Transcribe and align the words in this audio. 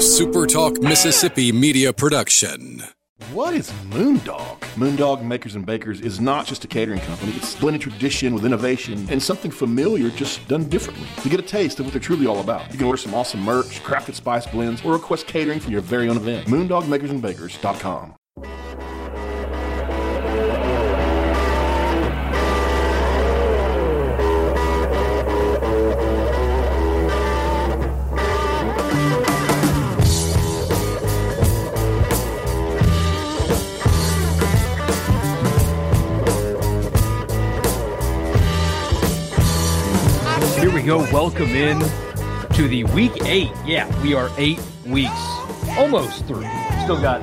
SuperTalk 0.00 0.82
Mississippi 0.82 1.52
media 1.52 1.92
production. 1.92 2.82
What 3.34 3.52
is 3.52 3.70
Moondog? 3.90 4.58
Moondog 4.74 5.22
Makers 5.22 5.56
and 5.56 5.66
Bakers 5.66 6.00
is 6.00 6.18
not 6.18 6.46
just 6.46 6.64
a 6.64 6.66
catering 6.66 7.00
company. 7.00 7.32
It's 7.32 7.54
blended 7.54 7.82
tradition 7.82 8.32
with 8.32 8.46
innovation 8.46 9.06
and 9.10 9.22
something 9.22 9.50
familiar 9.50 10.08
just 10.08 10.48
done 10.48 10.70
differently. 10.70 11.06
To 11.22 11.28
get 11.28 11.38
a 11.38 11.42
taste 11.42 11.80
of 11.80 11.84
what 11.84 11.92
they're 11.92 12.00
truly 12.00 12.26
all 12.26 12.40
about, 12.40 12.72
you 12.72 12.78
can 12.78 12.86
order 12.86 12.96
some 12.96 13.12
awesome 13.12 13.42
merch, 13.42 13.82
crafted 13.82 14.14
spice 14.14 14.46
blends, 14.46 14.82
or 14.86 14.94
request 14.94 15.26
catering 15.26 15.60
for 15.60 15.70
your 15.70 15.82
very 15.82 16.08
own 16.08 16.16
event. 16.16 16.48
MoondogMakersandBakers.com. 16.48 18.14
go. 40.90 40.98
Welcome 41.12 41.50
in 41.50 41.78
to 42.54 42.66
the 42.66 42.82
week 42.92 43.12
eight. 43.24 43.52
Yeah, 43.64 43.86
we 44.02 44.12
are 44.12 44.28
eight 44.36 44.60
weeks 44.84 45.12
almost 45.78 46.26
through. 46.26 46.44
Still 46.82 47.00
got 47.00 47.22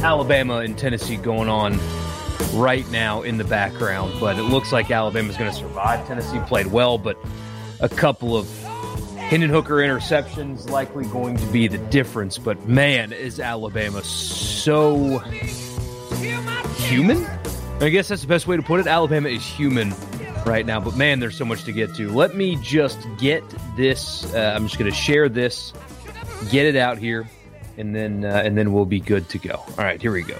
Alabama 0.00 0.58
and 0.58 0.76
Tennessee 0.76 1.16
going 1.16 1.48
on 1.48 1.78
right 2.52 2.86
now 2.90 3.22
in 3.22 3.38
the 3.38 3.44
background, 3.44 4.12
but 4.20 4.38
it 4.38 4.42
looks 4.42 4.70
like 4.70 4.90
Alabama's 4.90 5.38
going 5.38 5.50
to 5.50 5.56
survive. 5.56 6.06
Tennessee 6.06 6.40
played 6.40 6.66
well, 6.66 6.98
but 6.98 7.16
a 7.80 7.88
couple 7.88 8.36
of 8.36 8.46
Hendon 9.16 9.48
Hooker 9.48 9.76
interceptions 9.76 10.68
likely 10.68 11.06
going 11.06 11.38
to 11.38 11.46
be 11.46 11.68
the 11.68 11.78
difference. 11.78 12.36
But 12.36 12.68
man, 12.68 13.14
is 13.14 13.40
Alabama 13.40 14.04
so 14.04 15.20
human? 16.80 17.26
I 17.80 17.88
guess 17.88 18.08
that's 18.08 18.20
the 18.20 18.28
best 18.28 18.46
way 18.46 18.56
to 18.56 18.62
put 18.62 18.78
it. 18.78 18.86
Alabama 18.86 19.30
is 19.30 19.42
human 19.42 19.94
right 20.46 20.64
now, 20.64 20.80
but 20.80 20.96
man, 20.96 21.18
there's 21.18 21.36
so 21.36 21.44
much 21.44 21.64
to 21.64 21.72
get 21.72 21.94
to. 21.96 22.10
Let 22.10 22.34
me 22.34 22.56
just 22.62 22.98
get 23.18 23.42
this. 23.76 24.32
Uh, 24.32 24.54
I'm 24.54 24.66
just 24.66 24.78
going 24.78 24.90
to 24.90 24.96
share 24.96 25.28
this, 25.28 25.72
get 26.50 26.66
it 26.66 26.76
out 26.76 26.98
here, 26.98 27.28
and 27.76 27.94
then 27.94 28.24
uh, 28.24 28.42
and 28.44 28.56
then 28.56 28.72
we'll 28.72 28.86
be 28.86 29.00
good 29.00 29.28
to 29.30 29.38
go. 29.38 29.54
All 29.54 29.84
right, 29.84 30.00
here 30.00 30.12
we 30.12 30.22
go. 30.22 30.38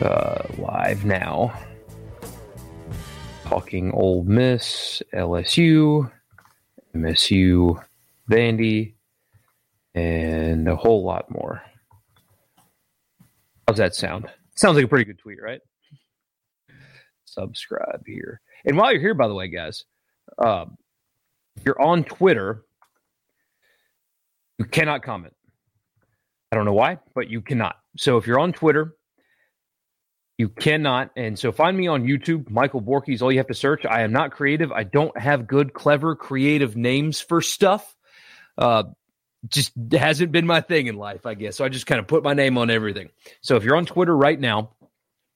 Uh, 0.00 0.42
live 0.58 1.04
now. 1.04 1.52
Talking 3.44 3.92
Ole 3.92 4.24
Miss, 4.24 5.02
LSU, 5.12 6.10
MSU, 6.94 7.82
Vandy, 8.30 8.94
and 9.94 10.68
a 10.68 10.76
whole 10.76 11.04
lot 11.04 11.30
more. 11.30 11.62
How's 13.66 13.78
that 13.78 13.94
sound? 13.94 14.28
Sounds 14.54 14.76
like 14.76 14.84
a 14.84 14.88
pretty 14.88 15.04
good 15.04 15.18
tweet, 15.18 15.40
right? 15.42 15.60
Subscribe 17.32 18.02
here. 18.06 18.40
And 18.64 18.76
while 18.76 18.92
you're 18.92 19.00
here, 19.00 19.14
by 19.14 19.28
the 19.28 19.34
way, 19.34 19.48
guys, 19.48 19.84
uh, 20.38 20.66
if 21.56 21.64
you're 21.64 21.80
on 21.80 22.04
Twitter, 22.04 22.62
you 24.58 24.64
cannot 24.64 25.02
comment. 25.02 25.34
I 26.50 26.56
don't 26.56 26.64
know 26.64 26.72
why, 26.72 26.98
but 27.14 27.28
you 27.28 27.40
cannot. 27.42 27.76
So 27.96 28.16
if 28.16 28.26
you're 28.26 28.38
on 28.38 28.52
Twitter, 28.52 28.94
you 30.38 30.48
cannot. 30.48 31.10
And 31.16 31.38
so 31.38 31.52
find 31.52 31.76
me 31.76 31.88
on 31.88 32.04
YouTube. 32.04 32.48
Michael 32.48 32.80
Borky 32.80 33.12
is 33.12 33.22
all 33.22 33.30
you 33.30 33.38
have 33.38 33.48
to 33.48 33.54
search. 33.54 33.84
I 33.84 34.02
am 34.02 34.12
not 34.12 34.30
creative. 34.30 34.72
I 34.72 34.84
don't 34.84 35.16
have 35.18 35.46
good, 35.46 35.74
clever, 35.74 36.14
creative 36.14 36.76
names 36.76 37.20
for 37.20 37.42
stuff. 37.42 37.94
Uh, 38.56 38.84
just 39.48 39.72
hasn't 39.92 40.32
been 40.32 40.46
my 40.46 40.60
thing 40.60 40.86
in 40.86 40.96
life, 40.96 41.26
I 41.26 41.34
guess. 41.34 41.56
So 41.56 41.64
I 41.64 41.68
just 41.68 41.86
kind 41.86 41.98
of 42.00 42.06
put 42.06 42.22
my 42.22 42.34
name 42.34 42.58
on 42.58 42.70
everything. 42.70 43.10
So 43.40 43.56
if 43.56 43.64
you're 43.64 43.76
on 43.76 43.86
Twitter 43.86 44.16
right 44.16 44.38
now, 44.38 44.70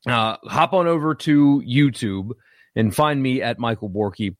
uh, 0.06 0.36
hop 0.44 0.72
on 0.72 0.86
over 0.86 1.14
to 1.14 1.62
YouTube 1.66 2.32
and 2.74 2.94
find 2.94 3.22
me 3.22 3.42
at 3.42 3.58
Michael 3.58 3.90
Borky 3.90 4.36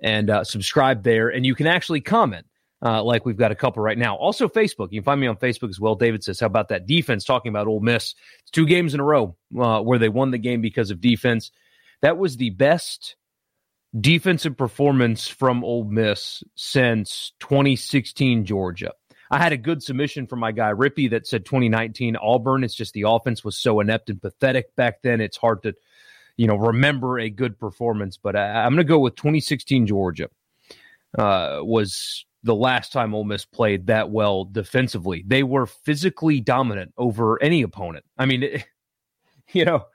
and 0.00 0.30
uh, 0.30 0.44
subscribe 0.44 1.02
there. 1.02 1.28
And 1.28 1.46
you 1.46 1.54
can 1.54 1.66
actually 1.66 2.00
comment. 2.00 2.46
Uh, 2.84 3.02
like 3.02 3.24
we've 3.24 3.38
got 3.38 3.50
a 3.50 3.54
couple 3.54 3.82
right 3.82 3.96
now. 3.96 4.16
Also, 4.16 4.48
Facebook. 4.48 4.88
You 4.90 5.00
can 5.00 5.04
find 5.04 5.20
me 5.20 5.26
on 5.26 5.36
Facebook 5.36 5.70
as 5.70 5.80
well. 5.80 5.94
David 5.94 6.22
says, 6.22 6.38
"How 6.38 6.46
about 6.46 6.68
that 6.68 6.86
defense?" 6.86 7.24
Talking 7.24 7.48
about 7.48 7.66
Ole 7.66 7.80
Miss, 7.80 8.14
it's 8.40 8.50
two 8.50 8.66
games 8.66 8.92
in 8.92 9.00
a 9.00 9.02
row 9.02 9.34
uh, 9.58 9.80
where 9.80 9.98
they 9.98 10.10
won 10.10 10.30
the 10.30 10.38
game 10.38 10.60
because 10.60 10.90
of 10.90 11.00
defense. 11.00 11.50
That 12.02 12.18
was 12.18 12.36
the 12.36 12.50
best 12.50 13.16
defensive 13.98 14.58
performance 14.58 15.26
from 15.26 15.64
Ole 15.64 15.84
Miss 15.84 16.42
since 16.54 17.32
2016 17.40 18.44
Georgia. 18.44 18.92
I 19.30 19.38
had 19.38 19.52
a 19.52 19.56
good 19.56 19.82
submission 19.82 20.26
from 20.26 20.40
my 20.40 20.52
guy 20.52 20.72
Rippy 20.72 21.10
that 21.10 21.26
said 21.26 21.44
2019 21.44 22.16
Auburn. 22.16 22.64
It's 22.64 22.74
just 22.74 22.92
the 22.92 23.04
offense 23.08 23.44
was 23.44 23.58
so 23.58 23.80
inept 23.80 24.10
and 24.10 24.20
pathetic 24.20 24.74
back 24.76 25.02
then. 25.02 25.20
It's 25.20 25.36
hard 25.36 25.62
to, 25.64 25.74
you 26.36 26.46
know, 26.46 26.56
remember 26.56 27.18
a 27.18 27.30
good 27.30 27.58
performance. 27.58 28.16
But 28.16 28.36
I, 28.36 28.64
I'm 28.64 28.74
going 28.74 28.78
to 28.78 28.84
go 28.84 28.98
with 28.98 29.16
2016 29.16 29.86
Georgia. 29.86 30.28
Uh, 31.16 31.60
was 31.62 32.26
the 32.42 32.54
last 32.54 32.92
time 32.92 33.14
Ole 33.14 33.24
Miss 33.24 33.44
played 33.44 33.86
that 33.86 34.10
well 34.10 34.44
defensively. 34.44 35.24
They 35.26 35.42
were 35.42 35.66
physically 35.66 36.40
dominant 36.40 36.92
over 36.96 37.42
any 37.42 37.62
opponent. 37.62 38.04
I 38.18 38.26
mean, 38.26 38.42
it, 38.42 38.64
you 39.52 39.64
know, 39.64 39.86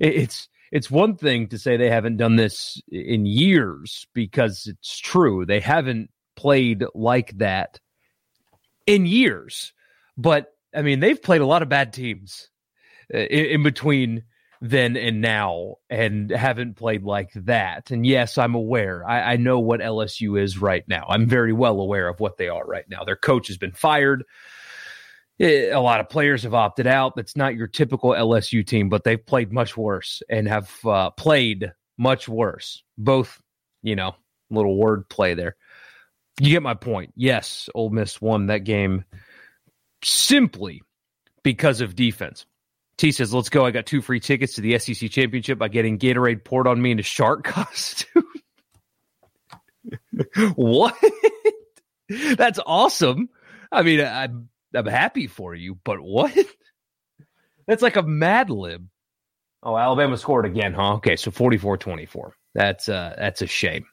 it, 0.00 0.14
it's 0.14 0.48
it's 0.70 0.90
one 0.90 1.16
thing 1.16 1.48
to 1.48 1.58
say 1.58 1.76
they 1.76 1.90
haven't 1.90 2.16
done 2.16 2.36
this 2.36 2.82
in 2.90 3.26
years 3.26 4.06
because 4.12 4.66
it's 4.66 4.98
true. 4.98 5.46
They 5.46 5.60
haven't 5.60 6.10
played 6.36 6.84
like 6.94 7.38
that 7.38 7.78
in 8.86 9.06
years. 9.06 9.72
But 10.16 10.52
I 10.74 10.82
mean, 10.82 11.00
they've 11.00 11.20
played 11.20 11.40
a 11.40 11.46
lot 11.46 11.62
of 11.62 11.68
bad 11.68 11.92
teams 11.92 12.48
uh, 13.12 13.18
in, 13.18 13.46
in, 13.46 13.62
between 13.62 14.24
then 14.60 14.96
and 14.96 15.20
now 15.20 15.76
and 15.90 16.30
haven't 16.30 16.76
played 16.76 17.04
like 17.04 17.32
that. 17.34 17.90
And 17.90 18.06
yes, 18.06 18.38
I'm 18.38 18.54
aware. 18.54 19.06
I, 19.06 19.32
I, 19.32 19.36
know 19.36 19.60
what 19.60 19.80
LSU 19.80 20.40
is 20.40 20.58
right 20.58 20.86
now. 20.88 21.04
I'm 21.08 21.26
very 21.26 21.52
well 21.52 21.80
aware 21.80 22.08
of 22.08 22.18
what 22.18 22.38
they 22.38 22.48
are 22.48 22.64
right 22.64 22.88
now. 22.88 23.04
Their 23.04 23.16
coach 23.16 23.48
has 23.48 23.58
been 23.58 23.72
fired. 23.72 24.24
Eh, 25.38 25.70
a 25.70 25.80
lot 25.80 26.00
of 26.00 26.08
players 26.08 26.44
have 26.44 26.54
opted 26.54 26.86
out. 26.86 27.14
That's 27.14 27.36
not 27.36 27.56
your 27.56 27.66
typical 27.66 28.10
LSU 28.10 28.66
team, 28.66 28.88
but 28.88 29.04
they've 29.04 29.24
played 29.24 29.52
much 29.52 29.76
worse 29.76 30.22
and 30.30 30.48
have 30.48 30.72
uh, 30.86 31.10
played 31.10 31.72
much 31.98 32.28
worse. 32.28 32.82
Both, 32.96 33.42
you 33.82 33.96
know, 33.96 34.14
little 34.50 34.76
word 34.76 35.08
play 35.08 35.34
there. 35.34 35.56
You 36.40 36.50
get 36.50 36.62
my 36.62 36.74
point. 36.74 37.12
Yes, 37.16 37.68
Ole 37.74 37.90
Miss 37.90 38.20
won 38.20 38.46
that 38.46 38.64
game 38.64 39.04
simply 40.02 40.82
because 41.42 41.80
of 41.80 41.94
defense. 41.94 42.46
T 42.96 43.12
says, 43.12 43.32
"Let's 43.32 43.48
go." 43.48 43.64
I 43.64 43.70
got 43.70 43.86
two 43.86 44.02
free 44.02 44.20
tickets 44.20 44.54
to 44.54 44.60
the 44.60 44.78
SEC 44.78 45.10
championship 45.10 45.58
by 45.58 45.68
getting 45.68 45.98
Gatorade 45.98 46.44
poured 46.44 46.66
on 46.66 46.80
me 46.80 46.90
in 46.90 46.98
a 46.98 47.02
shark 47.02 47.44
costume. 47.44 48.24
what? 50.54 50.96
That's 52.08 52.60
awesome. 52.64 53.28
I 53.70 53.82
mean, 53.82 54.00
I'm 54.00 54.48
I'm 54.74 54.86
happy 54.86 55.26
for 55.26 55.54
you, 55.54 55.78
but 55.84 56.00
what? 56.00 56.36
That's 57.66 57.82
like 57.82 57.96
a 57.96 58.02
Mad 58.02 58.50
Lib. 58.50 58.86
Oh, 59.62 59.76
Alabama 59.76 60.16
scored 60.18 60.44
again, 60.44 60.74
huh? 60.74 60.94
Okay, 60.96 61.16
so 61.16 61.30
44-24. 61.30 62.32
That's 62.54 62.88
uh 62.88 63.14
that's 63.18 63.42
a 63.42 63.46
shame. 63.46 63.86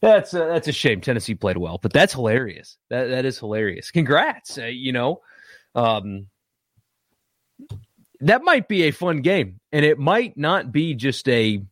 That's 0.00 0.32
uh, 0.32 0.46
that's 0.46 0.68
a 0.68 0.72
shame. 0.72 1.00
Tennessee 1.00 1.34
played 1.34 1.56
well, 1.56 1.78
but 1.82 1.92
that's 1.92 2.12
hilarious. 2.12 2.78
That 2.90 3.06
that 3.06 3.24
is 3.24 3.38
hilarious. 3.38 3.90
Congrats. 3.90 4.58
Uh, 4.58 4.66
you 4.66 4.92
know, 4.92 5.22
um, 5.74 6.28
that 8.20 8.42
might 8.42 8.68
be 8.68 8.84
a 8.84 8.90
fun 8.92 9.22
game, 9.22 9.60
and 9.72 9.84
it 9.84 9.98
might 9.98 10.36
not 10.36 10.70
be 10.70 10.94
just 10.94 11.28
a 11.28 11.62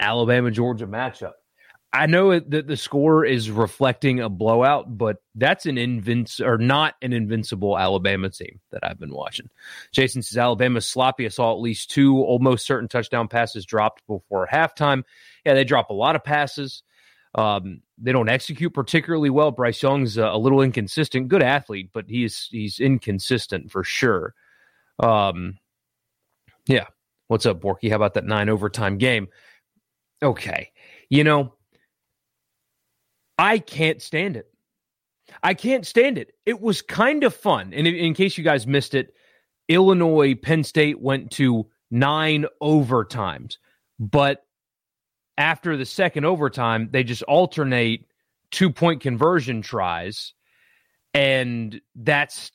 Alabama 0.00 0.50
Georgia 0.50 0.86
matchup. 0.86 1.32
I 1.94 2.06
know 2.06 2.38
that 2.38 2.66
the 2.66 2.76
score 2.76 3.22
is 3.22 3.50
reflecting 3.50 4.20
a 4.20 4.30
blowout, 4.30 4.96
but 4.96 5.18
that's 5.34 5.66
an 5.66 5.76
invinci- 5.76 6.44
or 6.44 6.56
not 6.56 6.94
an 7.02 7.12
invincible 7.12 7.78
Alabama 7.78 8.30
team 8.30 8.60
that 8.70 8.82
I've 8.82 8.98
been 8.98 9.12
watching. 9.12 9.50
Jason 9.92 10.22
says 10.22 10.38
Alabama's 10.38 10.88
sloppy. 10.88 11.26
I 11.26 11.28
saw 11.28 11.52
at 11.52 11.60
least 11.60 11.90
two 11.90 12.16
almost 12.16 12.66
certain 12.66 12.88
touchdown 12.88 13.28
passes 13.28 13.66
dropped 13.66 14.06
before 14.06 14.48
halftime. 14.50 15.02
Yeah, 15.44 15.52
they 15.52 15.64
drop 15.64 15.90
a 15.90 15.94
lot 15.94 16.16
of 16.16 16.24
passes. 16.24 16.82
Um, 17.34 17.80
they 17.98 18.12
don't 18.12 18.28
execute 18.28 18.74
particularly 18.74 19.30
well. 19.30 19.50
Bryce 19.50 19.82
Young's 19.82 20.18
a, 20.18 20.24
a 20.24 20.38
little 20.38 20.60
inconsistent. 20.60 21.28
Good 21.28 21.42
athlete, 21.42 21.90
but 21.92 22.04
he's 22.08 22.48
he's 22.50 22.80
inconsistent 22.80 23.70
for 23.70 23.84
sure. 23.84 24.34
Um, 24.98 25.58
yeah. 26.66 26.86
What's 27.28 27.46
up, 27.46 27.60
Borky? 27.60 27.88
How 27.88 27.96
about 27.96 28.14
that 28.14 28.26
nine 28.26 28.48
overtime 28.48 28.98
game? 28.98 29.28
Okay. 30.22 30.70
You 31.08 31.24
know, 31.24 31.54
I 33.38 33.58
can't 33.58 34.02
stand 34.02 34.36
it. 34.36 34.52
I 35.42 35.54
can't 35.54 35.86
stand 35.86 36.18
it. 36.18 36.34
It 36.44 36.60
was 36.60 36.82
kind 36.82 37.24
of 37.24 37.34
fun. 37.34 37.72
And 37.72 37.86
in, 37.86 37.94
in 37.94 38.14
case 38.14 38.36
you 38.36 38.44
guys 38.44 38.66
missed 38.66 38.94
it, 38.94 39.14
Illinois, 39.68 40.34
Penn 40.34 40.62
State 40.62 41.00
went 41.00 41.30
to 41.32 41.66
nine 41.90 42.46
overtimes. 42.62 43.56
But 43.98 44.44
after 45.38 45.76
the 45.76 45.86
second 45.86 46.24
overtime, 46.24 46.88
they 46.92 47.04
just 47.04 47.22
alternate 47.24 48.06
two 48.50 48.70
point 48.70 49.00
conversion 49.00 49.62
tries. 49.62 50.34
And 51.14 51.80
that's 51.94 52.52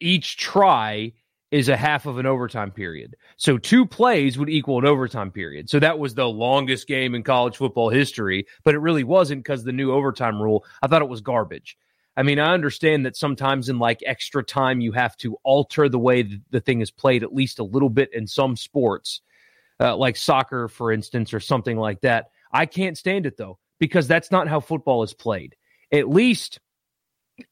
each 0.00 0.36
try 0.36 1.12
is 1.50 1.68
a 1.68 1.76
half 1.76 2.06
of 2.06 2.18
an 2.18 2.26
overtime 2.26 2.70
period. 2.70 3.16
So 3.36 3.56
two 3.56 3.86
plays 3.86 4.36
would 4.36 4.50
equal 4.50 4.78
an 4.78 4.84
overtime 4.84 5.30
period. 5.30 5.70
So 5.70 5.78
that 5.78 5.98
was 5.98 6.14
the 6.14 6.28
longest 6.28 6.88
game 6.88 7.14
in 7.14 7.22
college 7.22 7.56
football 7.56 7.88
history, 7.88 8.46
but 8.64 8.74
it 8.74 8.78
really 8.78 9.04
wasn't 9.04 9.42
because 9.42 9.64
the 9.64 9.72
new 9.72 9.92
overtime 9.92 10.42
rule. 10.42 10.64
I 10.82 10.88
thought 10.88 11.02
it 11.02 11.08
was 11.08 11.20
garbage. 11.20 11.78
I 12.16 12.22
mean, 12.22 12.38
I 12.38 12.52
understand 12.54 13.06
that 13.06 13.16
sometimes 13.16 13.68
in 13.68 13.78
like 13.78 14.00
extra 14.04 14.42
time, 14.42 14.80
you 14.80 14.92
have 14.92 15.16
to 15.18 15.36
alter 15.44 15.88
the 15.88 15.98
way 15.98 16.28
the 16.50 16.60
thing 16.60 16.80
is 16.80 16.90
played 16.90 17.22
at 17.22 17.34
least 17.34 17.58
a 17.58 17.64
little 17.64 17.90
bit 17.90 18.12
in 18.12 18.26
some 18.26 18.56
sports, 18.56 19.20
uh, 19.80 19.96
like 19.96 20.16
soccer, 20.16 20.68
for 20.68 20.92
instance, 20.92 21.34
or 21.34 21.40
something 21.40 21.76
like 21.76 22.00
that. 22.02 22.30
I 22.52 22.66
can't 22.66 22.96
stand 22.96 23.26
it 23.26 23.36
though, 23.36 23.58
because 23.78 24.08
that's 24.08 24.30
not 24.30 24.48
how 24.48 24.60
football 24.60 25.02
is 25.02 25.14
played. 25.14 25.56
At 25.92 26.08
least 26.08 26.60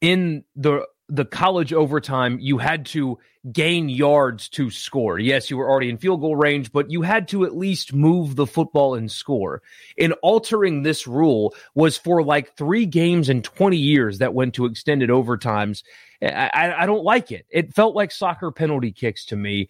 in 0.01 0.45
the 0.57 0.87
the 1.09 1.25
college 1.25 1.73
overtime, 1.73 2.39
you 2.41 2.57
had 2.57 2.87
to 2.87 3.19
gain 3.53 3.91
yards 3.91 4.49
to 4.49 4.71
score. 4.71 5.19
Yes, 5.19 5.51
you 5.51 5.59
were 5.59 5.69
already 5.69 5.91
in 5.91 5.99
field 5.99 6.23
goal 6.23 6.35
range, 6.35 6.73
but 6.73 6.91
you 6.91 7.03
had 7.03 7.29
to 7.29 7.45
at 7.45 7.55
least 7.55 7.93
move 7.93 8.37
the 8.37 8.47
football 8.47 8.95
and 8.95 9.11
score. 9.11 9.61
In 9.99 10.13
altering 10.23 10.83
this 10.83 11.07
rule 11.07 11.55
was 11.75 11.99
for 11.99 12.23
like 12.23 12.57
three 12.57 12.87
games 12.87 13.29
in 13.29 13.43
20 13.43 13.77
years 13.77 14.19
that 14.19 14.33
went 14.33 14.55
to 14.55 14.65
extended 14.65 15.11
overtimes. 15.11 15.83
I, 16.23 16.51
I, 16.55 16.83
I 16.83 16.87
don't 16.87 17.05
like 17.05 17.31
it. 17.31 17.45
It 17.51 17.75
felt 17.75 17.95
like 17.95 18.11
soccer 18.11 18.51
penalty 18.51 18.93
kicks 18.93 19.27
to 19.27 19.37
me, 19.37 19.69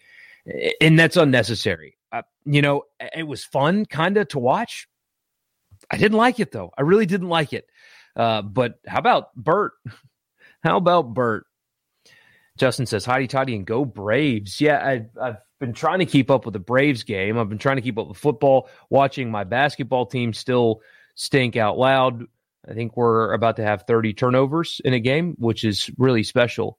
and 0.81 0.97
that's 0.97 1.17
unnecessary. 1.17 1.97
You 2.44 2.62
know, 2.62 2.82
it 3.14 3.26
was 3.26 3.44
fun 3.44 3.87
kind 3.87 4.16
of 4.16 4.28
to 4.28 4.38
watch. 4.38 4.88
I 5.90 5.96
didn't 5.96 6.19
like 6.19 6.40
it 6.40 6.52
though. 6.52 6.70
I 6.76 6.82
really 6.82 7.06
didn't 7.06 7.28
like 7.28 7.52
it. 7.52 7.66
Uh, 8.16 8.43
but 8.43 8.78
how 8.87 8.99
about 8.99 9.34
Bert? 9.34 9.72
How 10.62 10.78
about 10.78 11.12
Bert? 11.12 11.46
Justin 12.56 12.87
says, 12.87 13.05
Hottie 13.05 13.28
Toddy 13.28 13.55
and 13.55 13.66
go 13.66 13.84
Braves. 13.84 14.61
Yeah, 14.62 14.78
I, 14.78 15.06
I've 15.20 15.37
been 15.61 15.72
trying 15.75 15.99
to 15.99 16.06
keep 16.06 16.31
up 16.31 16.46
with 16.46 16.55
the 16.55 16.58
Braves 16.58 17.02
game. 17.02 17.38
I've 17.38 17.49
been 17.49 17.58
trying 17.58 17.76
to 17.76 17.82
keep 17.82 17.99
up 17.99 18.08
with 18.08 18.16
football, 18.16 18.69
watching 18.88 19.31
my 19.31 19.44
basketball 19.44 20.06
team 20.06 20.32
still 20.32 20.81
stink 21.16 21.56
out 21.56 21.76
loud. 21.76 22.25
I 22.69 22.72
think 22.72 22.96
we're 22.96 23.34
about 23.34 23.56
to 23.56 23.64
have 23.64 23.84
30 23.87 24.14
turnovers 24.14 24.81
in 24.84 24.94
a 24.94 25.00
game, 25.00 25.34
which 25.38 25.64
is 25.64 25.90
really 25.99 26.22
special. 26.22 26.78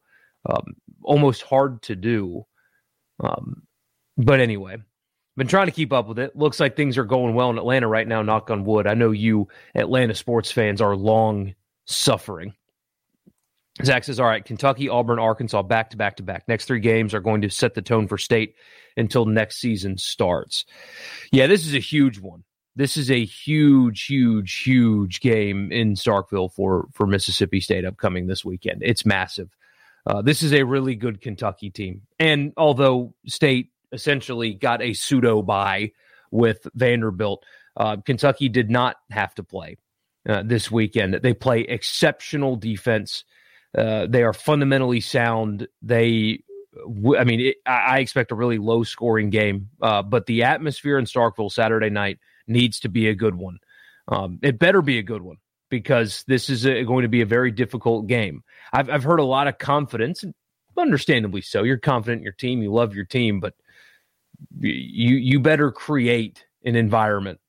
Um, 0.50 0.76
almost 1.04 1.44
hard 1.44 1.82
to 1.84 1.96
do. 1.96 2.46
Um, 3.20 3.64
but 4.18 4.40
anyway, 4.40 4.78
been 5.38 5.48
trying 5.48 5.68
to 5.68 5.72
keep 5.72 5.92
up 5.92 6.08
with 6.08 6.20
it. 6.20 6.36
Looks 6.36 6.60
like 6.60 6.76
things 6.76 6.98
are 6.98 7.04
going 7.04 7.36
well 7.36 7.50
in 7.50 7.58
Atlanta 7.58 7.88
right 7.88 8.08
now, 8.08 8.22
knock 8.22 8.50
on 8.50 8.64
wood. 8.64 8.88
I 8.88 8.94
know 8.94 9.12
you 9.12 9.48
Atlanta 9.74 10.16
sports 10.16 10.52
fans 10.52 10.82
are 10.82 10.96
long 10.96 11.56
suffering. 11.86 12.54
Zach 13.84 14.06
says, 14.06 14.22
all 14.22 14.28
right, 14.28 14.46
Kentucky, 14.46 14.88
Auburn, 14.88 15.20
Arkansas, 15.20 15.62
back 15.64 15.90
to 15.90 15.98
back 15.98 16.18
to 16.18 16.24
back. 16.24 16.48
Next 16.48 16.66
three 16.66 16.80
games 16.80 17.14
are 17.14 17.20
going 17.20 17.42
to 17.42 17.50
set 17.50 17.74
the 17.74 17.82
tone 17.82 18.08
for 18.08 18.18
state 18.18 18.56
until 18.96 19.26
next 19.26 19.58
season 19.58 19.98
starts. 19.98 20.66
Yeah, 21.32 21.48
this 21.48 21.66
is 21.68 21.76
a 21.76 21.80
huge 21.80 22.20
one. 22.20 22.46
This 22.78 22.96
is 22.96 23.12
a 23.12 23.24
huge, 23.24 24.06
huge, 24.06 24.64
huge 24.64 25.20
game 25.22 25.72
in 25.72 25.96
Starkville 25.96 26.54
for, 26.54 26.88
for 26.94 27.06
Mississippi 27.06 27.60
State 27.60 27.86
upcoming 27.86 28.28
this 28.28 28.46
weekend. 28.46 28.82
It's 28.84 29.06
massive. 29.06 29.50
Uh, 30.06 30.22
this 30.22 30.44
is 30.44 30.54
a 30.54 30.64
really 30.64 30.96
good 30.96 31.20
Kentucky 31.20 31.70
team. 31.70 32.02
And 32.20 32.54
although 32.58 33.14
State 33.28 33.72
essentially 33.92 34.54
got 34.54 34.82
a 34.82 34.94
pseudo 34.94 35.42
bye 35.42 35.92
with 36.32 36.68
Vanderbilt, 36.74 37.46
uh, 37.78 37.98
Kentucky 37.98 38.50
did 38.50 38.70
not 38.70 38.98
have 39.10 39.34
to 39.36 39.44
play 39.44 39.78
uh, 40.28 40.44
this 40.46 40.72
weekend. 40.72 41.14
They 41.16 41.34
play 41.34 41.62
exceptional 41.62 42.56
defense 42.56 43.24
uh, 43.78 44.08
they 44.08 44.24
are 44.24 44.34
fundamentally 44.34 45.02
sound. 45.02 45.68
They, 45.82 46.44
I 47.18 47.24
mean, 47.24 47.42
it, 47.42 47.58
I 47.66 48.00
expect 48.00 48.32
a 48.32 48.36
really 48.36 48.58
low 48.58 48.84
scoring 48.84 49.30
game, 49.30 49.70
uh, 49.82 50.02
but 50.02 50.26
the 50.26 50.44
atmosphere 50.44 50.98
in 50.98 51.06
Starkville 51.06 51.52
Saturday 51.52 51.90
night 51.90 52.20
needs 52.48 52.80
to 52.82 52.90
be 52.90 53.10
a 53.10 53.16
good 53.16 53.36
one. 53.36 53.60
Um, 54.08 54.40
it 54.42 54.60
better 54.60 54.82
be 54.82 55.00
a 55.00 55.04
good 55.04 55.22
one 55.22 55.38
because 55.70 56.24
this 56.28 56.50
is 56.50 56.66
a, 56.66 56.84
going 56.84 57.04
to 57.04 57.10
be 57.10 57.22
a 57.22 57.26
very 57.26 57.52
difficult 57.52 58.08
game. 58.08 58.44
I've, 58.72 58.90
I've 58.90 59.04
heard 59.04 59.20
a 59.20 59.26
lot 59.26 59.48
of 59.48 59.58
confidence, 59.58 60.24
understandably 60.78 61.42
so. 61.42 61.64
You're 61.64 61.78
confident 61.78 62.20
in 62.20 62.24
your 62.24 62.34
team, 62.34 62.62
you 62.62 62.72
love 62.72 62.96
your 62.96 63.06
team, 63.06 63.40
but 63.40 63.56
you 64.60 65.16
you 65.16 65.40
better 65.40 65.72
create 65.72 66.46
an 66.64 66.76
environment 66.76 67.40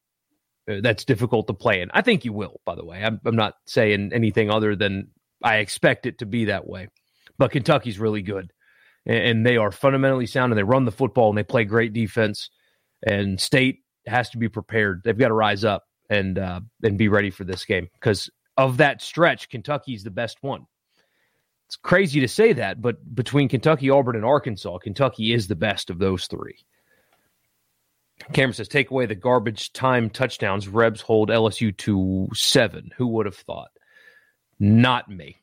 uh, 0.71 0.77
that's 0.83 1.05
difficult 1.05 1.47
to 1.47 1.55
play 1.55 1.81
in. 1.81 1.91
I 1.93 2.03
think 2.03 2.25
you 2.25 2.33
will, 2.33 2.61
by 2.65 2.75
the 2.75 2.85
way. 2.85 3.03
I'm, 3.03 3.21
I'm 3.25 3.37
not 3.37 3.55
saying 3.67 4.13
anything 4.13 4.51
other 4.51 4.77
than 4.77 5.09
I 5.43 5.57
expect 5.57 6.07
it 6.07 6.19
to 6.19 6.27
be 6.27 6.47
that 6.47 6.67
way. 6.67 6.89
But 7.39 7.51
Kentucky's 7.51 7.99
really 7.99 8.23
good, 8.23 8.53
and 9.05 9.45
they 9.45 9.57
are 9.57 9.71
fundamentally 9.71 10.27
sound, 10.27 10.53
and 10.53 10.59
they 10.59 10.65
run 10.65 10.85
the 10.85 10.93
football, 10.93 11.29
and 11.29 11.39
they 11.39 11.45
play 11.45 11.65
great 11.65 11.93
defense. 11.93 12.51
And 13.07 13.41
State 13.41 13.81
has 14.07 14.31
to 14.31 14.39
be 14.39 14.49
prepared. 14.49 15.03
They've 15.05 15.19
got 15.19 15.29
to 15.29 15.35
rise 15.35 15.65
up 15.65 15.85
and 16.09 16.39
uh, 16.39 16.61
and 16.83 16.97
be 16.97 17.09
ready 17.09 17.31
for 17.31 17.45
this 17.45 17.65
game 17.65 17.89
because 17.95 18.31
of 18.57 18.79
that 18.79 19.03
stretch, 19.03 19.49
Kentucky's 19.49 20.05
the 20.05 20.11
best 20.11 20.39
one. 20.43 20.67
It's 21.67 21.77
crazy 21.77 22.21
to 22.21 22.29
say 22.29 22.53
that, 22.55 22.81
but 22.81 23.15
between 23.15 23.49
Kentucky, 23.49 23.91
Auburn, 23.91 24.17
and 24.17 24.25
Arkansas, 24.25 24.79
Kentucky 24.79 25.33
is 25.33 25.49
the 25.49 25.57
best 25.57 25.91
of 25.91 25.99
those 25.99 26.27
three. 26.27 26.57
Cameron 28.33 28.55
says, 28.55 28.69
take 28.69 28.91
away 28.91 29.07
the 29.07 29.15
garbage 29.15 29.73
time 29.73 30.11
touchdowns. 30.11 30.69
Rebs 30.69 31.01
hold 31.01 31.29
LSU 31.29 31.77
to 31.79 32.29
seven. 32.35 32.91
Who 32.97 33.07
would 33.09 33.27
have 33.27 33.37
thought? 33.37 33.71
Not 34.59 35.09
me. 35.09 35.37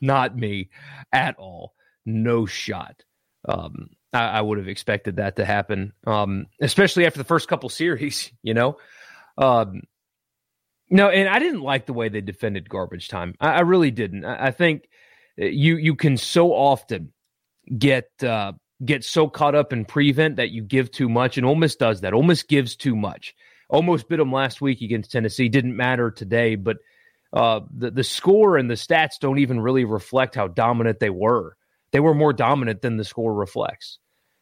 Not 0.00 0.36
me 0.36 0.70
at 1.12 1.36
all. 1.38 1.74
No 2.06 2.46
shot. 2.46 3.02
Um, 3.48 3.90
I, 4.12 4.24
I, 4.24 4.40
would 4.40 4.58
have 4.58 4.68
expected 4.68 5.16
that 5.16 5.36
to 5.36 5.44
happen, 5.44 5.92
um, 6.06 6.46
especially 6.60 7.04
after 7.04 7.18
the 7.18 7.24
first 7.24 7.48
couple 7.48 7.68
series, 7.68 8.32
you 8.42 8.54
know? 8.54 8.78
Um, 9.36 9.82
no, 10.90 11.08
and 11.08 11.28
I 11.28 11.38
didn't 11.38 11.62
like 11.62 11.86
the 11.86 11.92
way 11.92 12.08
they 12.08 12.20
defended 12.20 12.68
garbage 12.68 13.08
time. 13.08 13.34
I, 13.40 13.48
I 13.48 13.60
really 13.60 13.90
didn't. 13.90 14.24
I, 14.24 14.46
I, 14.46 14.50
think 14.50 14.88
you 15.36 15.76
you 15.76 15.96
can 15.96 16.16
so 16.16 16.52
often 16.52 17.12
get 17.76 18.08
uh, 18.22 18.52
get 18.84 19.04
so 19.04 19.28
caught 19.28 19.54
up 19.54 19.72
in 19.72 19.84
prevent 19.84 20.36
that 20.36 20.50
you 20.50 20.62
give 20.62 20.90
too 20.90 21.08
much, 21.08 21.36
and 21.36 21.46
Ole 21.46 21.54
Miss 21.54 21.76
does 21.76 22.02
that. 22.02 22.14
Ole 22.14 22.22
Miss 22.22 22.42
gives 22.42 22.76
too 22.76 22.96
much. 22.96 23.34
Almost 23.68 24.08
bit 24.08 24.18
them 24.18 24.32
last 24.32 24.60
week 24.60 24.82
against 24.82 25.12
Tennessee. 25.12 25.48
Didn't 25.48 25.76
matter 25.76 26.10
today, 26.10 26.54
but– 26.56 26.78
uh, 27.34 27.60
the 27.76 27.90
the 27.90 28.04
score 28.04 28.56
and 28.56 28.70
the 28.70 28.74
stats 28.74 29.18
don't 29.20 29.40
even 29.40 29.60
really 29.60 29.84
reflect 29.84 30.36
how 30.36 30.46
dominant 30.46 31.00
they 31.00 31.10
were. 31.10 31.56
They 31.90 31.98
were 31.98 32.14
more 32.14 32.32
dominant 32.32 32.80
than 32.80 32.96
the 32.96 33.04
score 33.04 33.34
reflects. 33.34 33.98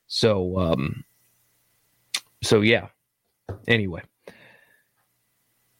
So, 0.08 0.58
um, 0.58 1.04
so 2.42 2.60
yeah. 2.60 2.88
Anyway, 3.66 4.02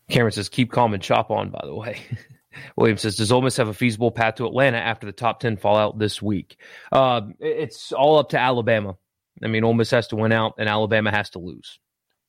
Cameron 0.09 0.33
says, 0.33 0.49
"Keep 0.49 0.73
calm 0.73 0.95
and 0.95 1.03
chop 1.03 1.31
on." 1.31 1.51
By 1.51 1.61
the 1.65 1.75
way, 1.75 2.01
William 2.77 2.99
says, 2.99 3.17
"Does 3.17 3.33
Ole 3.33 3.43
Miss 3.43 3.57
have 3.57 3.69
a 3.69 3.75
feasible 3.75 4.11
path 4.11 4.37
to 4.37 4.47
Atlanta 4.47 4.79
after 4.79 5.07
the 5.07 5.13
top 5.13 5.41
ten 5.41 5.57
fallout 5.57 5.99
this 5.99 6.21
week?" 6.21 6.57
Uh, 6.91 7.23
it's 7.41 7.93
all 7.93 8.19
up 8.19 8.31
to 8.31 8.39
Alabama. 8.39 8.97
I 9.43 9.49
mean, 9.49 9.65
Ole 9.65 9.75
Miss 9.75 9.91
has 9.91 10.09
to 10.09 10.17
win 10.17 10.33
out, 10.33 10.55
and 10.59 10.69
Alabama 10.69 11.11
has 11.11 11.31
to 11.31 11.39
lose. 11.39 11.79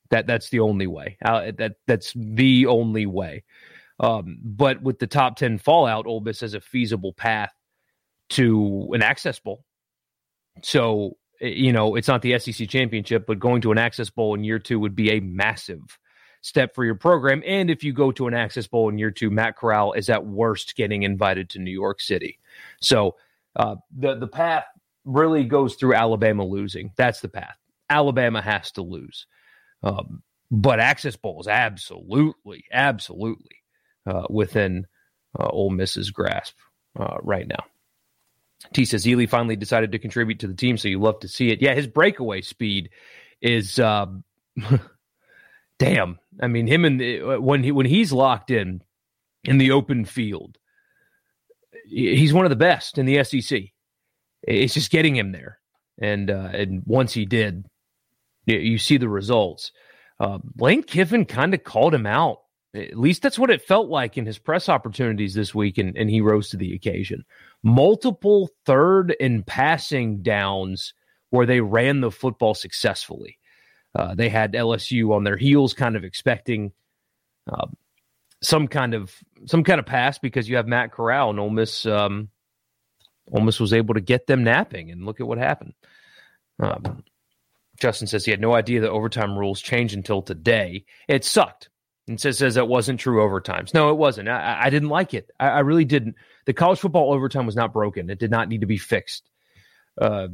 That 0.09 0.27
that's 0.27 0.49
the 0.49 0.59
only 0.59 0.87
way. 0.87 1.17
Uh, 1.23 1.51
that 1.57 1.75
that's 1.87 2.13
the 2.15 2.67
only 2.67 3.05
way. 3.05 3.43
Um, 3.99 4.39
but 4.43 4.81
with 4.81 4.99
the 4.99 5.07
top 5.07 5.37
10 5.37 5.59
fallout, 5.59 6.07
Ole 6.07 6.21
Miss 6.21 6.41
has 6.41 6.53
a 6.53 6.61
feasible 6.61 7.13
path 7.13 7.53
to 8.31 8.89
an 8.93 9.01
access 9.01 9.39
bowl. 9.39 9.63
So, 10.61 11.17
you 11.39 11.71
know, 11.71 11.95
it's 11.95 12.07
not 12.07 12.21
the 12.21 12.37
SEC 12.39 12.67
championship, 12.69 13.25
but 13.25 13.39
going 13.39 13.61
to 13.61 13.71
an 13.71 13.77
access 13.77 14.09
bowl 14.09 14.35
in 14.35 14.43
year 14.43 14.59
two 14.59 14.79
would 14.79 14.95
be 14.95 15.11
a 15.11 15.19
massive 15.19 15.81
step 16.43 16.75
for 16.75 16.85
your 16.85 16.95
program. 16.95 17.41
And 17.45 17.71
if 17.71 17.83
you 17.83 17.93
go 17.93 18.11
to 18.11 18.27
an 18.27 18.33
access 18.33 18.67
bowl 18.67 18.89
in 18.89 18.99
year 18.99 19.11
two, 19.11 19.31
Matt 19.31 19.57
Corral 19.57 19.93
is 19.93 20.09
at 20.09 20.25
worst 20.25 20.75
getting 20.75 21.03
invited 21.03 21.49
to 21.51 21.59
New 21.59 21.71
York 21.71 21.99
City. 22.01 22.37
So 22.81 23.15
uh, 23.55 23.77
the, 23.97 24.15
the 24.15 24.27
path 24.27 24.65
really 25.05 25.45
goes 25.45 25.75
through 25.75 25.95
Alabama 25.95 26.45
losing. 26.45 26.91
That's 26.97 27.21
the 27.21 27.29
path. 27.29 27.57
Alabama 27.89 28.41
has 28.41 28.71
to 28.73 28.81
lose. 28.81 29.25
Um, 29.81 30.21
but 30.51 30.79
access 30.79 31.15
bowls, 31.15 31.47
absolutely, 31.47 32.65
absolutely 32.71 33.63
uh, 34.05 34.27
within 34.29 34.85
uh, 35.39 35.47
Ole 35.47 35.71
Miss's 35.71 36.11
grasp 36.11 36.55
uh, 36.99 37.17
right 37.21 37.47
now. 37.47 37.65
T 38.73 38.85
says 38.85 39.05
Ealy 39.05 39.27
finally 39.27 39.55
decided 39.55 39.91
to 39.93 39.99
contribute 39.99 40.39
to 40.39 40.47
the 40.47 40.53
team, 40.53 40.77
so 40.77 40.87
you 40.87 40.99
love 40.99 41.19
to 41.21 41.27
see 41.27 41.49
it. 41.49 41.61
Yeah, 41.61 41.73
his 41.73 41.87
breakaway 41.87 42.41
speed 42.41 42.89
is 43.41 43.79
uh, 43.79 44.07
damn. 45.79 46.19
I 46.41 46.47
mean, 46.47 46.67
him 46.67 46.85
and 46.85 47.01
uh, 47.01 47.37
when 47.37 47.63
he 47.63 47.71
when 47.71 47.85
he's 47.85 48.11
locked 48.11 48.51
in 48.51 48.81
in 49.43 49.57
the 49.57 49.71
open 49.71 50.05
field, 50.05 50.57
he's 51.85 52.33
one 52.33 52.45
of 52.45 52.49
the 52.49 52.55
best 52.55 52.97
in 52.97 53.05
the 53.05 53.23
SEC. 53.23 53.61
It's 54.41 54.73
just 54.73 54.91
getting 54.91 55.15
him 55.15 55.31
there, 55.31 55.59
and 55.99 56.29
uh, 56.29 56.49
and 56.53 56.83
once 56.85 57.13
he 57.13 57.25
did, 57.25 57.65
you 58.45 58.77
see 58.77 58.97
the 58.97 59.09
results. 59.09 59.71
Uh, 60.19 60.39
Lane 60.57 60.83
Kiffin 60.83 61.25
kind 61.25 61.53
of 61.53 61.63
called 61.63 61.93
him 61.93 62.05
out 62.05 62.39
At 62.75 62.97
least 62.97 63.21
that's 63.21 63.37
what 63.37 63.49
it 63.49 63.61
felt 63.61 63.89
like 63.89 64.17
in 64.17 64.25
his 64.25 64.39
press 64.39 64.67
opportunities 64.67 65.33
this 65.35 65.53
week, 65.53 65.77
and, 65.77 65.95
and 65.95 66.09
he 66.09 66.21
rose 66.21 66.49
to 66.49 66.57
the 66.57 66.73
occasion. 66.73 67.23
Multiple 67.61 68.49
third 68.65 69.15
and 69.19 69.45
passing 69.45 70.23
downs 70.23 70.93
where 71.29 71.45
they 71.45 71.61
ran 71.61 72.01
the 72.01 72.11
football 72.11 72.55
successfully. 72.55 73.37
Uh, 73.95 74.15
they 74.15 74.29
had 74.29 74.53
LSU 74.53 75.13
on 75.15 75.23
their 75.23 75.37
heels, 75.37 75.73
kind 75.73 75.95
of 75.95 76.03
expecting 76.03 76.71
uh, 77.51 77.67
some 78.41 78.67
kind 78.67 78.93
of 78.93 79.13
some 79.45 79.63
kind 79.63 79.79
of 79.79 79.85
pass 79.85 80.17
because 80.17 80.49
you 80.49 80.55
have 80.55 80.67
Matt 80.67 80.91
Corral 80.91 81.29
and 81.29 81.39
Ole 81.39 81.49
Miss. 81.49 81.85
Um, 81.85 82.29
Ole 83.31 83.41
Miss 83.41 83.59
was 83.59 83.73
able 83.73 83.93
to 83.93 84.01
get 84.01 84.27
them 84.27 84.43
napping, 84.43 84.91
and 84.91 85.05
look 85.05 85.19
at 85.19 85.27
what 85.27 85.37
happened. 85.37 85.73
Um, 86.59 87.03
Justin 87.79 88.07
says 88.07 88.25
he 88.25 88.31
had 88.31 88.41
no 88.41 88.53
idea 88.53 88.81
the 88.81 88.89
overtime 88.89 89.37
rules 89.37 89.61
changed 89.61 89.95
until 89.95 90.21
today. 90.21 90.85
It 91.07 91.25
sucked. 91.25 91.69
And 92.07 92.19
says 92.19 92.37
says 92.37 92.55
that 92.55 92.67
wasn't 92.67 92.99
true 92.99 93.21
overtimes. 93.21 93.73
No, 93.73 93.89
it 93.89 93.97
wasn't. 93.97 94.27
I, 94.27 94.63
I 94.63 94.69
didn't 94.69 94.89
like 94.89 95.13
it. 95.13 95.29
I, 95.39 95.47
I, 95.47 95.59
really 95.59 95.85
didn't. 95.85 96.15
The 96.45 96.51
college 96.51 96.79
football 96.79 97.13
overtime 97.13 97.45
was 97.45 97.55
not 97.55 97.71
broken. 97.71 98.09
It 98.09 98.19
did 98.19 98.29
not 98.29 98.49
need 98.49 98.59
to 98.59 98.67
be 98.67 98.77
fixed. 98.77 99.29
Uh, 99.99 100.27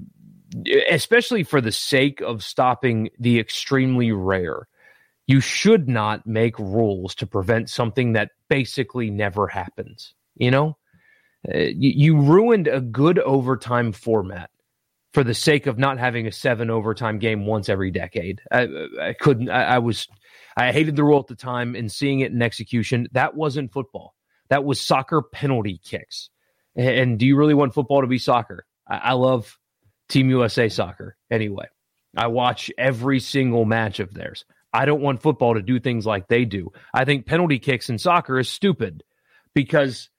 especially 0.89 1.43
for 1.43 1.61
the 1.61 1.71
sake 1.71 2.21
of 2.21 2.43
stopping 2.43 3.09
the 3.19 3.39
extremely 3.39 4.11
rare. 4.11 4.67
You 5.27 5.41
should 5.41 5.87
not 5.87 6.25
make 6.25 6.57
rules 6.57 7.13
to 7.15 7.27
prevent 7.27 7.69
something 7.69 8.13
that 8.13 8.31
basically 8.47 9.11
never 9.11 9.47
happens. 9.47 10.13
You 10.35 10.51
know, 10.51 10.77
uh, 11.47 11.57
you, 11.57 11.91
you 11.95 12.17
ruined 12.19 12.67
a 12.67 12.81
good 12.81 13.19
overtime 13.19 13.91
format 13.91 14.49
for 15.13 15.23
the 15.23 15.33
sake 15.33 15.67
of 15.67 15.77
not 15.77 15.99
having 15.99 16.27
a 16.27 16.31
seven 16.31 16.69
overtime 16.69 17.19
game 17.19 17.45
once 17.45 17.69
every 17.69 17.91
decade. 17.91 18.41
I, 18.51 18.67
I 19.01 19.13
couldn't. 19.19 19.49
I, 19.49 19.63
I, 19.63 19.79
was. 19.79 20.07
I 20.57 20.71
hated 20.71 20.95
the 20.95 21.03
rule 21.03 21.19
at 21.19 21.27
the 21.27 21.35
time, 21.35 21.75
and 21.75 21.91
seeing 21.91 22.21
it 22.21 22.31
in 22.31 22.41
execution, 22.41 23.07
that 23.11 23.35
wasn't 23.35 23.71
football. 23.71 24.15
That 24.49 24.63
was 24.63 24.81
soccer 24.81 25.21
penalty 25.21 25.79
kicks. 25.83 26.29
And, 26.75 27.19
do 27.19 27.25
you 27.25 27.35
really 27.35 27.53
want 27.53 27.73
football 27.73 28.01
to 28.01 28.07
be 28.07 28.19
soccer? 28.19 28.65
I, 28.87 28.97
I 28.97 29.13
love 29.13 29.59
Team 30.09 30.29
USA 30.29 30.69
soccer 30.69 31.15
anyway. 31.31 31.65
I 32.17 32.27
watch 32.27 32.71
every 32.77 33.19
single 33.19 33.65
match 33.65 33.99
of 33.99 34.13
theirs. 34.13 34.45
I 34.73 34.85
don't 34.85 35.01
want 35.01 35.21
football 35.21 35.53
to 35.53 35.61
do 35.61 35.79
things 35.79 36.05
like 36.05 36.27
they 36.27 36.45
do. 36.45 36.71
I 36.93 37.05
think 37.05 37.25
penalty 37.25 37.59
kicks 37.59 37.89
in 37.89 37.97
soccer 37.97 38.39
is 38.39 38.49
stupid 38.49 39.03
because 39.55 40.09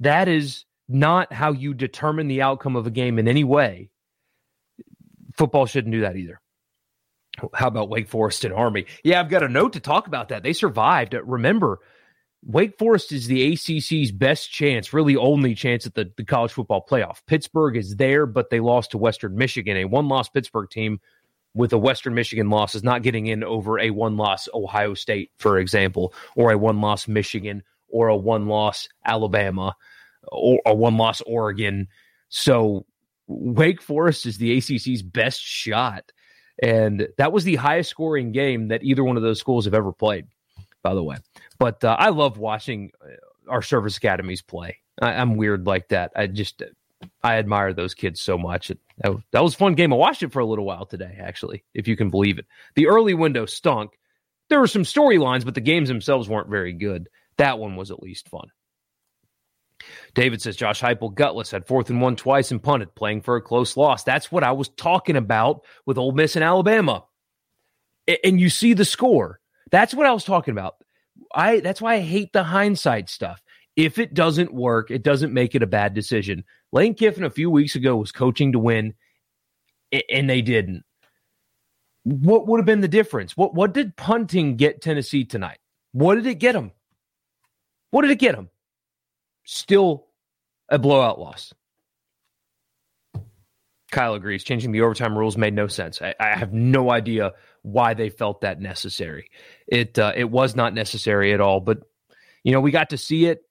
that 0.00 0.28
is 0.28 0.64
not 0.88 1.32
how 1.32 1.52
you 1.52 1.74
determine 1.74 2.28
the 2.28 2.42
outcome 2.42 2.76
of 2.76 2.86
a 2.86 2.90
game 2.90 3.18
in 3.18 3.28
any 3.28 3.44
way 3.44 3.90
football 5.38 5.66
shouldn't 5.66 5.92
do 5.92 6.02
that 6.02 6.16
either. 6.16 6.40
How 7.54 7.68
about 7.68 7.88
Wake 7.88 8.08
Forest 8.08 8.44
and 8.44 8.52
Army? 8.52 8.86
Yeah, 9.04 9.20
I've 9.20 9.30
got 9.30 9.44
a 9.44 9.48
note 9.48 9.74
to 9.74 9.80
talk 9.80 10.08
about 10.08 10.30
that. 10.30 10.42
They 10.42 10.52
survived. 10.52 11.14
Remember, 11.14 11.78
Wake 12.44 12.78
Forest 12.78 13.12
is 13.12 13.26
the 13.26 13.52
ACC's 13.52 14.12
best 14.12 14.50
chance, 14.50 14.92
really 14.92 15.16
only 15.16 15.54
chance 15.54 15.86
at 15.86 15.94
the, 15.94 16.10
the 16.16 16.24
college 16.24 16.52
football 16.52 16.84
playoff. 16.88 17.18
Pittsburgh 17.26 17.76
is 17.76 17.96
there, 17.96 18.26
but 18.26 18.50
they 18.50 18.60
lost 18.60 18.92
to 18.92 18.98
Western 18.98 19.36
Michigan. 19.36 19.76
A 19.76 19.84
one 19.84 20.08
loss 20.08 20.28
Pittsburgh 20.28 20.70
team 20.70 21.00
with 21.54 21.72
a 21.72 21.78
Western 21.78 22.14
Michigan 22.14 22.48
loss 22.50 22.74
is 22.74 22.84
not 22.84 23.02
getting 23.02 23.26
in 23.26 23.42
over 23.42 23.78
a 23.78 23.90
one 23.90 24.16
loss 24.16 24.48
Ohio 24.54 24.94
State, 24.94 25.32
for 25.38 25.58
example, 25.58 26.14
or 26.36 26.52
a 26.52 26.58
one 26.58 26.80
loss 26.80 27.08
Michigan, 27.08 27.62
or 27.88 28.08
a 28.08 28.16
one 28.16 28.46
loss 28.46 28.88
Alabama, 29.04 29.74
or 30.30 30.60
a 30.64 30.74
one 30.74 30.96
loss 30.96 31.20
Oregon. 31.22 31.88
So 32.28 32.86
Wake 33.26 33.82
Forest 33.82 34.26
is 34.26 34.38
the 34.38 34.56
ACC's 34.56 35.02
best 35.02 35.40
shot. 35.40 36.12
And 36.62 37.08
that 37.18 37.32
was 37.32 37.44
the 37.44 37.56
highest 37.56 37.90
scoring 37.90 38.32
game 38.32 38.68
that 38.68 38.82
either 38.82 39.04
one 39.04 39.16
of 39.16 39.22
those 39.22 39.38
schools 39.38 39.66
have 39.66 39.74
ever 39.74 39.92
played, 39.92 40.26
by 40.82 40.94
the 40.94 41.02
way. 41.02 41.16
But 41.58 41.82
uh, 41.84 41.96
I 41.98 42.10
love 42.10 42.38
watching 42.38 42.92
uh, 43.02 43.50
our 43.50 43.62
service 43.62 43.96
academies 43.96 44.42
play. 44.42 44.78
I, 45.00 45.14
am 45.14 45.36
weird 45.36 45.66
like 45.66 45.88
that. 45.88 46.12
I 46.16 46.26
just, 46.26 46.62
I 47.22 47.38
admire 47.38 47.72
those 47.72 47.94
kids 47.94 48.20
so 48.20 48.38
much. 48.38 48.70
It, 48.70 48.78
that, 48.98 49.16
that 49.32 49.42
was 49.42 49.54
fun 49.54 49.74
game. 49.74 49.92
I 49.92 49.96
watched 49.96 50.22
it 50.22 50.32
for 50.32 50.40
a 50.40 50.46
little 50.46 50.64
while 50.64 50.86
today, 50.86 51.18
actually, 51.20 51.64
if 51.74 51.88
you 51.88 51.96
can 51.96 52.10
believe 52.10 52.38
it. 52.38 52.46
The 52.74 52.88
early 52.88 53.14
window 53.14 53.46
stunk. 53.46 53.98
There 54.48 54.60
were 54.60 54.66
some 54.66 54.82
storylines, 54.82 55.44
but 55.44 55.54
the 55.54 55.60
games 55.60 55.88
themselves 55.88 56.28
weren't 56.28 56.48
very 56.48 56.72
good. 56.72 57.08
That 57.36 57.58
one 57.58 57.76
was 57.76 57.90
at 57.90 58.02
least 58.02 58.28
fun. 58.28 58.48
David 60.14 60.42
says 60.42 60.56
Josh 60.56 60.80
Heupel 60.80 61.14
gutless 61.14 61.50
had 61.50 61.66
fourth 61.66 61.90
and 61.90 62.00
one 62.00 62.16
twice 62.16 62.50
and 62.50 62.62
punted, 62.62 62.94
playing 62.94 63.22
for 63.22 63.36
a 63.36 63.42
close 63.42 63.76
loss. 63.76 64.04
That's 64.04 64.32
what 64.32 64.42
I 64.42 64.52
was 64.52 64.68
talking 64.70 65.16
about 65.16 65.64
with 65.86 65.98
Ole 65.98 66.12
Miss 66.12 66.34
and 66.36 66.44
Alabama. 66.44 67.04
And 68.24 68.40
you 68.40 68.50
see 68.50 68.72
the 68.72 68.84
score. 68.84 69.37
That's 69.70 69.94
what 69.94 70.06
I 70.06 70.12
was 70.12 70.24
talking 70.24 70.52
about. 70.52 70.76
I 71.34 71.60
that's 71.60 71.80
why 71.80 71.94
I 71.94 72.00
hate 72.00 72.32
the 72.32 72.44
hindsight 72.44 73.08
stuff. 73.08 73.42
If 73.76 73.98
it 73.98 74.14
doesn't 74.14 74.52
work, 74.52 74.90
it 74.90 75.02
doesn't 75.02 75.32
make 75.32 75.54
it 75.54 75.62
a 75.62 75.66
bad 75.66 75.94
decision. 75.94 76.44
Lane 76.72 76.94
Kiffin 76.94 77.24
a 77.24 77.30
few 77.30 77.50
weeks 77.50 77.76
ago 77.76 77.96
was 77.96 78.12
coaching 78.12 78.52
to 78.52 78.58
win, 78.58 78.94
and 80.10 80.28
they 80.28 80.42
didn't. 80.42 80.84
What 82.04 82.46
would 82.46 82.58
have 82.58 82.66
been 82.66 82.80
the 82.80 82.88
difference? 82.88 83.36
What 83.36 83.54
what 83.54 83.74
did 83.74 83.96
punting 83.96 84.56
get 84.56 84.82
Tennessee 84.82 85.24
tonight? 85.24 85.58
What 85.92 86.16
did 86.16 86.26
it 86.26 86.36
get 86.36 86.52
them? 86.52 86.72
What 87.90 88.02
did 88.02 88.10
it 88.10 88.18
get 88.18 88.34
them? 88.34 88.50
Still 89.44 90.06
a 90.68 90.78
blowout 90.78 91.18
loss. 91.18 91.52
Kyle 93.90 94.14
agrees. 94.14 94.44
Changing 94.44 94.72
the 94.72 94.82
overtime 94.82 95.16
rules 95.16 95.38
made 95.38 95.54
no 95.54 95.66
sense. 95.66 96.02
I, 96.02 96.14
I 96.20 96.36
have 96.36 96.52
no 96.52 96.90
idea 96.90 97.32
why 97.62 97.94
they 97.94 98.10
felt 98.10 98.42
that 98.42 98.60
necessary. 98.60 99.30
It 99.66 99.98
uh, 99.98 100.12
it 100.14 100.30
was 100.30 100.56
not 100.56 100.74
necessary 100.74 101.32
at 101.32 101.40
all. 101.40 101.60
But 101.60 101.82
you 102.44 102.52
know, 102.52 102.60
we 102.60 102.70
got 102.70 102.90
to 102.90 102.98
see 102.98 103.26
it. 103.26 103.42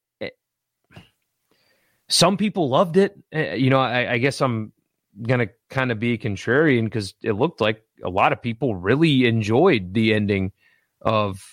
Some 2.10 2.38
people 2.38 2.70
loved 2.70 2.96
it. 2.98 3.18
Eh, 3.34 3.56
you 3.56 3.70
know, 3.70 3.80
I, 3.80 4.14
I 4.14 4.18
guess 4.18 4.42
I'm 4.42 4.72
gonna 5.22 5.48
kind 5.70 5.92
of 5.92 6.00
be 6.00 6.18
contrarian 6.18 6.86
because 6.86 7.14
it 7.22 7.34
looked 7.34 7.60
like 7.60 7.82
a 8.04 8.10
lot 8.10 8.32
of 8.32 8.42
people 8.42 8.76
really 8.76 9.26
enjoyed 9.26 9.94
the 9.94 10.14
ending 10.14 10.52
of 11.02 11.44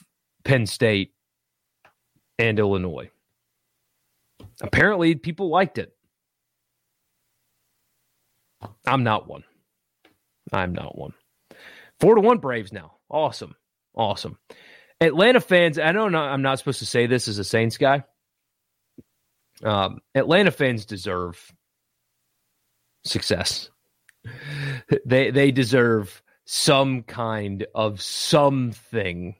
Penn 0.44 0.66
State 0.66 1.12
and 2.38 2.58
Illinois. 2.58 3.10
Apparently, 4.60 5.14
people 5.14 5.48
liked 5.48 5.78
it. 5.78 5.94
I'm 8.86 9.02
not 9.02 9.28
one. 9.28 9.44
I'm 10.52 10.72
not 10.72 10.96
one. 10.96 11.14
Four 12.00 12.16
to 12.16 12.20
one 12.20 12.38
Braves 12.38 12.72
now. 12.72 12.96
Awesome. 13.08 13.54
Awesome. 13.94 14.38
Atlanta 15.00 15.40
fans, 15.40 15.78
I 15.78 15.92
know 15.92 16.06
I'm 16.06 16.42
not 16.42 16.58
supposed 16.58 16.78
to 16.80 16.86
say 16.86 17.06
this 17.06 17.28
as 17.28 17.38
a 17.38 17.44
Saints 17.44 17.78
guy. 17.78 18.04
Um, 19.62 20.00
Atlanta 20.14 20.50
fans 20.50 20.84
deserve 20.84 21.52
success. 23.04 23.70
they 25.06 25.30
they 25.30 25.50
deserve 25.52 26.22
some 26.44 27.02
kind 27.02 27.66
of 27.74 28.00
something. 28.00 29.36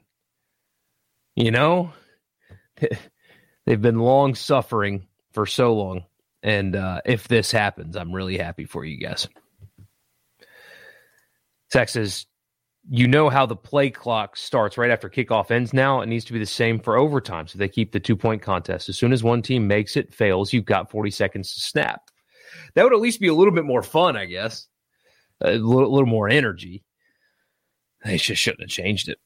You 1.35 1.51
know? 1.51 1.93
They've 3.65 3.81
been 3.81 3.99
long 3.99 4.35
suffering 4.35 5.07
for 5.33 5.45
so 5.45 5.73
long. 5.73 6.05
And 6.43 6.75
uh, 6.75 7.01
if 7.05 7.27
this 7.27 7.51
happens, 7.51 7.95
I'm 7.95 8.13
really 8.13 8.37
happy 8.37 8.65
for 8.65 8.85
you 8.85 8.99
guys. 8.99 9.27
Texas, 11.71 12.27
you 12.89 13.07
know 13.07 13.29
how 13.29 13.45
the 13.45 13.55
play 13.55 13.89
clock 13.89 14.37
starts 14.37 14.77
right 14.77 14.91
after 14.91 15.09
kickoff 15.09 15.49
ends 15.49 15.73
now. 15.73 16.01
It 16.01 16.07
needs 16.07 16.25
to 16.25 16.33
be 16.33 16.39
the 16.39 16.45
same 16.45 16.79
for 16.79 16.97
overtime. 16.97 17.47
So 17.47 17.57
they 17.57 17.67
keep 17.67 17.91
the 17.91 17.99
two 17.99 18.15
point 18.15 18.41
contest. 18.41 18.89
As 18.89 18.97
soon 18.97 19.13
as 19.13 19.23
one 19.23 19.41
team 19.41 19.67
makes 19.67 19.97
it, 19.97 20.13
fails, 20.13 20.53
you've 20.53 20.65
got 20.65 20.91
40 20.91 21.11
seconds 21.11 21.53
to 21.53 21.61
snap. 21.61 22.01
That 22.75 22.83
would 22.83 22.93
at 22.93 22.99
least 22.99 23.19
be 23.19 23.27
a 23.27 23.33
little 23.33 23.53
bit 23.53 23.65
more 23.65 23.81
fun, 23.81 24.15
I 24.15 24.25
guess. 24.25 24.67
A 25.41 25.53
little, 25.53 25.91
little 25.91 26.07
more 26.07 26.29
energy. 26.29 26.83
They 28.03 28.17
just 28.17 28.41
shouldn't 28.41 28.61
have 28.61 28.69
changed 28.69 29.09
it. 29.09 29.17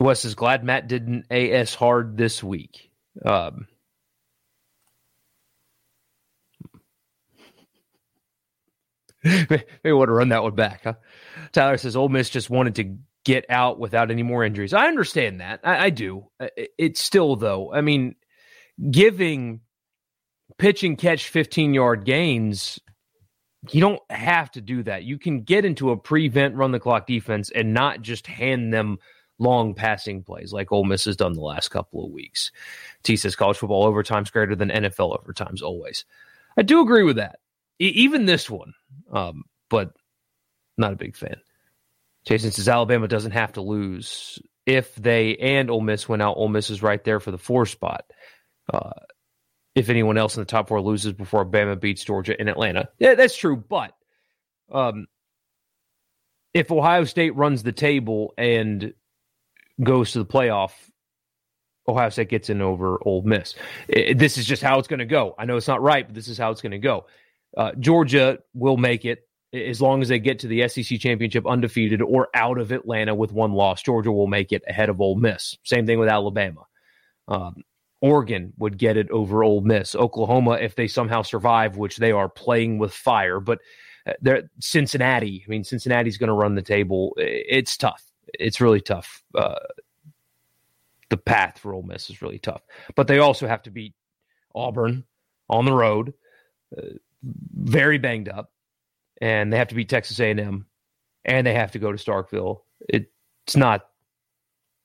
Wes 0.00 0.24
is 0.24 0.34
glad 0.34 0.64
Matt 0.64 0.88
didn't 0.88 1.26
AS 1.30 1.74
hard 1.74 2.16
this 2.16 2.42
week. 2.42 2.90
Um, 3.24 3.66
maybe 9.24 9.64
want 9.84 10.08
to 10.08 10.12
run 10.12 10.28
that 10.28 10.42
one 10.42 10.54
back, 10.54 10.82
huh? 10.84 10.94
Tyler 11.52 11.76
says 11.76 11.96
Ole 11.96 12.08
Miss 12.08 12.30
just 12.30 12.50
wanted 12.50 12.76
to 12.76 12.96
get 13.24 13.44
out 13.50 13.78
without 13.78 14.10
any 14.10 14.22
more 14.22 14.44
injuries. 14.44 14.72
I 14.72 14.86
understand 14.86 15.40
that. 15.40 15.60
I, 15.64 15.86
I 15.86 15.90
do. 15.90 16.26
It's 16.78 17.00
still 17.00 17.36
though. 17.36 17.72
I 17.72 17.80
mean, 17.80 18.14
giving 18.90 19.60
pitch 20.56 20.82
and 20.84 20.96
catch 20.96 21.28
15 21.28 21.74
yard 21.74 22.04
gains, 22.04 22.78
you 23.70 23.80
don't 23.80 24.00
have 24.10 24.50
to 24.52 24.60
do 24.60 24.82
that. 24.84 25.02
You 25.04 25.18
can 25.18 25.42
get 25.42 25.64
into 25.64 25.90
a 25.90 25.96
prevent 25.96 26.54
run 26.54 26.72
the 26.72 26.80
clock 26.80 27.06
defense 27.06 27.50
and 27.50 27.74
not 27.74 28.02
just 28.02 28.26
hand 28.26 28.72
them 28.72 28.98
long 29.38 29.74
passing 29.74 30.22
plays 30.22 30.52
like 30.52 30.72
Ole 30.72 30.84
Miss 30.84 31.04
has 31.04 31.16
done 31.16 31.32
the 31.32 31.40
last 31.40 31.68
couple 31.68 32.04
of 32.04 32.12
weeks. 32.12 32.50
T 33.02 33.16
says 33.16 33.36
college 33.36 33.56
football 33.56 33.84
overtime's 33.84 34.30
greater 34.30 34.56
than 34.56 34.70
NFL 34.70 35.16
overtimes 35.18 35.62
always. 35.62 36.04
I 36.56 36.62
do 36.62 36.80
agree 36.80 37.04
with 37.04 37.16
that. 37.16 37.38
E- 37.80 37.92
even 37.94 38.26
this 38.26 38.50
one, 38.50 38.74
um, 39.12 39.44
but 39.70 39.92
not 40.76 40.92
a 40.92 40.96
big 40.96 41.16
fan. 41.16 41.36
Jason 42.24 42.50
says 42.50 42.68
Alabama 42.68 43.08
doesn't 43.08 43.32
have 43.32 43.52
to 43.54 43.62
lose. 43.62 44.38
if 44.66 44.94
they 44.96 45.36
and 45.36 45.70
Ole 45.70 45.80
Miss 45.80 46.08
went 46.08 46.20
out, 46.20 46.36
Ole 46.36 46.48
Miss 46.48 46.68
is 46.68 46.82
right 46.82 47.02
there 47.02 47.20
for 47.20 47.30
the 47.30 47.38
four 47.38 47.64
spot. 47.64 48.04
Uh, 48.72 48.90
if 49.74 49.88
anyone 49.88 50.18
else 50.18 50.36
in 50.36 50.42
the 50.42 50.46
top 50.46 50.68
four 50.68 50.82
loses 50.82 51.14
before 51.14 51.46
Bama 51.46 51.80
beats 51.80 52.04
Georgia 52.04 52.38
in 52.38 52.48
Atlanta, 52.48 52.90
yeah, 52.98 53.14
that's 53.14 53.36
true. 53.36 53.56
But 53.56 53.94
um, 54.70 55.06
if 56.52 56.70
Ohio 56.70 57.04
State 57.04 57.34
runs 57.34 57.62
the 57.62 57.72
table 57.72 58.34
and 58.36 58.92
goes 59.82 60.12
to 60.12 60.18
the 60.18 60.26
playoff, 60.26 60.72
Ohio 61.88 62.10
State 62.10 62.28
gets 62.28 62.50
in 62.50 62.60
over 62.60 62.98
Ole 63.02 63.22
Miss. 63.22 63.54
It, 63.88 64.18
this 64.18 64.36
is 64.36 64.44
just 64.44 64.62
how 64.62 64.78
it's 64.78 64.88
going 64.88 64.98
to 64.98 65.06
go. 65.06 65.34
I 65.38 65.46
know 65.46 65.56
it's 65.56 65.68
not 65.68 65.80
right, 65.80 66.06
but 66.06 66.14
this 66.14 66.28
is 66.28 66.36
how 66.36 66.50
it's 66.50 66.60
going 66.60 66.72
to 66.72 66.78
go. 66.78 67.06
Uh, 67.56 67.72
Georgia 67.78 68.38
will 68.54 68.76
make 68.76 69.04
it 69.04 69.20
as 69.52 69.80
long 69.80 70.02
as 70.02 70.08
they 70.08 70.18
get 70.18 70.40
to 70.40 70.46
the 70.46 70.68
SEC 70.68 70.98
championship 71.00 71.46
undefeated 71.46 72.02
or 72.02 72.28
out 72.34 72.58
of 72.58 72.70
Atlanta 72.70 73.14
with 73.14 73.32
one 73.32 73.52
loss. 73.52 73.82
Georgia 73.82 74.12
will 74.12 74.26
make 74.26 74.52
it 74.52 74.62
ahead 74.68 74.88
of 74.88 75.00
Ole 75.00 75.16
Miss. 75.16 75.56
Same 75.64 75.86
thing 75.86 75.98
with 75.98 76.08
Alabama. 76.08 76.66
Um, 77.26 77.62
Oregon 78.00 78.52
would 78.58 78.78
get 78.78 78.96
it 78.96 79.10
over 79.10 79.42
Ole 79.42 79.62
Miss. 79.62 79.94
Oklahoma, 79.94 80.52
if 80.52 80.76
they 80.76 80.86
somehow 80.86 81.22
survive, 81.22 81.76
which 81.76 81.96
they 81.96 82.12
are 82.12 82.28
playing 82.28 82.78
with 82.78 82.92
fire, 82.92 83.40
but 83.40 83.58
uh, 84.06 84.12
they're 84.20 84.50
Cincinnati. 84.60 85.44
I 85.46 85.50
mean, 85.50 85.64
Cincinnati's 85.64 86.18
going 86.18 86.28
to 86.28 86.34
run 86.34 86.54
the 86.54 86.62
table. 86.62 87.14
It's 87.16 87.76
tough. 87.76 88.04
It's 88.34 88.60
really 88.60 88.80
tough. 88.80 89.22
Uh, 89.34 89.56
the 91.10 91.16
path 91.16 91.58
for 91.58 91.72
Ole 91.72 91.82
Miss 91.82 92.10
is 92.10 92.22
really 92.22 92.38
tough, 92.38 92.62
but 92.94 93.08
they 93.08 93.18
also 93.18 93.48
have 93.48 93.62
to 93.62 93.70
beat 93.70 93.94
Auburn 94.54 95.04
on 95.48 95.64
the 95.64 95.72
road, 95.72 96.12
uh, 96.76 96.82
very 97.22 97.98
banged 97.98 98.28
up 98.28 98.50
and 99.20 99.52
they 99.52 99.56
have 99.56 99.68
to 99.68 99.74
beat 99.74 99.88
Texas 99.88 100.20
A&M, 100.20 100.66
and 101.24 101.46
they 101.46 101.54
have 101.54 101.72
to 101.72 101.78
go 101.78 101.92
to 101.92 101.98
Starkville. 101.98 102.60
It, 102.88 103.10
it's 103.46 103.56
not 103.56 103.86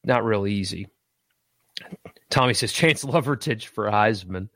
not 0.03 0.23
really 0.23 0.53
easy. 0.53 0.87
Tommy 2.29 2.53
says 2.53 2.73
Chance 2.73 3.05
Lovertich 3.05 3.65
for 3.65 3.89
Heisman. 3.89 4.49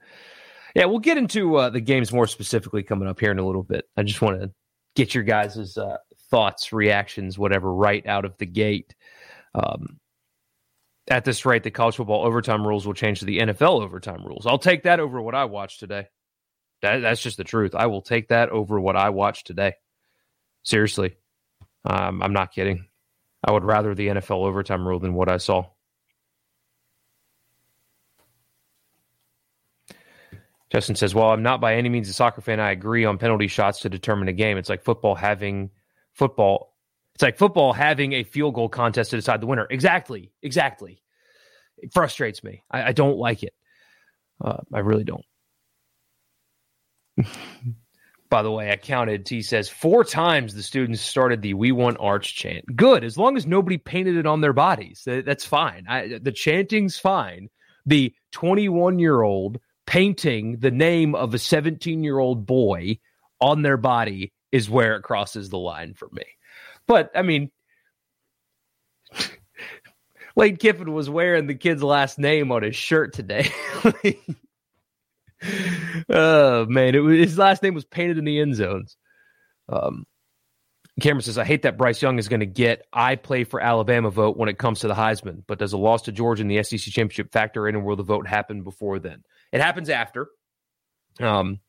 Yeah, 0.75 0.86
we'll 0.86 1.00
get 1.00 1.17
into 1.17 1.55
uh, 1.55 1.69
the 1.69 1.79
games 1.79 2.12
more 2.12 2.27
specifically 2.27 2.84
coming 2.84 3.07
up 3.07 3.19
here 3.19 3.31
in 3.31 3.39
a 3.39 3.46
little 3.46 3.63
bit. 3.63 3.88
I 3.96 4.03
just 4.03 4.22
want 4.22 4.41
to 4.41 4.51
get 4.96 5.15
your 5.15 5.24
guys' 5.24 5.77
uh, 5.77 5.98
thoughts, 6.29 6.74
reactions, 6.74 7.38
whatever, 7.38 7.74
right 7.74 8.05
out 8.05 8.25
of 8.25 8.38
the 8.38 8.46
gate. 8.46 8.93
Um, 9.55 10.00
at 11.10 11.24
this 11.24 11.46
rate, 11.46 11.63
the 11.63 11.72
college 11.72 11.96
football 11.96 12.25
overtime 12.25 12.67
rules 12.67 12.86
will 12.86 12.93
change 12.93 13.19
to 13.19 13.25
the 13.25 13.39
NFL 13.39 13.81
overtime 13.81 14.24
rules. 14.25 14.46
I'll 14.46 14.60
take 14.60 14.84
that 14.84 15.00
over 15.00 15.22
what 15.22 15.36
I 15.36 15.46
watched 15.46 15.79
today. 15.79 16.07
That, 16.81 17.00
that's 17.00 17.22
just 17.22 17.38
the 17.38 17.43
truth. 17.43 17.74
I 17.75 17.88
will 17.88 18.01
take 18.01 18.29
that 18.29 18.50
over 18.50 18.79
what 18.79 18.96
I 18.96 19.10
watched 19.10 19.48
today. 19.48 19.74
Seriously. 20.63 21.15
Um, 21.86 22.22
I'm 22.22 22.34
not 22.34 22.51
kidding. 22.51 22.86
I 23.43 23.51
would 23.51 23.63
rather 23.63 23.96
the 23.96 24.07
NFL 24.07 24.46
overtime 24.46 24.88
rule 24.88 25.00
than 25.00 25.13
what 25.13 25.29
I 25.29 25.38
saw. 25.38 25.67
Justin 30.69 30.96
says, 30.96 31.15
Well, 31.15 31.29
I'm 31.29 31.43
not 31.43 31.62
by 31.62 31.75
any 31.75 31.89
means 31.89 32.10
a 32.10 32.13
soccer 32.13 32.41
fan. 32.41 32.60
I 32.60 32.72
agree 32.72 33.05
on 33.05 33.17
penalty 33.17 33.48
shots 33.48 33.79
to 33.81 33.89
determine 33.89 34.27
a 34.27 34.34
game. 34.34 34.57
It's 34.57 34.69
like 34.69 34.84
football 34.84 35.15
having 35.15 35.72
football. 36.13 36.75
It's 37.15 37.24
like 37.24 37.38
football 37.38 37.74
having 37.74 38.13
a 38.13 38.24
field 38.24 38.53
goal 38.53 38.69
contest 38.69 39.12
to 39.12 39.15
decide 39.15 39.41
the 39.41 39.48
winner. 39.48 39.65
Exactly. 39.69 40.31
Exactly. 40.43 41.01
It 41.77 41.93
frustrates 41.93 42.43
me. 42.43 42.63
I, 42.69 42.89
I 42.89 42.91
don't 42.91 43.17
like 43.17 43.43
it. 43.43 43.53
Uh, 44.43 44.57
I 44.74 44.79
really 44.79 45.03
don't. 45.03 45.24
By 48.29 48.41
the 48.41 48.51
way, 48.51 48.71
I 48.71 48.75
counted. 48.75 49.25
T 49.25 49.41
says 49.41 49.69
four 49.69 50.03
times 50.03 50.53
the 50.53 50.63
students 50.63 51.01
started 51.01 51.41
the 51.41 51.53
"We 51.53 51.71
Want 51.71 51.97
Arch" 52.00 52.36
chant. 52.36 52.65
Good, 52.75 53.03
as 53.03 53.17
long 53.17 53.38
as 53.38 53.47
nobody 53.47 53.77
painted 53.77 54.17
it 54.17 54.25
on 54.25 54.41
their 54.41 54.53
bodies. 54.53 55.03
That's 55.05 55.45
fine. 55.45 55.86
I, 55.88 56.19
the 56.21 56.33
chanting's 56.33 56.97
fine. 56.97 57.50
The 57.86 58.13
21 58.33 59.00
year 59.00 59.21
old 59.21 59.59
painting 59.86 60.57
the 60.59 60.71
name 60.71 61.15
of 61.15 61.33
a 61.33 61.39
17 61.39 62.03
year 62.03 62.19
old 62.19 62.45
boy 62.45 63.00
on 63.39 63.62
their 63.62 63.77
body 63.77 64.33
is 64.51 64.69
where 64.69 64.97
it 64.97 65.03
crosses 65.03 65.49
the 65.49 65.58
line 65.58 65.93
for 65.93 66.10
me. 66.12 66.25
But 66.86 67.12
I 67.15 67.21
mean, 67.21 67.49
Lane 70.36 70.58
Kiffin 70.58 70.91
was 70.91 71.10
wearing 71.10 71.47
the 71.47 71.56
kid's 71.56 71.82
last 71.82 72.19
name 72.19 72.51
on 72.51 72.63
his 72.63 72.75
shirt 72.75 73.13
today. 73.13 73.49
oh 76.10 76.65
man, 76.65 76.95
it 76.95 77.00
was, 77.00 77.17
his 77.17 77.38
last 77.38 77.63
name 77.63 77.73
was 77.73 77.86
painted 77.86 78.17
in 78.17 78.26
the 78.26 78.39
end 78.39 78.56
zones. 78.56 78.97
Um, 79.69 80.06
Cameron 81.00 81.21
says, 81.21 81.38
I 81.38 81.45
hate 81.45 81.62
that 81.62 81.78
Bryce 81.78 82.02
Young 82.02 82.17
is 82.17 82.28
going 82.28 82.39
to 82.39 82.47
get 82.47 82.86
I 82.91 83.15
play 83.17 83.43
for 83.43 83.62
Alabama 83.62 84.10
vote 84.10 84.36
when 84.36 84.50
it 84.50 84.58
comes 84.58 84.80
to 84.80 84.88
the 84.88 84.95
Heisman, 84.95 85.43
but 85.45 85.60
does 85.60 85.73
a 85.73 85.78
loss 85.78 86.04
to 86.04 86.12
Georgia 86.12 86.41
in 86.41 86.47
the 86.47 86.63
SEC 86.63 86.80
championship 86.80 87.32
factor 87.32 87.67
in 87.67 87.76
and 87.76 87.86
will 87.86 87.95
the 87.95 88.04
vote 88.04 88.28
happen 88.28 88.63
before 88.63 88.97
then? 88.97 89.23
It 89.52 89.62
happens 89.62 89.89
after. 89.89 90.28
Um, 91.19 91.60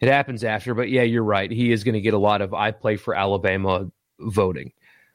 it 0.00 0.08
happens 0.08 0.42
after, 0.42 0.74
but 0.74 0.88
yeah, 0.88 1.02
you're 1.02 1.22
right. 1.22 1.50
He 1.50 1.70
is 1.70 1.84
going 1.84 1.94
to 1.94 2.00
get 2.00 2.14
a 2.14 2.18
lot 2.18 2.40
of 2.40 2.54
I 2.54 2.70
play 2.70 2.96
for 2.96 3.14
Alabama 3.14 3.90
voting. 4.18 4.72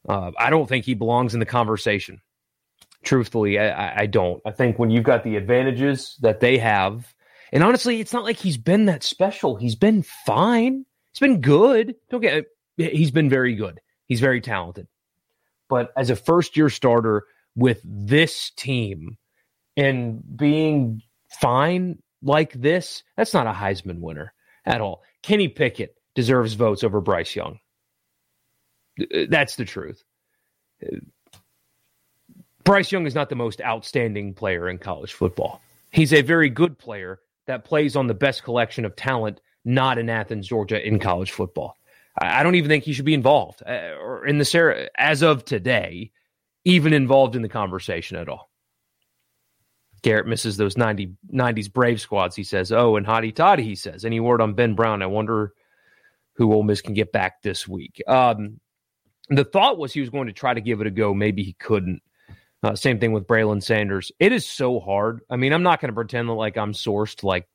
Uh, 0.07 0.31
I 0.37 0.49
don't 0.49 0.69
think 0.69 0.85
he 0.85 0.93
belongs 0.93 1.33
in 1.33 1.39
the 1.39 1.45
conversation. 1.45 2.21
Truthfully, 3.03 3.59
I, 3.59 4.01
I 4.01 4.05
don't. 4.05 4.41
I 4.45 4.51
think 4.51 4.77
when 4.77 4.89
you've 4.89 5.03
got 5.03 5.23
the 5.23 5.35
advantages 5.35 6.17
that 6.21 6.39
they 6.39 6.57
have 6.59 7.13
and 7.51 7.63
honestly, 7.63 7.99
it's 7.99 8.13
not 8.13 8.23
like 8.23 8.37
he's 8.37 8.57
been 8.57 8.85
that 8.85 9.03
special. 9.03 9.55
He's 9.55 9.75
been 9.75 10.03
fine. 10.03 10.85
He's 11.13 11.19
been 11.19 11.41
good. 11.41 11.95
Don't 12.09 12.21
get 12.21 12.45
he's 12.77 13.11
been 13.11 13.29
very 13.29 13.55
good. 13.55 13.79
He's 14.05 14.19
very 14.19 14.41
talented. 14.41 14.87
But 15.69 15.91
as 15.97 16.09
a 16.09 16.15
first 16.15 16.55
year 16.55 16.69
starter 16.69 17.25
with 17.55 17.81
this 17.83 18.51
team 18.51 19.17
and 19.75 20.21
being 20.37 21.01
fine 21.29 22.01
like 22.21 22.53
this, 22.53 23.03
that's 23.15 23.33
not 23.33 23.47
a 23.47 23.51
Heisman 23.51 23.99
winner 23.99 24.33
at 24.65 24.81
all. 24.81 25.03
Kenny 25.23 25.47
Pickett 25.47 25.95
deserves 26.15 26.53
votes 26.53 26.83
over 26.83 27.01
Bryce 27.01 27.35
Young. 27.35 27.59
That's 29.29 29.55
the 29.55 29.65
truth. 29.65 30.03
Bryce 32.63 32.91
Young 32.91 33.05
is 33.05 33.15
not 33.15 33.29
the 33.29 33.35
most 33.35 33.61
outstanding 33.61 34.33
player 34.33 34.69
in 34.69 34.77
college 34.77 35.13
football. 35.13 35.61
He's 35.91 36.13
a 36.13 36.21
very 36.21 36.49
good 36.49 36.77
player 36.77 37.19
that 37.47 37.65
plays 37.65 37.95
on 37.95 38.07
the 38.07 38.13
best 38.13 38.43
collection 38.43 38.85
of 38.85 38.95
talent 38.95 39.41
not 39.65 39.97
in 39.97 40.09
Athens, 40.09 40.47
Georgia, 40.47 40.85
in 40.85 40.97
college 40.97 41.31
football. 41.31 41.75
I 42.19 42.41
don't 42.41 42.55
even 42.55 42.69
think 42.69 42.83
he 42.83 42.93
should 42.93 43.05
be 43.05 43.13
involved 43.13 43.61
uh, 43.67 43.95
or 44.01 44.25
in 44.25 44.37
the 44.37 44.89
as 44.95 45.21
of 45.21 45.45
today, 45.45 46.11
even 46.65 46.93
involved 46.93 47.35
in 47.35 47.41
the 47.41 47.49
conversation 47.49 48.17
at 48.17 48.29
all. 48.29 48.49
Garrett 50.01 50.27
misses 50.27 50.57
those 50.57 50.77
90, 50.77 51.13
90s 51.33 51.71
Brave 51.71 51.99
squads, 51.99 52.35
he 52.35 52.43
says. 52.43 52.71
Oh, 52.71 52.95
and 52.95 53.05
Hottie 53.05 53.35
Toddy, 53.35 53.63
he 53.63 53.75
says. 53.75 54.05
Any 54.05 54.19
word 54.19 54.41
on 54.41 54.53
Ben 54.53 54.73
Brown? 54.73 55.01
I 55.01 55.07
wonder 55.07 55.53
who 56.33 56.53
Ole 56.53 56.63
Miss 56.63 56.81
can 56.81 56.93
get 56.93 57.11
back 57.11 57.41
this 57.41 57.67
week. 57.67 58.01
Um, 58.07 58.59
the 59.29 59.43
thought 59.43 59.77
was 59.77 59.93
he 59.93 60.01
was 60.01 60.09
going 60.09 60.27
to 60.27 60.33
try 60.33 60.53
to 60.53 60.61
give 60.61 60.81
it 60.81 60.87
a 60.87 60.91
go. 60.91 61.13
Maybe 61.13 61.43
he 61.43 61.53
couldn't. 61.53 62.01
Uh, 62.63 62.75
same 62.75 62.99
thing 62.99 63.11
with 63.11 63.27
Braylon 63.27 63.61
Sanders. 63.61 64.11
It 64.19 64.31
is 64.31 64.45
so 64.45 64.79
hard. 64.79 65.21
I 65.29 65.35
mean, 65.35 65.53
I'm 65.53 65.63
not 65.63 65.79
going 65.79 65.89
to 65.89 65.95
pretend 65.95 66.29
that 66.29 66.33
like 66.33 66.57
I'm 66.57 66.73
sourced 66.73 67.23
like 67.23 67.47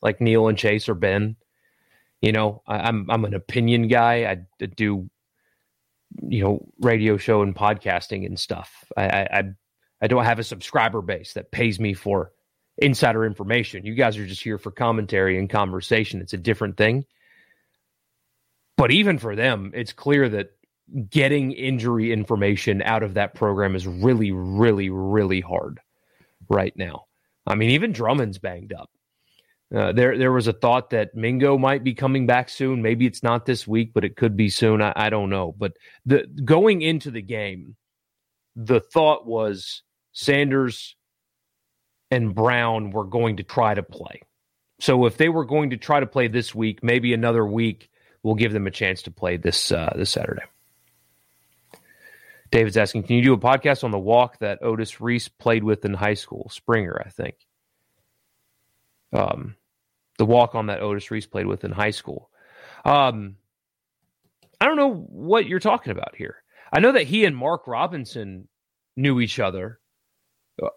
like 0.00 0.20
Neil 0.20 0.48
and 0.48 0.56
Chase 0.56 0.88
or 0.88 0.94
Ben. 0.94 1.36
You 2.22 2.32
know, 2.32 2.62
I, 2.66 2.88
am 2.88 3.06
I'm, 3.08 3.10
I'm 3.10 3.24
an 3.26 3.34
opinion 3.34 3.88
guy. 3.88 4.24
I 4.24 4.66
do 4.66 5.10
you 6.22 6.42
know 6.42 6.68
radio 6.80 7.16
show 7.16 7.42
and 7.42 7.54
podcasting 7.54 8.24
and 8.24 8.38
stuff. 8.38 8.84
I, 8.96 9.06
I 9.06 9.42
I 10.00 10.06
don't 10.06 10.24
have 10.24 10.38
a 10.38 10.44
subscriber 10.44 11.02
base 11.02 11.34
that 11.34 11.50
pays 11.50 11.78
me 11.78 11.94
for 11.94 12.32
insider 12.78 13.24
information. 13.24 13.84
You 13.86 13.94
guys 13.94 14.16
are 14.18 14.26
just 14.26 14.42
here 14.42 14.58
for 14.58 14.70
commentary 14.70 15.38
and 15.38 15.48
conversation. 15.48 16.20
It's 16.20 16.34
a 16.34 16.38
different 16.38 16.76
thing. 16.76 17.04
But 18.76 18.90
even 18.90 19.18
for 19.18 19.34
them, 19.34 19.72
it's 19.74 19.92
clear 19.92 20.28
that 20.28 20.55
getting 21.10 21.52
injury 21.52 22.12
information 22.12 22.82
out 22.82 23.02
of 23.02 23.14
that 23.14 23.34
program 23.34 23.74
is 23.74 23.86
really, 23.86 24.30
really, 24.32 24.90
really 24.90 25.40
hard 25.40 25.80
right 26.48 26.76
now. 26.76 27.04
I 27.46 27.54
mean, 27.54 27.70
even 27.70 27.92
Drummond's 27.92 28.38
banged 28.38 28.72
up. 28.72 28.90
Uh, 29.74 29.92
there, 29.92 30.16
there 30.16 30.32
was 30.32 30.46
a 30.46 30.52
thought 30.52 30.90
that 30.90 31.14
Mingo 31.14 31.58
might 31.58 31.82
be 31.82 31.94
coming 31.94 32.26
back 32.26 32.48
soon. 32.48 32.82
Maybe 32.82 33.04
it's 33.04 33.22
not 33.22 33.46
this 33.46 33.66
week, 33.66 33.92
but 33.92 34.04
it 34.04 34.16
could 34.16 34.36
be 34.36 34.48
soon. 34.48 34.80
I, 34.80 34.92
I 34.94 35.10
don't 35.10 35.28
know. 35.28 35.54
But 35.56 35.72
the 36.04 36.26
going 36.44 36.82
into 36.82 37.10
the 37.10 37.22
game, 37.22 37.74
the 38.54 38.78
thought 38.78 39.26
was 39.26 39.82
Sanders 40.12 40.94
and 42.12 42.32
Brown 42.32 42.92
were 42.92 43.04
going 43.04 43.38
to 43.38 43.42
try 43.42 43.74
to 43.74 43.82
play. 43.82 44.22
So 44.80 45.06
if 45.06 45.16
they 45.16 45.28
were 45.28 45.44
going 45.44 45.70
to 45.70 45.76
try 45.76 45.98
to 45.98 46.06
play 46.06 46.28
this 46.28 46.54
week, 46.54 46.84
maybe 46.84 47.12
another 47.12 47.44
week 47.44 47.90
we'll 48.22 48.34
give 48.36 48.52
them 48.52 48.68
a 48.68 48.70
chance 48.70 49.02
to 49.02 49.10
play 49.10 49.36
this 49.36 49.72
uh, 49.72 49.92
this 49.96 50.10
Saturday. 50.10 50.42
David's 52.56 52.78
asking, 52.78 53.02
can 53.02 53.16
you 53.16 53.22
do 53.22 53.34
a 53.34 53.38
podcast 53.38 53.84
on 53.84 53.90
the 53.90 53.98
walk 53.98 54.38
that 54.38 54.62
Otis 54.62 54.98
Reese 54.98 55.28
played 55.28 55.62
with 55.62 55.84
in 55.84 55.92
high 55.92 56.14
school? 56.14 56.48
Springer, 56.50 57.02
I 57.04 57.10
think. 57.10 57.34
Um, 59.12 59.56
the 60.16 60.24
walk 60.24 60.54
on 60.54 60.68
that 60.68 60.80
Otis 60.80 61.10
Reese 61.10 61.26
played 61.26 61.46
with 61.46 61.64
in 61.64 61.70
high 61.70 61.90
school. 61.90 62.30
Um, 62.82 63.36
I 64.58 64.64
don't 64.64 64.78
know 64.78 64.94
what 64.94 65.46
you're 65.46 65.60
talking 65.60 65.92
about 65.92 66.16
here. 66.16 66.36
I 66.72 66.80
know 66.80 66.92
that 66.92 67.02
he 67.02 67.26
and 67.26 67.36
Mark 67.36 67.66
Robinson 67.66 68.48
knew 68.96 69.20
each 69.20 69.38
other. 69.38 69.78
Uh, 70.62 70.68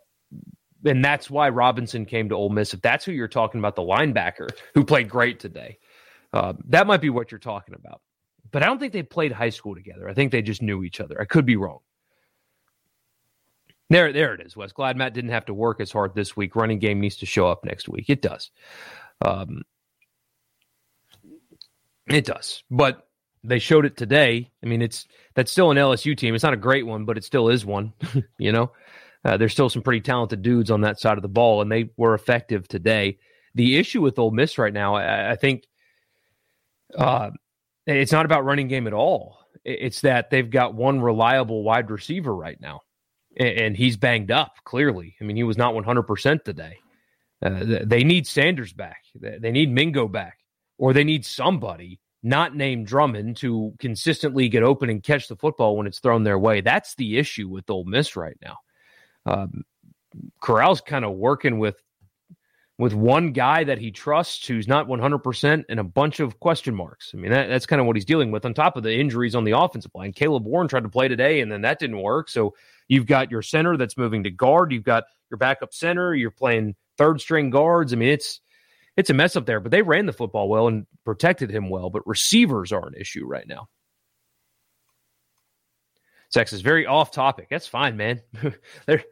and 0.83 1.03
that's 1.03 1.29
why 1.29 1.47
Robinson 1.47 2.05
came 2.05 2.27
to 2.27 2.35
Ole 2.35 2.49
Miss. 2.49 2.73
If 2.73 2.81
that's 2.81 3.05
who 3.05 3.13
you're 3.13 3.29
talking 3.29 3.59
about, 3.59 3.77
the 3.77 3.83
linebacker 3.83 4.49
who 4.75 4.83
played 4.83 5.07
great 5.07 5.39
today, 5.39 5.77
uh, 6.33 6.53
that 6.67 6.87
might 6.87 6.99
be 6.99 7.09
what 7.09 7.31
you're 7.31 7.39
talking 7.39 7.73
about. 7.73 8.01
But 8.51 8.63
I 8.63 8.65
don't 8.65 8.79
think 8.79 8.93
they 8.93 9.03
played 9.03 9.31
high 9.31 9.49
school 9.49 9.75
together. 9.75 10.09
I 10.09 10.13
think 10.13 10.31
they 10.31 10.41
just 10.41 10.61
knew 10.61 10.83
each 10.83 10.99
other. 10.99 11.19
I 11.19 11.25
could 11.25 11.45
be 11.45 11.55
wrong. 11.55 11.79
There, 13.89 14.13
there 14.13 14.35
it 14.35 14.41
is. 14.41 14.55
Wes 14.55 14.71
glad 14.71 14.97
Matt 14.97 15.13
didn't 15.13 15.31
have 15.31 15.45
to 15.45 15.53
work 15.53 15.79
as 15.79 15.91
hard 15.91 16.13
this 16.13 16.37
week. 16.37 16.55
Running 16.55 16.79
game 16.79 16.99
needs 16.99 17.17
to 17.17 17.25
show 17.25 17.47
up 17.47 17.65
next 17.65 17.89
week. 17.89 18.09
It 18.09 18.21
does. 18.21 18.51
Um, 19.25 19.63
it 22.07 22.25
does. 22.25 22.63
But 22.69 23.07
they 23.43 23.59
showed 23.59 23.85
it 23.85 23.97
today. 23.97 24.51
I 24.63 24.67
mean, 24.67 24.81
it's 24.81 25.07
that's 25.33 25.51
still 25.51 25.71
an 25.71 25.77
LSU 25.77 26.15
team. 26.15 26.35
It's 26.35 26.43
not 26.43 26.53
a 26.53 26.57
great 26.57 26.85
one, 26.85 27.05
but 27.05 27.17
it 27.17 27.23
still 27.23 27.49
is 27.49 27.65
one. 27.65 27.93
you 28.37 28.51
know, 28.51 28.71
uh, 29.25 29.37
there's 29.37 29.53
still 29.53 29.69
some 29.69 29.81
pretty 29.81 30.01
talented 30.01 30.41
dudes 30.41 30.71
on 30.71 30.81
that 30.81 30.99
side 30.99 31.17
of 31.17 31.21
the 31.21 31.27
ball, 31.27 31.61
and 31.61 31.71
they 31.71 31.89
were 31.97 32.13
effective 32.13 32.67
today. 32.67 33.17
The 33.55 33.77
issue 33.77 34.01
with 34.01 34.19
Ole 34.19 34.31
Miss 34.31 34.57
right 34.57 34.73
now, 34.73 34.95
I, 34.95 35.31
I 35.31 35.35
think, 35.35 35.65
uh, 36.95 37.31
it's 37.97 38.11
not 38.11 38.25
about 38.25 38.45
running 38.45 38.67
game 38.67 38.87
at 38.87 38.93
all. 38.93 39.39
It's 39.63 40.01
that 40.01 40.29
they've 40.29 40.49
got 40.49 40.73
one 40.73 41.01
reliable 41.01 41.63
wide 41.63 41.89
receiver 41.89 42.33
right 42.33 42.59
now, 42.59 42.81
and, 43.37 43.75
he's 43.75 43.97
banged 43.97 44.31
up. 44.31 44.53
Clearly, 44.63 45.15
I 45.19 45.23
mean, 45.23 45.35
he 45.35 45.43
was 45.43 45.57
not 45.57 45.73
100 45.73 46.03
percent 46.03 46.45
today. 46.45 46.77
Uh, 47.41 47.79
they 47.85 48.03
need 48.03 48.27
Sanders 48.27 48.73
back. 48.73 49.03
They 49.15 49.51
need 49.51 49.71
Mingo 49.71 50.07
back, 50.07 50.39
or 50.77 50.93
they 50.93 51.03
need 51.03 51.25
somebody 51.25 51.99
not 52.21 52.55
named 52.55 52.87
Drummond 52.87 53.37
to 53.37 53.73
consistently 53.79 54.49
get 54.49 54.63
open 54.63 54.89
and 54.89 55.01
catch 55.01 55.27
the 55.27 55.37
football 55.37 55.77
when 55.77 55.87
it's 55.87 55.99
thrown 55.99 56.23
their 56.23 56.39
way. 56.39 56.61
That's 56.61 56.95
the 56.95 57.17
issue 57.17 57.47
with 57.47 57.69
Ole 57.69 57.85
Miss 57.85 58.15
right 58.15 58.37
now. 58.41 58.57
Um, 59.25 59.63
Corral's 60.41 60.81
kind 60.81 61.05
of 61.05 61.13
working 61.13 61.59
with 61.59 61.81
with 62.79 62.93
one 62.93 63.33
guy 63.33 63.65
that 63.65 63.77
he 63.77 63.91
trusts 63.91 64.47
who's 64.47 64.65
not 64.65 64.87
100% 64.87 65.65
and 65.67 65.79
a 65.81 65.83
bunch 65.83 66.21
of 66.21 66.39
question 66.39 66.73
marks. 66.73 67.11
I 67.13 67.17
mean, 67.17 67.29
that, 67.31 67.47
that's 67.49 67.65
kind 67.65 67.81
of 67.81 67.85
what 67.85 67.97
he's 67.97 68.05
dealing 68.05 68.31
with 68.31 68.45
on 68.45 68.53
top 68.53 68.77
of 68.77 68.83
the 68.83 68.93
injuries 68.97 69.35
on 69.35 69.43
the 69.43 69.51
offensive 69.51 69.91
line. 69.93 70.13
Caleb 70.13 70.45
Warren 70.45 70.69
tried 70.69 70.83
to 70.83 70.89
play 70.89 71.09
today 71.09 71.41
and 71.41 71.51
then 71.51 71.63
that 71.63 71.77
didn't 71.77 72.01
work. 72.01 72.29
So 72.29 72.55
you've 72.87 73.05
got 73.05 73.31
your 73.31 73.41
center 73.41 73.75
that's 73.75 73.97
moving 73.97 74.23
to 74.23 74.31
guard. 74.31 74.71
You've 74.71 74.85
got 74.85 75.03
your 75.29 75.37
backup 75.37 75.73
center. 75.73 76.15
You're 76.15 76.31
playing 76.31 76.75
third 76.97 77.19
string 77.19 77.49
guards. 77.49 77.91
I 77.91 77.97
mean, 77.97 78.09
it's 78.09 78.39
it's 78.95 79.09
a 79.09 79.13
mess 79.13 79.35
up 79.35 79.45
there, 79.45 79.59
but 79.59 79.71
they 79.71 79.81
ran 79.81 80.05
the 80.05 80.13
football 80.13 80.47
well 80.47 80.67
and 80.67 80.87
protected 81.03 81.51
him 81.51 81.69
well. 81.69 81.89
But 81.89 82.07
receivers 82.07 82.71
are 82.71 82.87
an 82.87 82.95
issue 82.97 83.25
right 83.25 83.47
now. 83.47 83.67
Sex 86.29 86.53
is 86.53 86.61
very 86.61 86.85
off 86.85 87.11
topic. 87.11 87.47
That's 87.49 87.67
fine, 87.67 87.97
man. 87.97 88.21
there, 88.85 89.03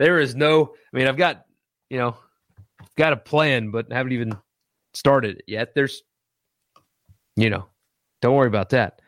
there 0.00 0.18
is 0.18 0.34
no. 0.34 0.74
I 0.92 0.96
mean, 0.96 1.06
I've 1.06 1.16
got 1.16 1.44
you 1.90 1.98
know, 1.98 2.16
got 2.96 3.12
a 3.12 3.16
plan, 3.16 3.70
but 3.70 3.92
haven't 3.92 4.12
even 4.12 4.36
started 4.94 5.38
it 5.38 5.44
yet. 5.46 5.74
There's, 5.74 6.02
you 7.36 7.50
know, 7.50 7.66
don't 8.22 8.34
worry 8.34 8.48
about 8.48 8.70
that. 8.70 9.00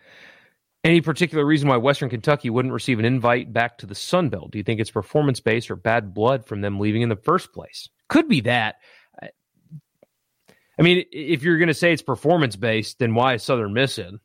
Any 0.85 1.01
particular 1.01 1.45
reason 1.45 1.69
why 1.69 1.77
Western 1.77 2.09
Kentucky 2.09 2.51
wouldn't 2.51 2.73
receive 2.73 2.99
an 2.99 3.05
invite 3.05 3.53
back 3.53 3.79
to 3.79 3.87
the 3.87 3.95
Sun 3.95 4.29
Belt? 4.29 4.53
Do 4.53 4.59
you 4.59 4.65
think 4.65 4.81
it's 4.81 4.91
performance 4.91 5.41
based 5.41 5.71
or 5.71 5.77
bad 5.77 6.15
blood 6.15 6.47
from 6.47 6.61
them 6.61 6.79
leaving 6.79 7.03
in 7.03 7.09
the 7.09 7.17
first 7.17 7.53
place? 7.53 7.89
Could 8.09 8.29
be 8.29 8.43
that. 8.43 8.77
I 10.79 10.83
mean, 10.83 11.05
if 11.11 11.43
you're 11.43 11.59
going 11.59 11.69
to 11.69 11.75
say 11.75 11.93
it's 11.93 12.03
performance 12.03 12.55
based, 12.55 13.01
then 13.01 13.15
why 13.15 13.35
is 13.35 13.43
Southern 13.43 13.73
Miss 13.73 13.99
in? 13.99 14.21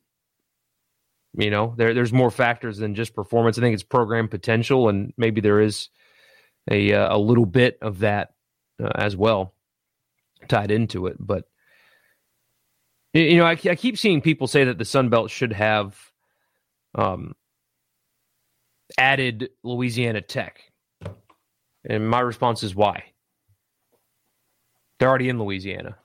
You 1.36 1.50
know, 1.50 1.74
there 1.78 1.96
there's 1.96 2.14
more 2.14 2.30
factors 2.30 2.78
than 2.78 2.94
just 2.94 3.16
performance. 3.16 3.58
I 3.58 3.62
think 3.62 3.74
it's 3.74 3.82
program 3.82 4.28
potential, 4.28 4.88
and 4.88 5.14
maybe 5.18 5.42
there 5.42 5.62
is 5.62 5.90
a 6.70 6.94
uh, 6.94 7.16
a 7.16 7.18
little 7.18 7.48
bit 7.48 7.80
of 7.82 8.00
that 8.00 8.33
uh, 8.84 8.92
as 8.96 9.16
well 9.16 9.56
tied 10.48 10.72
into 10.72 11.08
it. 11.08 11.18
But 11.20 11.46
you 13.14 13.38
know, 13.38 13.46
I, 13.46 13.52
I 13.52 13.76
keep 13.76 13.98
seeing 13.98 14.22
people 14.22 14.48
say 14.48 14.66
that 14.66 14.78
the 14.78 14.86
Sun 14.86 15.10
Belt 15.10 15.32
should 15.32 15.54
have 15.54 15.98
um, 16.96 17.36
added 18.98 19.50
Louisiana 19.64 20.22
Tech, 20.22 20.60
and 21.88 22.10
my 22.10 22.20
response 22.20 22.64
is 22.64 22.76
why? 22.76 23.04
They're 25.00 25.10
already 25.10 25.30
in 25.30 25.40
Louisiana 25.40 25.98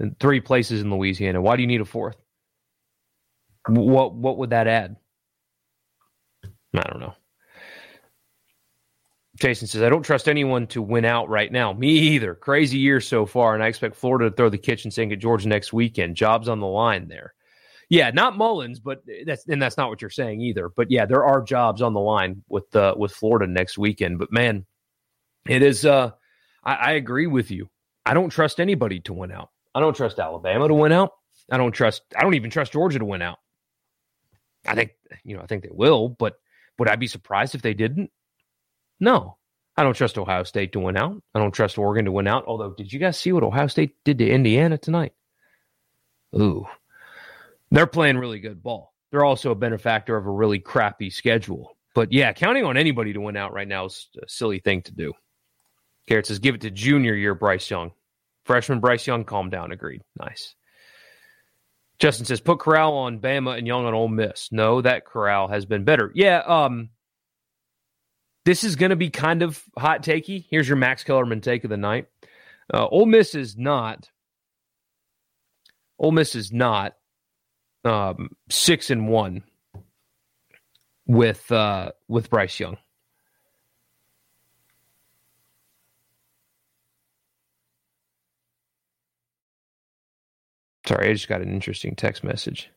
and 0.00 0.18
three 0.18 0.40
places 0.40 0.82
in 0.82 0.90
Louisiana. 0.90 1.40
Why 1.40 1.56
do 1.56 1.62
you 1.62 1.68
need 1.68 1.80
a 1.80 1.86
fourth? 1.86 2.16
What 3.68 4.14
what 4.14 4.38
would 4.38 4.50
that 4.50 4.66
add? 4.68 4.96
I 6.74 6.82
don't 6.82 7.00
know. 7.00 7.14
Jason 9.36 9.68
says, 9.68 9.82
I 9.82 9.88
don't 9.88 10.02
trust 10.02 10.28
anyone 10.28 10.66
to 10.68 10.80
win 10.80 11.04
out 11.04 11.28
right 11.28 11.52
now. 11.52 11.72
Me 11.72 11.88
either. 11.88 12.34
Crazy 12.34 12.78
year 12.78 13.00
so 13.00 13.26
far, 13.26 13.54
and 13.54 13.62
I 13.62 13.66
expect 13.66 13.96
Florida 13.96 14.30
to 14.30 14.34
throw 14.36 14.48
the 14.48 14.58
kitchen 14.58 14.90
sink 14.90 15.12
at 15.12 15.18
Georgia 15.18 15.48
next 15.48 15.72
weekend. 15.72 16.16
Jobs 16.16 16.48
on 16.48 16.60
the 16.60 16.66
line 16.66 17.08
there. 17.08 17.34
Yeah, 17.88 18.10
not 18.10 18.36
Mullen's, 18.36 18.80
but 18.80 19.02
that's 19.26 19.46
and 19.46 19.62
that's 19.62 19.76
not 19.76 19.90
what 19.90 20.00
you're 20.00 20.10
saying 20.10 20.40
either. 20.40 20.68
But 20.68 20.90
yeah, 20.90 21.06
there 21.06 21.24
are 21.24 21.40
jobs 21.42 21.82
on 21.82 21.92
the 21.92 22.00
line 22.00 22.42
with 22.48 22.74
uh, 22.74 22.94
with 22.96 23.12
Florida 23.12 23.46
next 23.46 23.78
weekend. 23.78 24.18
But 24.18 24.32
man, 24.32 24.66
it 25.48 25.62
is. 25.62 25.86
Uh, 25.86 26.10
I, 26.64 26.74
I 26.74 26.90
agree 26.92 27.28
with 27.28 27.50
you. 27.50 27.68
I 28.04 28.14
don't 28.14 28.30
trust 28.30 28.58
anybody 28.58 29.00
to 29.00 29.12
win 29.12 29.30
out. 29.30 29.50
I 29.74 29.80
don't 29.80 29.94
trust 29.94 30.18
Alabama 30.18 30.66
to 30.66 30.74
win 30.74 30.92
out. 30.92 31.12
I 31.50 31.58
don't 31.58 31.72
trust. 31.72 32.02
I 32.16 32.22
don't 32.22 32.34
even 32.34 32.50
trust 32.50 32.72
Georgia 32.72 32.98
to 32.98 33.04
win 33.04 33.22
out. 33.22 33.38
I 34.66 34.74
think 34.74 34.92
you 35.22 35.36
know. 35.36 35.42
I 35.42 35.46
think 35.46 35.62
they 35.62 35.70
will, 35.70 36.08
but 36.08 36.40
would 36.78 36.88
I 36.88 36.96
be 36.96 37.06
surprised 37.06 37.54
if 37.54 37.62
they 37.62 37.74
didn't? 37.74 38.10
No, 39.00 39.36
I 39.76 39.82
don't 39.82 39.94
trust 39.96 40.18
Ohio 40.18 40.42
State 40.44 40.72
to 40.72 40.80
win 40.80 40.96
out. 40.96 41.22
I 41.34 41.38
don't 41.38 41.52
trust 41.52 41.78
Oregon 41.78 42.06
to 42.06 42.12
win 42.12 42.26
out. 42.26 42.44
Although, 42.46 42.74
did 42.74 42.92
you 42.92 42.98
guys 42.98 43.18
see 43.18 43.32
what 43.32 43.42
Ohio 43.42 43.66
State 43.66 43.96
did 44.04 44.18
to 44.18 44.28
Indiana 44.28 44.78
tonight? 44.78 45.12
Ooh, 46.34 46.66
they're 47.70 47.86
playing 47.86 48.18
really 48.18 48.40
good 48.40 48.62
ball. 48.62 48.92
They're 49.10 49.24
also 49.24 49.50
a 49.50 49.56
benefactor 49.56 50.16
of 50.16 50.26
a 50.26 50.30
really 50.30 50.58
crappy 50.58 51.10
schedule. 51.10 51.76
But 51.94 52.12
yeah, 52.12 52.32
counting 52.32 52.64
on 52.64 52.76
anybody 52.76 53.12
to 53.14 53.20
win 53.20 53.36
out 53.36 53.54
right 53.54 53.68
now 53.68 53.86
is 53.86 54.08
a 54.22 54.28
silly 54.28 54.58
thing 54.58 54.82
to 54.82 54.92
do. 54.92 55.14
Garrett 56.06 56.26
says, 56.26 56.38
give 56.38 56.54
it 56.54 56.60
to 56.62 56.70
junior 56.70 57.14
year 57.14 57.34
Bryce 57.34 57.70
Young. 57.70 57.92
Freshman 58.44 58.80
Bryce 58.80 59.06
Young, 59.06 59.24
calm 59.24 59.50
down. 59.50 59.72
Agreed. 59.72 60.02
Nice. 60.18 60.54
Justin 61.98 62.26
says, 62.26 62.40
put 62.40 62.58
Corral 62.58 62.92
on 62.94 63.20
Bama 63.20 63.56
and 63.56 63.66
Young 63.66 63.86
on 63.86 63.94
Ole 63.94 64.08
Miss. 64.08 64.52
No, 64.52 64.82
that 64.82 65.06
Corral 65.06 65.48
has 65.48 65.64
been 65.64 65.84
better. 65.84 66.12
Yeah. 66.14 66.40
Um, 66.40 66.90
this 68.46 68.62
is 68.62 68.76
going 68.76 68.90
to 68.90 68.96
be 68.96 69.10
kind 69.10 69.42
of 69.42 69.60
hot 69.76 70.04
takey. 70.04 70.46
Here's 70.48 70.68
your 70.68 70.76
Max 70.76 71.02
Kellerman 71.02 71.40
take 71.40 71.64
of 71.64 71.70
the 71.70 71.76
night. 71.76 72.06
Uh, 72.72 72.86
Ole 72.86 73.04
Miss 73.04 73.34
is 73.34 73.56
not. 73.56 74.08
Ole 75.98 76.12
Miss 76.12 76.36
is 76.36 76.52
not 76.52 76.94
um, 77.84 78.30
six 78.48 78.88
and 78.88 79.08
one 79.08 79.42
with 81.06 81.50
uh, 81.50 81.90
with 82.06 82.30
Bryce 82.30 82.60
Young. 82.60 82.76
Sorry, 90.86 91.10
I 91.10 91.12
just 91.14 91.26
got 91.26 91.40
an 91.40 91.52
interesting 91.52 91.96
text 91.96 92.22
message. 92.22 92.70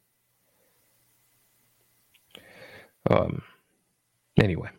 Um. 3.08 3.44
Anyway. 4.42 4.70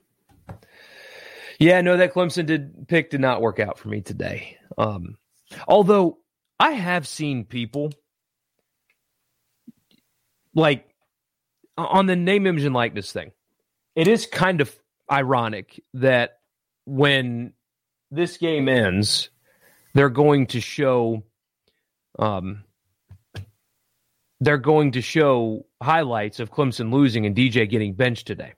Yeah, 1.61 1.83
no, 1.83 1.99
that 1.99 2.15
Clemson 2.15 2.47
did 2.47 2.89
pick 2.89 3.11
did 3.11 3.21
not 3.21 3.43
work 3.43 3.61
out 3.61 3.79
for 3.79 3.89
me 3.89 4.01
today. 4.01 4.57
Um, 4.79 5.19
although 5.69 6.19
I 6.59 6.73
have 6.73 7.07
seen 7.07 7.45
people 7.45 7.93
like 10.55 10.89
on 11.77 12.07
the 12.07 12.17
name, 12.17 12.47
image, 12.47 12.65
and 12.65 12.75
likeness 12.75 13.13
thing. 13.13 13.33
It 13.95 14.09
is 14.09 14.27
kind 14.27 14.61
of 14.61 14.75
ironic 15.11 15.83
that 15.95 16.39
when 16.87 17.53
this 18.11 18.39
game 18.39 18.69
ends, 18.69 19.31
they're 19.95 20.09
going 20.09 20.47
to 20.49 20.61
show 20.61 21.25
um, 22.19 22.65
they're 24.41 24.59
going 24.59 24.93
to 24.93 25.03
show 25.03 25.67
highlights 25.83 26.41
of 26.41 26.51
Clemson 26.51 26.93
losing 26.93 27.27
and 27.27 27.37
DJ 27.37 27.69
getting 27.69 27.95
benched 27.95 28.27
today. 28.27 28.55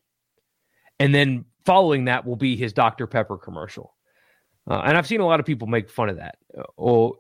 And 1.01 1.13
then 1.13 1.47
following 1.65 2.07
that 2.07 2.27
will 2.27 2.37
be 2.37 2.57
his 2.57 2.73
Dr. 2.73 3.07
Pepper 3.07 3.37
commercial. 3.37 3.95
Uh, 4.69 4.83
and 4.85 4.97
I've 4.97 5.07
seen 5.07 5.21
a 5.21 5.27
lot 5.27 5.41
of 5.41 5.47
people 5.47 5.67
make 5.67 5.91
fun 5.91 6.09
of 6.09 6.17
that, 6.17 6.37
uh, 6.57 6.63
or 6.77 7.17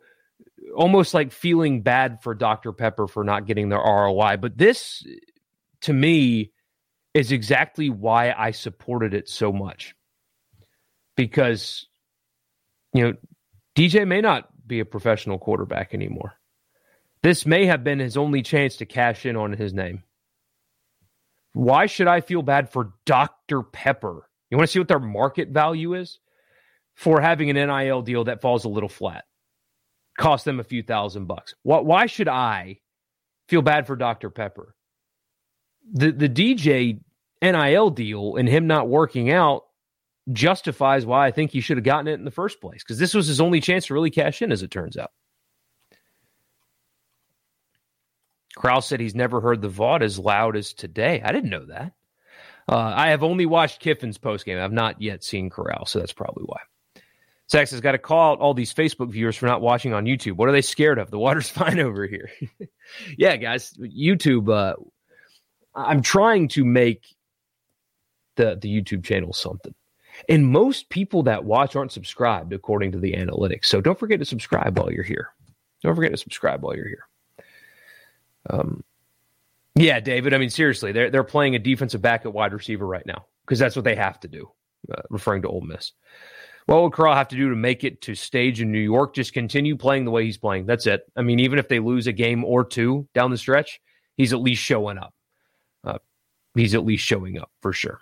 almost 0.76 1.12
like 1.12 1.32
feeling 1.32 1.82
bad 1.82 2.22
for 2.22 2.34
Dr. 2.34 2.72
Pepper 2.72 3.06
for 3.08 3.24
not 3.24 3.46
getting 3.46 3.68
their 3.68 3.80
ROI. 3.80 4.36
But 4.36 4.56
this, 4.56 5.04
to 5.82 5.92
me, 5.92 6.52
is 7.14 7.32
exactly 7.32 7.90
why 7.90 8.32
I 8.36 8.52
supported 8.52 9.12
it 9.12 9.28
so 9.28 9.52
much. 9.52 9.94
Because, 11.16 11.86
you 12.94 13.02
know, 13.02 13.14
DJ 13.76 14.06
may 14.06 14.20
not 14.20 14.48
be 14.66 14.80
a 14.80 14.84
professional 14.84 15.38
quarterback 15.38 15.94
anymore. 15.94 16.34
This 17.22 17.44
may 17.44 17.66
have 17.66 17.84
been 17.84 17.98
his 17.98 18.16
only 18.16 18.42
chance 18.42 18.76
to 18.76 18.86
cash 18.86 19.26
in 19.26 19.36
on 19.36 19.52
his 19.52 19.74
name. 19.74 20.02
Why 21.52 21.86
should 21.86 22.08
I 22.08 22.20
feel 22.20 22.42
bad 22.42 22.70
for 22.70 22.94
Dr. 23.04 23.62
Pepper 23.62 24.28
You 24.52 24.58
want 24.58 24.68
to 24.68 24.72
see 24.72 24.80
what 24.80 24.88
their 24.88 24.98
market 24.98 25.48
value 25.48 25.94
is 25.94 26.18
for 26.94 27.22
having 27.22 27.48
an 27.48 27.56
NIL 27.56 28.02
deal 28.02 28.24
that 28.24 28.42
falls 28.42 28.66
a 28.66 28.68
little 28.68 28.88
flat? 28.90 29.24
Cost 30.18 30.44
them 30.44 30.60
a 30.60 30.64
few 30.64 30.82
thousand 30.82 31.24
bucks. 31.24 31.54
Why 31.62 32.04
should 32.04 32.28
I 32.28 32.80
feel 33.48 33.62
bad 33.62 33.86
for 33.86 33.96
Dr. 33.96 34.28
Pepper? 34.28 34.76
The 35.94 36.12
the 36.12 36.28
DJ 36.28 37.00
NIL 37.40 37.90
deal 37.90 38.36
and 38.36 38.46
him 38.46 38.66
not 38.66 38.90
working 38.90 39.30
out 39.30 39.62
justifies 40.30 41.06
why 41.06 41.26
I 41.26 41.30
think 41.30 41.50
he 41.50 41.62
should 41.62 41.78
have 41.78 41.84
gotten 41.84 42.06
it 42.06 42.18
in 42.18 42.26
the 42.26 42.30
first 42.30 42.60
place 42.60 42.84
because 42.84 42.98
this 42.98 43.14
was 43.14 43.26
his 43.28 43.40
only 43.40 43.62
chance 43.62 43.86
to 43.86 43.94
really 43.94 44.10
cash 44.10 44.42
in, 44.42 44.52
as 44.52 44.62
it 44.62 44.70
turns 44.70 44.98
out. 44.98 45.12
Corral 48.54 48.82
said 48.82 49.00
he's 49.00 49.14
never 49.14 49.40
heard 49.40 49.62
the 49.62 49.70
Vaught 49.70 50.02
as 50.02 50.18
loud 50.18 50.56
as 50.56 50.74
today. 50.74 51.22
I 51.24 51.32
didn't 51.32 51.48
know 51.48 51.64
that. 51.64 51.94
Uh, 52.68 52.92
I 52.94 53.08
have 53.08 53.22
only 53.22 53.46
watched 53.46 53.80
Kiffin's 53.80 54.18
postgame. 54.18 54.60
I've 54.60 54.72
not 54.72 55.00
yet 55.02 55.24
seen 55.24 55.50
Corral, 55.50 55.86
so 55.86 55.98
that's 55.98 56.12
probably 56.12 56.44
why. 56.44 56.60
Sax 57.48 57.70
has 57.72 57.80
got 57.80 57.92
to 57.92 57.98
call 57.98 58.32
out 58.32 58.38
all 58.38 58.54
these 58.54 58.72
Facebook 58.72 59.10
viewers 59.10 59.36
for 59.36 59.46
not 59.46 59.60
watching 59.60 59.92
on 59.92 60.06
YouTube. 60.06 60.32
What 60.32 60.48
are 60.48 60.52
they 60.52 60.62
scared 60.62 60.98
of? 60.98 61.10
The 61.10 61.18
water's 61.18 61.48
fine 61.50 61.80
over 61.80 62.06
here. 62.06 62.30
yeah, 63.18 63.36
guys, 63.36 63.74
YouTube. 63.74 64.48
Uh, 64.48 64.76
I'm 65.74 66.02
trying 66.02 66.48
to 66.48 66.64
make 66.64 67.04
the 68.36 68.58
the 68.60 68.68
YouTube 68.68 69.04
channel 69.04 69.32
something. 69.32 69.74
And 70.28 70.46
most 70.46 70.88
people 70.88 71.24
that 71.24 71.44
watch 71.44 71.74
aren't 71.74 71.92
subscribed 71.92 72.52
according 72.52 72.92
to 72.92 72.98
the 72.98 73.12
analytics. 73.12 73.66
So 73.66 73.80
don't 73.80 73.98
forget 73.98 74.18
to 74.20 74.24
subscribe 74.24 74.78
while 74.78 74.92
you're 74.92 75.02
here. 75.02 75.30
Don't 75.82 75.94
forget 75.94 76.12
to 76.12 76.18
subscribe 76.18 76.62
while 76.62 76.76
you're 76.76 76.88
here. 76.88 77.06
Um, 78.48 78.84
yeah, 79.74 80.00
David. 80.00 80.34
I 80.34 80.38
mean, 80.38 80.50
seriously, 80.50 80.92
they're 80.92 81.10
they're 81.10 81.24
playing 81.24 81.54
a 81.54 81.58
defensive 81.58 82.02
back 82.02 82.24
at 82.24 82.32
wide 82.32 82.52
receiver 82.52 82.86
right 82.86 83.06
now 83.06 83.26
because 83.44 83.58
that's 83.58 83.76
what 83.76 83.84
they 83.84 83.96
have 83.96 84.20
to 84.20 84.28
do. 84.28 84.50
Uh, 84.92 85.02
referring 85.10 85.42
to 85.42 85.48
Ole 85.48 85.60
Miss, 85.60 85.92
what 86.66 86.82
would 86.82 86.92
Corral 86.92 87.14
have 87.14 87.28
to 87.28 87.36
do 87.36 87.50
to 87.50 87.56
make 87.56 87.84
it 87.84 88.00
to 88.02 88.14
stage 88.14 88.60
in 88.60 88.72
New 88.72 88.80
York? 88.80 89.14
Just 89.14 89.32
continue 89.32 89.76
playing 89.76 90.04
the 90.04 90.10
way 90.10 90.24
he's 90.24 90.38
playing. 90.38 90.66
That's 90.66 90.86
it. 90.86 91.02
I 91.16 91.22
mean, 91.22 91.40
even 91.40 91.58
if 91.58 91.68
they 91.68 91.78
lose 91.80 92.06
a 92.06 92.12
game 92.12 92.44
or 92.44 92.64
two 92.64 93.08
down 93.14 93.30
the 93.30 93.38
stretch, 93.38 93.80
he's 94.16 94.32
at 94.32 94.40
least 94.40 94.62
showing 94.62 94.98
up. 94.98 95.14
Uh, 95.84 95.98
he's 96.54 96.74
at 96.74 96.84
least 96.84 97.04
showing 97.04 97.38
up 97.38 97.50
for 97.60 97.72
sure. 97.72 98.00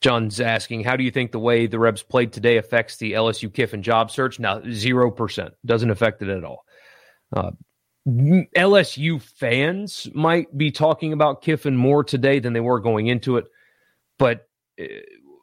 John's 0.00 0.40
asking, 0.40 0.84
how 0.84 0.96
do 0.96 1.04
you 1.04 1.10
think 1.10 1.32
the 1.32 1.38
way 1.38 1.66
the 1.66 1.78
Rebs 1.78 2.02
played 2.02 2.32
today 2.32 2.58
affects 2.58 2.96
the 2.96 3.12
LSU 3.12 3.52
Kiffin 3.52 3.82
job 3.82 4.10
search? 4.10 4.38
Now, 4.38 4.60
zero 4.70 5.10
percent 5.10 5.54
doesn't 5.64 5.90
affect 5.90 6.20
it 6.20 6.28
at 6.28 6.44
all. 6.44 6.66
Uh, 7.32 7.52
LSU 8.06 9.20
fans 9.20 10.08
might 10.14 10.56
be 10.56 10.70
talking 10.70 11.12
about 11.12 11.42
Kiffin 11.42 11.76
more 11.76 12.04
today 12.04 12.38
than 12.38 12.52
they 12.52 12.60
were 12.60 12.80
going 12.80 13.06
into 13.06 13.38
it, 13.38 13.46
but 14.18 14.46
uh, 14.80 14.84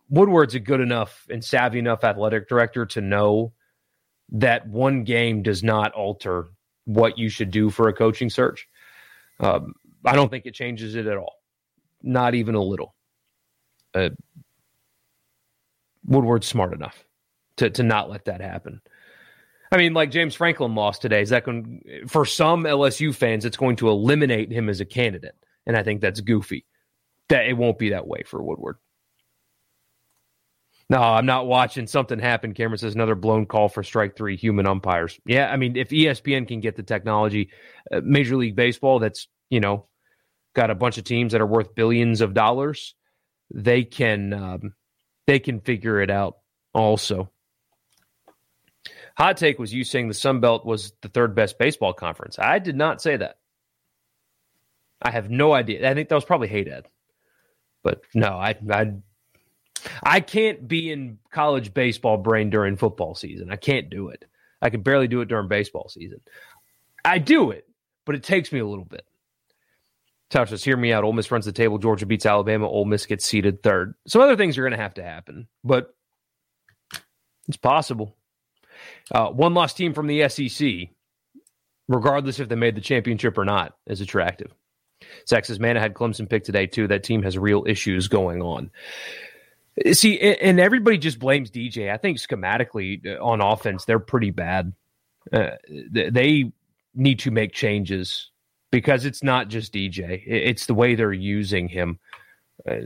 Woodward's 0.10 0.56
a 0.56 0.60
good 0.60 0.82
enough 0.82 1.26
and 1.30 1.44
savvy 1.44 1.80
enough 1.80 2.04
athletic 2.04 2.48
director 2.48 2.86
to 2.88 3.02
know 3.02 3.54
that 4.34 4.68
one 4.68 5.04
game 5.04 5.42
does 5.42 5.64
not 5.64 5.94
alter 5.94 6.50
what 6.86 7.18
you 7.18 7.30
should 7.30 7.52
do 7.52 7.70
for 7.70 7.88
a 7.88 7.94
coaching 7.94 8.30
search. 8.30 8.68
Um, 9.40 9.74
I 10.06 10.16
don't 10.16 10.30
think 10.30 10.46
it 10.46 10.54
changes 10.54 10.96
it 10.96 11.08
at 11.08 11.18
all, 11.18 11.36
not 12.02 12.36
even 12.36 12.56
a 12.56 12.62
little. 12.62 12.96
Uh, 13.94 14.10
Woodward's 16.06 16.48
smart 16.48 16.74
enough 16.74 17.04
to 17.58 17.70
to 17.72 17.84
not 17.84 18.10
let 18.10 18.26
that 18.26 18.42
happen. 18.42 18.82
I 19.72 19.78
mean, 19.78 19.94
like 19.94 20.12
James 20.12 20.36
Franklin 20.36 20.76
lost 20.76 21.02
today. 21.02 21.22
Is 21.22 21.30
that 21.30 21.46
going 21.46 21.82
for 22.08 22.26
some 22.26 22.64
LSU 22.64 23.16
fans? 23.16 23.46
It's 23.46 23.58
going 23.58 23.78
to 23.78 23.90
eliminate 23.90 24.52
him 24.52 24.68
as 24.68 24.82
a 24.82 24.86
candidate, 24.86 25.36
and 25.66 25.78
I 25.78 25.84
think 25.84 26.02
that's 26.02 26.20
goofy. 26.20 26.66
That 27.30 27.48
it 27.48 27.54
won't 27.54 27.80
be 27.80 27.92
that 27.92 28.08
way 28.08 28.24
for 28.26 28.44
Woodward. 28.44 28.78
No, 30.90 31.02
I'm 31.02 31.26
not 31.26 31.48
watching 31.48 31.88
something 31.88 32.20
happened. 32.20 32.56
Cameron 32.56 32.78
says 32.78 32.96
another 32.96 33.16
blown 33.16 33.46
call 33.46 33.70
for 33.70 33.82
strike 33.82 34.18
three. 34.18 34.36
Human 34.36 34.68
umpires. 34.68 35.18
Yeah, 35.26 35.50
I 35.50 35.56
mean, 35.56 35.78
if 35.78 35.88
ESPN 35.90 36.50
can 36.50 36.60
get 36.60 36.76
the 36.76 36.84
technology, 36.84 37.52
uh, 37.94 38.02
Major 38.04 38.36
League 38.36 38.58
Baseball, 38.58 39.00
that's 39.00 39.30
you 39.50 39.62
know, 39.62 39.88
got 40.54 40.70
a 40.70 40.76
bunch 40.76 40.98
of 40.98 41.06
teams 41.06 41.32
that 41.32 41.40
are 41.40 41.48
worth 41.48 41.76
billions 41.76 42.20
of 42.20 42.34
dollars, 42.34 42.94
they 43.54 43.86
can 43.86 44.34
um, 44.34 44.74
they 45.28 45.40
can 45.40 45.62
figure 45.62 46.02
it 46.02 46.10
out. 46.10 46.38
Also, 46.74 47.32
Hot 49.22 49.38
take 49.38 49.60
was 49.60 49.72
you 49.72 49.84
saying 49.84 50.08
the 50.08 50.16
Sun 50.16 50.40
Belt 50.40 50.66
was 50.66 50.94
the 51.02 51.08
third 51.08 51.36
best 51.36 51.60
baseball 51.60 51.94
conference. 51.94 52.40
I 52.40 52.58
did 52.58 52.76
not 52.76 53.04
say 53.04 53.18
that. 53.18 53.38
I 55.00 55.12
have 55.12 55.30
no 55.30 55.54
idea. 55.54 55.88
I 55.88 55.94
think 55.94 56.10
that 56.10 56.16
was 56.16 56.26
probably 56.26 56.48
Hey 56.48 56.64
Dad. 56.64 56.88
But 57.84 58.02
no, 58.16 58.30
I 58.30 58.56
I 58.72 58.94
I 60.02 60.22
can't 60.22 60.68
be 60.68 60.92
in 60.92 61.20
college 61.30 61.72
baseball 61.72 62.18
brain 62.18 62.50
during 62.50 62.78
football 62.78 63.14
season. 63.14 63.52
I 63.52 63.58
can't 63.58 63.92
do 63.92 64.10
it. 64.10 64.26
I 64.60 64.72
can 64.72 64.82
barely 64.82 65.08
do 65.08 65.22
it 65.22 65.28
during 65.28 65.48
baseball 65.48 65.88
season. 65.88 66.22
I 67.06 67.20
do 67.20 67.52
it, 67.52 67.68
but 68.06 68.16
it 68.16 68.24
takes 68.24 68.52
me 68.52 68.58
a 68.58 68.66
little 68.66 68.86
bit. 68.86 69.06
Touch 70.32 70.64
hear 70.64 70.78
me 70.78 70.94
out. 70.94 71.04
Ole 71.04 71.14
Miss 71.14 71.30
runs 71.30 71.46
the 71.46 71.52
table. 71.52 71.78
Georgia 71.78 72.08
beats 72.08 72.26
Alabama. 72.26 72.68
Ole 72.68 72.86
Miss 72.86 73.06
gets 73.06 73.26
seeded 73.26 73.62
third. 73.62 73.94
Some 74.08 74.24
other 74.24 74.36
things 74.36 74.58
are 74.58 74.64
going 74.64 74.72
to 74.72 74.82
have 74.82 74.96
to 74.96 75.04
happen, 75.04 75.48
but 75.64 75.94
it's 77.48 77.58
possible. 77.58 78.18
Uh, 79.10 79.30
one 79.30 79.54
lost 79.54 79.78
team 79.78 79.94
from 79.94 80.08
the 80.08 80.28
SEC, 80.30 80.90
regardless 81.88 82.40
if 82.40 82.50
they 82.50 82.56
made 82.56 82.76
the 82.76 82.82
championship 82.82 83.38
or 83.38 83.46
not, 83.46 83.76
is 83.88 84.02
attractive. 84.02 84.54
Texas 85.26 85.60
man, 85.60 85.76
had 85.76 85.94
Clemson 85.94 86.30
pick 86.30 86.44
today 86.44 86.68
too. 86.68 86.88
That 86.88 87.04
team 87.04 87.24
has 87.24 87.38
real 87.38 87.64
issues 87.68 88.08
going 88.08 88.42
on. 88.42 88.72
See, 89.94 90.20
and 90.20 90.60
everybody 90.60 90.98
just 90.98 91.20
blames 91.20 91.50
DJ. 91.50 91.92
I 91.92 91.98
think 91.98 92.18
schematically 92.18 93.06
uh, 93.06 93.24
on 93.24 93.42
offense, 93.42 93.86
they're 93.86 94.00
pretty 94.00 94.32
bad. 94.32 94.74
Uh, 95.32 95.52
they 95.90 96.52
need 96.94 97.20
to 97.20 97.32
make 97.32 97.54
changes 97.54 98.32
because 98.70 99.06
it's 99.06 99.24
not 99.24 99.48
just 99.48 99.74
DJ; 99.74 100.22
it's 100.26 100.66
the 100.66 100.74
way 100.74 100.96
they're 100.96 101.14
using 101.14 101.70
him. 101.70 102.00
Uh, 102.70 102.82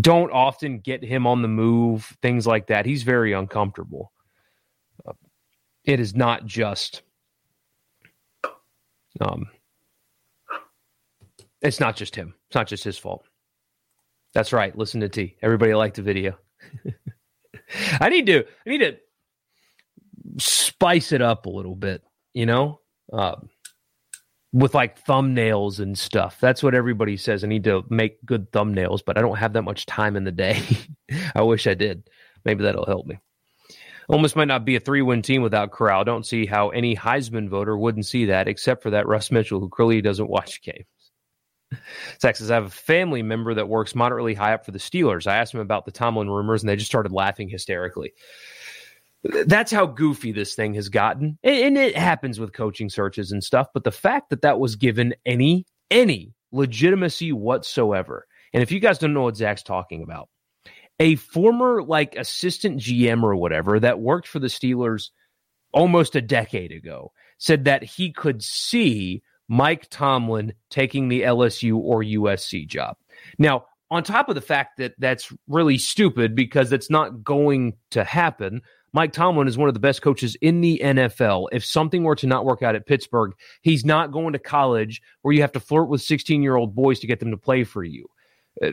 don't 0.00 0.32
often 0.32 0.80
get 0.80 1.04
him 1.04 1.26
on 1.26 1.42
the 1.42 1.48
move, 1.48 2.16
things 2.22 2.46
like 2.46 2.66
that. 2.68 2.86
He's 2.86 3.02
very 3.02 3.32
uncomfortable 3.32 4.12
it 5.84 6.00
is 6.00 6.14
not 6.14 6.46
just 6.46 7.02
um 9.20 9.46
it's 11.64 11.80
not 11.80 11.96
just 11.96 12.14
him. 12.14 12.34
It's 12.48 12.54
not 12.54 12.66
just 12.66 12.84
his 12.84 12.98
fault. 12.98 13.24
That's 14.34 14.52
right. 14.52 14.76
Listen 14.76 15.00
to 15.00 15.08
T. 15.08 15.36
Everybody 15.40 15.72
liked 15.74 15.96
the 15.96 16.02
video. 16.02 16.36
I 18.00 18.10
need 18.10 18.26
to 18.26 18.44
I 18.44 18.70
need 18.70 18.78
to 18.78 18.96
spice 20.38 21.12
it 21.12 21.22
up 21.22 21.46
a 21.46 21.50
little 21.50 21.74
bit, 21.74 22.02
you 22.34 22.46
know? 22.46 22.80
Um, 23.12 23.48
with 24.52 24.74
like 24.74 25.04
thumbnails 25.04 25.80
and 25.80 25.98
stuff. 25.98 26.38
That's 26.40 26.62
what 26.62 26.74
everybody 26.74 27.16
says. 27.16 27.42
I 27.42 27.48
need 27.48 27.64
to 27.64 27.82
make 27.88 28.24
good 28.24 28.52
thumbnails, 28.52 29.00
but 29.04 29.18
I 29.18 29.20
don't 29.20 29.38
have 29.38 29.54
that 29.54 29.62
much 29.62 29.86
time 29.86 30.16
in 30.16 30.24
the 30.24 30.32
day. 30.32 30.62
I 31.34 31.42
wish 31.42 31.66
I 31.66 31.74
did. 31.74 32.08
Maybe 32.44 32.62
that'll 32.62 32.86
help 32.86 33.06
me. 33.06 33.18
Miss 34.08 34.36
might 34.36 34.48
not 34.48 34.64
be 34.64 34.76
a 34.76 34.80
three 34.80 35.02
win 35.02 35.22
team 35.22 35.42
without 35.42 35.72
Corral. 35.72 36.04
Don't 36.04 36.26
see 36.26 36.46
how 36.46 36.70
any 36.70 36.94
Heisman 36.94 37.48
voter 37.48 37.76
wouldn't 37.76 38.06
see 38.06 38.26
that, 38.26 38.48
except 38.48 38.82
for 38.82 38.90
that 38.90 39.06
Russ 39.06 39.30
Mitchell, 39.30 39.60
who 39.60 39.68
clearly 39.68 40.02
doesn't 40.02 40.28
watch 40.28 40.62
games. 40.62 40.86
Texas, 42.20 42.50
I 42.50 42.54
have 42.54 42.66
a 42.66 42.70
family 42.70 43.22
member 43.22 43.54
that 43.54 43.68
works 43.68 43.94
moderately 43.94 44.34
high 44.34 44.54
up 44.54 44.64
for 44.64 44.70
the 44.70 44.78
Steelers. 44.78 45.26
I 45.26 45.36
asked 45.36 45.54
him 45.54 45.60
about 45.60 45.84
the 45.84 45.92
Tomlin 45.92 46.30
rumors, 46.30 46.62
and 46.62 46.68
they 46.68 46.76
just 46.76 46.90
started 46.90 47.12
laughing 47.12 47.48
hysterically. 47.48 48.12
That's 49.46 49.72
how 49.72 49.86
goofy 49.86 50.32
this 50.32 50.54
thing 50.54 50.74
has 50.74 50.90
gotten, 50.90 51.38
and 51.42 51.78
it 51.78 51.96
happens 51.96 52.38
with 52.38 52.52
coaching 52.52 52.90
searches 52.90 53.32
and 53.32 53.42
stuff. 53.42 53.68
But 53.72 53.84
the 53.84 53.90
fact 53.90 54.28
that 54.30 54.42
that 54.42 54.60
was 54.60 54.76
given 54.76 55.14
any 55.24 55.64
any 55.90 56.34
legitimacy 56.52 57.32
whatsoever, 57.32 58.26
and 58.52 58.62
if 58.62 58.70
you 58.70 58.80
guys 58.80 58.98
don't 58.98 59.14
know 59.14 59.22
what 59.22 59.36
Zach's 59.36 59.62
talking 59.62 60.02
about, 60.02 60.28
a 61.00 61.16
former 61.16 61.82
like 61.82 62.16
assistant 62.16 62.80
GM 62.80 63.22
or 63.22 63.36
whatever 63.36 63.80
that 63.80 64.00
worked 64.00 64.28
for 64.28 64.38
the 64.38 64.46
Steelers 64.46 65.10
almost 65.72 66.14
a 66.14 66.22
decade 66.22 66.72
ago 66.72 67.12
said 67.38 67.64
that 67.64 67.82
he 67.82 68.12
could 68.12 68.42
see 68.42 69.22
Mike 69.48 69.88
Tomlin 69.90 70.54
taking 70.70 71.08
the 71.08 71.22
LSU 71.22 71.76
or 71.76 72.02
USC 72.02 72.66
job. 72.66 72.96
Now, 73.38 73.66
on 73.90 74.02
top 74.02 74.28
of 74.28 74.34
the 74.34 74.40
fact 74.40 74.78
that 74.78 74.94
that's 74.98 75.32
really 75.48 75.78
stupid 75.78 76.34
because 76.34 76.72
it's 76.72 76.90
not 76.90 77.22
going 77.22 77.74
to 77.90 78.02
happen, 78.02 78.62
Mike 78.92 79.12
Tomlin 79.12 79.48
is 79.48 79.58
one 79.58 79.68
of 79.68 79.74
the 79.74 79.80
best 79.80 80.02
coaches 80.02 80.36
in 80.40 80.60
the 80.60 80.80
NFL. 80.82 81.48
If 81.52 81.64
something 81.64 82.04
were 82.04 82.14
to 82.16 82.26
not 82.26 82.44
work 82.44 82.62
out 82.62 82.76
at 82.76 82.86
Pittsburgh, 82.86 83.32
he's 83.62 83.84
not 83.84 84.12
going 84.12 84.32
to 84.32 84.38
college 84.38 85.02
where 85.22 85.34
you 85.34 85.42
have 85.42 85.52
to 85.52 85.60
flirt 85.60 85.88
with 85.88 86.00
16 86.00 86.42
year 86.42 86.56
old 86.56 86.74
boys 86.74 87.00
to 87.00 87.06
get 87.06 87.20
them 87.20 87.32
to 87.32 87.36
play 87.36 87.64
for 87.64 87.84
you. 87.84 88.06
Uh, 88.62 88.70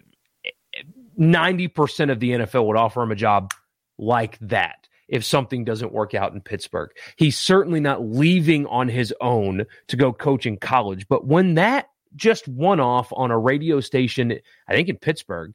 Uh, 1.20 1.22
90% 1.22 2.12
of 2.12 2.20
the 2.20 2.32
NFL 2.32 2.68
would 2.68 2.78
offer 2.78 3.02
him 3.02 3.12
a 3.12 3.16
job 3.16 3.54
like 3.98 4.38
that 4.40 4.88
if 5.08 5.26
something 5.26 5.66
doesn't 5.66 5.92
work 5.92 6.14
out 6.14 6.34
in 6.34 6.42
Pittsburgh. 6.42 6.90
He's 7.18 7.38
certainly 7.38 7.80
not 7.80 8.04
leaving 8.04 8.66
on 8.68 8.88
his 8.88 9.14
own 9.22 9.66
to 9.88 9.98
go 9.98 10.14
coach 10.14 10.46
in 10.46 10.58
college. 10.58 11.08
But 11.08 11.28
when 11.28 11.56
that 11.56 11.90
just 12.16 12.48
one 12.48 12.80
off 12.80 13.12
on 13.16 13.32
a 13.32 13.38
radio 13.38 13.80
station, 13.82 14.40
I 14.68 14.74
think 14.74 14.90
in 14.90 14.98
Pittsburgh, 14.98 15.54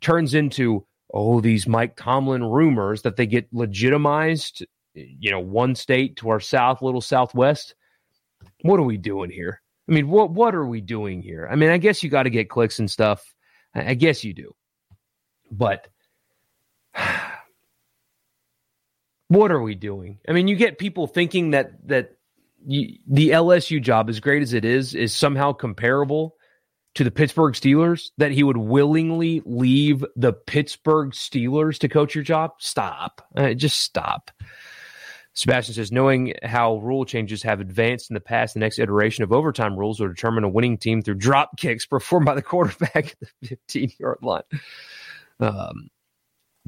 turns 0.00 0.34
into 0.34 0.84
oh 1.14 1.40
these 1.40 1.66
Mike 1.66 1.96
Tomlin 1.96 2.44
rumors 2.44 3.02
that 3.02 3.16
they 3.16 3.26
get 3.26 3.52
legitimized, 3.52 4.66
you 4.94 5.30
know, 5.30 5.40
one 5.40 5.74
state 5.74 6.16
to 6.16 6.30
our 6.30 6.40
south, 6.40 6.82
little 6.82 7.00
southwest. 7.00 7.74
What 8.62 8.80
are 8.80 8.84
we 8.84 8.96
doing 8.96 9.30
here? 9.30 9.62
I 9.88 9.92
mean, 9.92 10.08
what 10.08 10.30
what 10.30 10.54
are 10.54 10.66
we 10.66 10.80
doing 10.80 11.22
here? 11.22 11.48
I 11.50 11.54
mean, 11.54 11.70
I 11.70 11.78
guess 11.78 12.02
you 12.02 12.10
got 12.10 12.24
to 12.24 12.30
get 12.30 12.50
clicks 12.50 12.78
and 12.78 12.90
stuff. 12.90 13.34
I 13.74 13.94
guess 13.94 14.24
you 14.24 14.32
do, 14.32 14.54
but 15.50 15.88
what 19.28 19.50
are 19.50 19.62
we 19.62 19.74
doing? 19.74 20.18
I 20.28 20.32
mean, 20.32 20.48
you 20.48 20.56
get 20.56 20.78
people 20.78 21.06
thinking 21.06 21.50
that 21.50 21.86
that 21.88 22.16
you, 22.66 22.98
the 23.06 23.30
LSU 23.30 23.80
job, 23.80 24.08
as 24.08 24.20
great 24.20 24.42
as 24.42 24.52
it 24.52 24.64
is, 24.64 24.94
is 24.94 25.14
somehow 25.14 25.52
comparable 25.52 26.36
to 26.94 27.04
the 27.04 27.10
Pittsburgh 27.10 27.54
Steelers. 27.54 28.10
That 28.18 28.32
he 28.32 28.42
would 28.42 28.56
willingly 28.56 29.42
leave 29.44 30.04
the 30.16 30.32
Pittsburgh 30.32 31.10
Steelers 31.10 31.78
to 31.78 31.88
coach 31.88 32.14
your 32.14 32.24
job. 32.24 32.52
Stop. 32.58 33.26
Uh, 33.36 33.54
just 33.54 33.82
stop. 33.82 34.30
Sebastian 35.36 35.74
says, 35.74 35.92
knowing 35.92 36.32
how 36.42 36.78
rule 36.78 37.04
changes 37.04 37.42
have 37.42 37.60
advanced 37.60 38.10
in 38.10 38.14
the 38.14 38.20
past, 38.20 38.54
the 38.54 38.60
next 38.60 38.78
iteration 38.78 39.22
of 39.22 39.32
overtime 39.32 39.78
rules 39.78 40.00
will 40.00 40.08
determine 40.08 40.44
a 40.44 40.48
winning 40.48 40.78
team 40.78 41.02
through 41.02 41.16
drop 41.16 41.58
kicks 41.58 41.84
performed 41.84 42.24
by 42.24 42.34
the 42.34 42.40
quarterback 42.42 42.96
at 42.96 43.16
the 43.42 43.48
15 43.48 43.92
yard 43.98 44.18
line. 44.22 44.42
Um, 45.40 45.90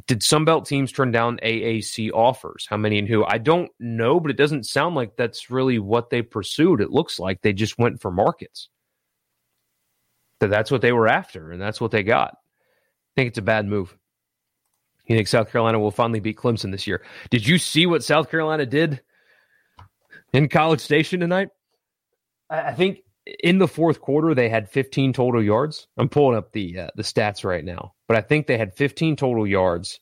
did 0.07 0.20
Sunbelt 0.20 0.66
teams 0.66 0.92
turn 0.92 1.11
down 1.11 1.38
AAC 1.42 2.12
offers? 2.12 2.66
How 2.68 2.76
many 2.76 2.98
and 2.98 3.09
who? 3.09 3.24
I 3.24 3.38
don't 3.38 3.70
know, 3.81 4.20
but 4.20 4.31
it 4.31 4.37
doesn't 4.37 4.66
sound 4.66 4.94
like 4.94 5.16
that's 5.16 5.50
really 5.50 5.78
what 5.78 6.11
they 6.11 6.22
pursued. 6.22 6.81
It 6.81 6.90
looks 6.90 7.18
like 7.18 7.40
they 7.40 7.52
just 7.52 7.78
went 7.78 8.00
for 8.00 8.11
markets. 8.11 8.68
That 10.40 10.50
that's 10.50 10.70
what 10.70 10.83
they 10.83 10.92
were 10.92 11.09
after, 11.09 11.50
and 11.50 11.61
that's 11.61 11.81
what 11.81 11.90
they 11.90 12.04
got. 12.04 12.35
I 12.35 13.12
think 13.16 13.28
it's 13.28 13.38
a 13.38 13.42
bad 13.42 13.66
move. 13.66 13.96
You 15.07 15.16
think 15.16 15.26
South 15.26 15.50
Carolina 15.50 15.81
will 15.81 15.90
finally 15.90 16.20
beat 16.20 16.37
Clemson 16.37 16.70
this 16.70 16.87
year? 16.87 17.02
Did 17.31 17.46
you 17.46 17.59
see 17.59 17.87
what 17.87 18.04
South 18.04 18.31
Carolina 18.31 18.66
did 18.66 19.00
in 20.33 20.48
College 20.48 20.81
Station 20.81 21.20
tonight? 21.20 21.48
I 22.50 22.72
think 22.72 23.00
in 23.40 23.58
the 23.58 23.68
fourth 23.68 24.00
quarter 24.00 24.34
they 24.34 24.48
had 24.48 24.68
15 24.68 25.12
total 25.12 25.42
yards. 25.42 25.86
I'm 25.96 26.08
pulling 26.08 26.36
up 26.36 26.52
the 26.52 26.78
uh, 26.78 26.88
the 26.94 27.02
stats 27.02 27.44
right 27.44 27.64
now, 27.64 27.94
but 28.06 28.16
I 28.16 28.20
think 28.20 28.46
they 28.46 28.58
had 28.58 28.74
15 28.74 29.16
total 29.16 29.46
yards 29.46 30.00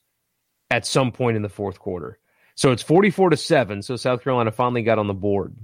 at 0.69 0.85
some 0.85 1.11
point 1.11 1.37
in 1.37 1.43
the 1.43 1.49
fourth 1.49 1.79
quarter. 1.79 2.19
So 2.55 2.71
it's 2.71 2.83
44 2.83 3.31
to 3.31 3.37
7, 3.37 3.83
so 3.83 3.95
South 3.95 4.23
Carolina 4.23 4.51
finally 4.51 4.81
got 4.81 4.97
on 4.97 5.07
the 5.07 5.13
board. 5.13 5.55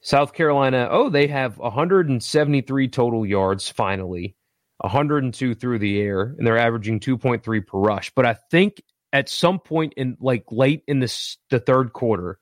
South 0.00 0.32
Carolina, 0.32 0.88
oh, 0.90 1.08
they 1.08 1.28
have 1.28 1.58
173 1.58 2.88
total 2.88 3.24
yards 3.24 3.70
finally. 3.70 4.36
102 4.78 5.54
through 5.54 5.78
the 5.78 6.00
air, 6.00 6.34
and 6.36 6.46
they're 6.46 6.58
averaging 6.58 7.00
2.3 7.00 7.66
per 7.66 7.78
rush. 7.78 8.12
But 8.14 8.26
I 8.26 8.36
think 8.50 8.82
at 9.12 9.28
some 9.28 9.58
point 9.58 9.94
in 9.96 10.16
like 10.20 10.44
late 10.50 10.82
in 10.86 11.00
this 11.00 11.38
the 11.50 11.58
third 11.58 11.92
quarter, 11.92 12.38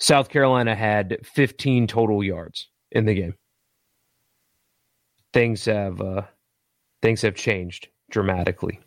South 0.00 0.30
Carolina 0.30 0.74
had 0.74 1.18
15 1.24 1.86
total 1.86 2.24
yards 2.24 2.68
in 2.90 3.04
the 3.04 3.14
game. 3.14 3.34
Things 5.32 5.66
have 5.66 6.00
uh, 6.00 6.22
things 7.02 7.22
have 7.22 7.34
changed 7.36 7.88
dramatically. 8.10 8.80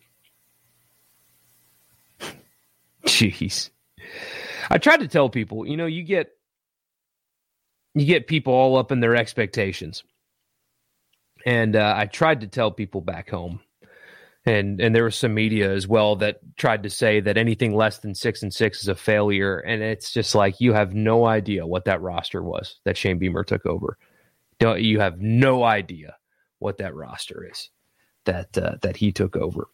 Jeez. 3.06 3.69
I 4.69 4.78
tried 4.78 5.02
to 5.02 5.08
tell 5.08 5.30
people, 5.30 5.65
you 5.65 5.78
know, 5.78 5.86
you 5.86 6.04
get 6.04 6.32
you 7.93 8.06
get 8.06 8.28
people 8.28 8.54
all 8.54 8.76
up 8.76 8.91
in 8.91 8.99
their 8.99 9.15
expectations. 9.15 10.04
And 11.45 11.76
uh, 11.76 11.93
I 11.95 12.06
tried 12.06 12.41
to 12.41 12.47
tell 12.47 12.71
people 12.71 13.02
back 13.02 13.30
home 13.30 13.60
and 14.45 14.82
and 14.82 14.93
there 14.93 15.06
was 15.06 15.15
some 15.15 15.34
media 15.34 15.71
as 15.71 15.88
well 15.88 16.17
that 16.17 16.39
tried 16.58 16.84
to 16.84 16.89
say 16.89 17.19
that 17.21 17.38
anything 17.38 17.75
less 17.75 17.99
than 17.99 18.15
six 18.15 18.43
and 18.43 18.53
six 18.53 18.82
is 18.82 18.88
a 18.88 18.95
failure, 18.95 19.60
and 19.60 19.82
it's 19.82 20.12
just 20.12 20.36
like 20.36 20.60
you 20.60 20.73
have 20.73 20.93
no 20.93 21.25
idea 21.25 21.65
what 21.65 21.86
that 21.86 22.01
roster 22.01 22.43
was 22.43 22.79
that 22.84 22.97
Shane 22.97 23.19
Beamer 23.19 23.43
took 23.43 23.65
over. 23.65 23.97
Don't 24.60 24.82
you 24.82 24.99
have 24.99 25.19
no 25.19 25.63
idea 25.63 26.15
what 26.60 26.77
that 26.77 26.95
roster 26.95 27.47
is 27.49 27.69
that 28.25 28.58
uh, 28.58 28.75
that 28.82 28.97
he 28.97 29.12
took 29.12 29.36
over. 29.36 29.67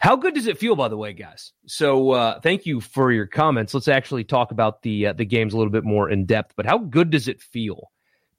How 0.00 0.16
good 0.16 0.34
does 0.34 0.46
it 0.46 0.58
feel, 0.58 0.76
by 0.76 0.88
the 0.88 0.96
way, 0.96 1.12
guys? 1.12 1.52
So 1.66 2.10
uh, 2.12 2.40
thank 2.40 2.66
you 2.66 2.80
for 2.80 3.12
your 3.12 3.26
comments. 3.26 3.74
Let's 3.74 3.88
actually 3.88 4.24
talk 4.24 4.50
about 4.50 4.82
the 4.82 5.08
uh, 5.08 5.12
the 5.12 5.24
games 5.24 5.54
a 5.54 5.56
little 5.56 5.72
bit 5.72 5.84
more 5.84 6.10
in 6.10 6.26
depth. 6.26 6.54
But 6.56 6.66
how 6.66 6.78
good 6.78 7.10
does 7.10 7.28
it 7.28 7.40
feel 7.40 7.90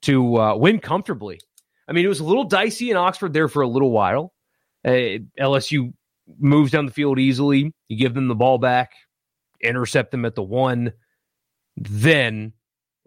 to 0.02 0.38
uh, 0.38 0.56
win 0.56 0.80
comfortably? 0.80 1.40
I 1.88 1.94
mean, 1.94 2.06
it 2.06 2.10
was 2.10 2.20
a 2.20 2.26
little 2.26 2.46
dicey 2.46 2.92
in 2.92 2.98
Oxford 2.98 3.34
there 3.34 3.48
for 3.48 3.62
a 3.62 3.68
little 3.68 3.92
while. 3.92 4.34
Uh, 4.86 5.20
LSU 5.40 5.94
moves 6.40 6.72
down 6.72 6.86
the 6.86 6.92
field 6.92 7.20
easily. 7.20 7.72
You 7.88 7.98
give 7.98 8.14
them 8.14 8.28
the 8.28 8.36
ball 8.36 8.58
back, 8.58 8.92
intercept 9.62 10.12
them 10.12 10.26
at 10.26 10.36
the 10.36 10.44
one. 10.44 10.94
Then 11.78 12.54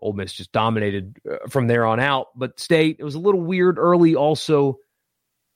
Ole 0.00 0.12
Miss 0.12 0.32
just 0.32 0.52
dominated 0.52 1.16
uh, 1.30 1.48
from 1.48 1.66
there 1.66 1.86
on 1.86 2.00
out. 2.00 2.28
But 2.36 2.60
State, 2.60 2.96
it 2.98 3.04
was 3.04 3.14
a 3.14 3.20
little 3.20 3.40
weird 3.40 3.78
early. 3.78 4.14
Also, 4.14 4.78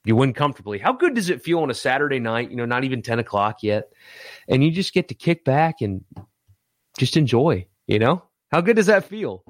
you 0.05 0.17
win 0.17 0.33
comfortably. 0.33 0.79
How 0.79 0.93
good 0.93 1.15
does 1.15 1.31
it 1.31 1.43
feel 1.43 1.61
on 1.61 1.71
a 1.71 1.75
Saturday 1.75 2.19
night? 2.19 2.51
You 2.51 2.57
know, 2.57 2.65
not 2.65 2.85
even 2.85 3.03
ten 3.03 3.19
o'clock 3.19 3.63
yet, 3.63 3.93
and 4.49 4.65
you 4.65 4.71
just 4.71 4.95
get 4.95 5.09
to 5.09 5.15
kick 5.15 5.45
back 5.45 5.81
and 5.81 6.05
just 6.99 7.17
enjoy. 7.17 7.67
You 7.87 7.99
know, 7.99 8.23
how 8.51 8.61
good 8.61 8.77
does 8.77 8.87
that 8.87 9.05
feel? 9.05 9.45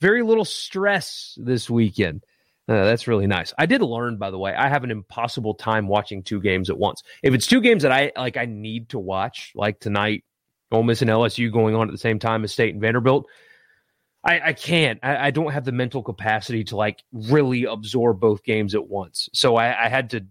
Very 0.00 0.22
little 0.22 0.44
stress 0.44 1.38
this 1.40 1.70
weekend. 1.70 2.24
Uh, 2.68 2.84
that's 2.84 3.08
really 3.08 3.26
nice. 3.26 3.52
I 3.58 3.66
did 3.66 3.82
learn, 3.82 4.18
by 4.18 4.30
the 4.30 4.38
way, 4.38 4.54
I 4.54 4.68
have 4.68 4.84
an 4.84 4.90
impossible 4.90 5.54
time 5.54 5.88
watching 5.88 6.22
two 6.22 6.40
games 6.40 6.70
at 6.70 6.78
once. 6.78 7.02
If 7.22 7.34
it's 7.34 7.46
two 7.46 7.60
games 7.60 7.82
that 7.82 7.92
I 7.92 8.12
like, 8.16 8.36
I 8.36 8.44
need 8.46 8.90
to 8.90 8.98
watch, 9.00 9.52
like 9.54 9.80
tonight, 9.80 10.24
Ole 10.70 10.84
Miss 10.84 11.02
and 11.02 11.10
LSU 11.10 11.52
going 11.52 11.74
on 11.74 11.88
at 11.88 11.92
the 11.92 11.98
same 11.98 12.18
time 12.18 12.44
as 12.44 12.52
State 12.52 12.72
and 12.72 12.80
Vanderbilt. 12.80 13.26
I, 14.24 14.40
I 14.40 14.52
can't. 14.52 15.00
I, 15.02 15.26
I, 15.26 15.30
don't 15.32 15.52
have 15.52 15.64
the 15.64 15.72
mental 15.72 16.02
capacity 16.02 16.62
to 16.64 16.76
like 16.76 17.02
really 17.12 17.64
absorb 17.64 18.20
both 18.20 18.44
games 18.44 18.76
at 18.76 18.86
once. 18.86 19.28
So 19.34 19.56
I, 19.56 19.86
I 19.86 19.88
had 19.88 20.10
to 20.10 20.24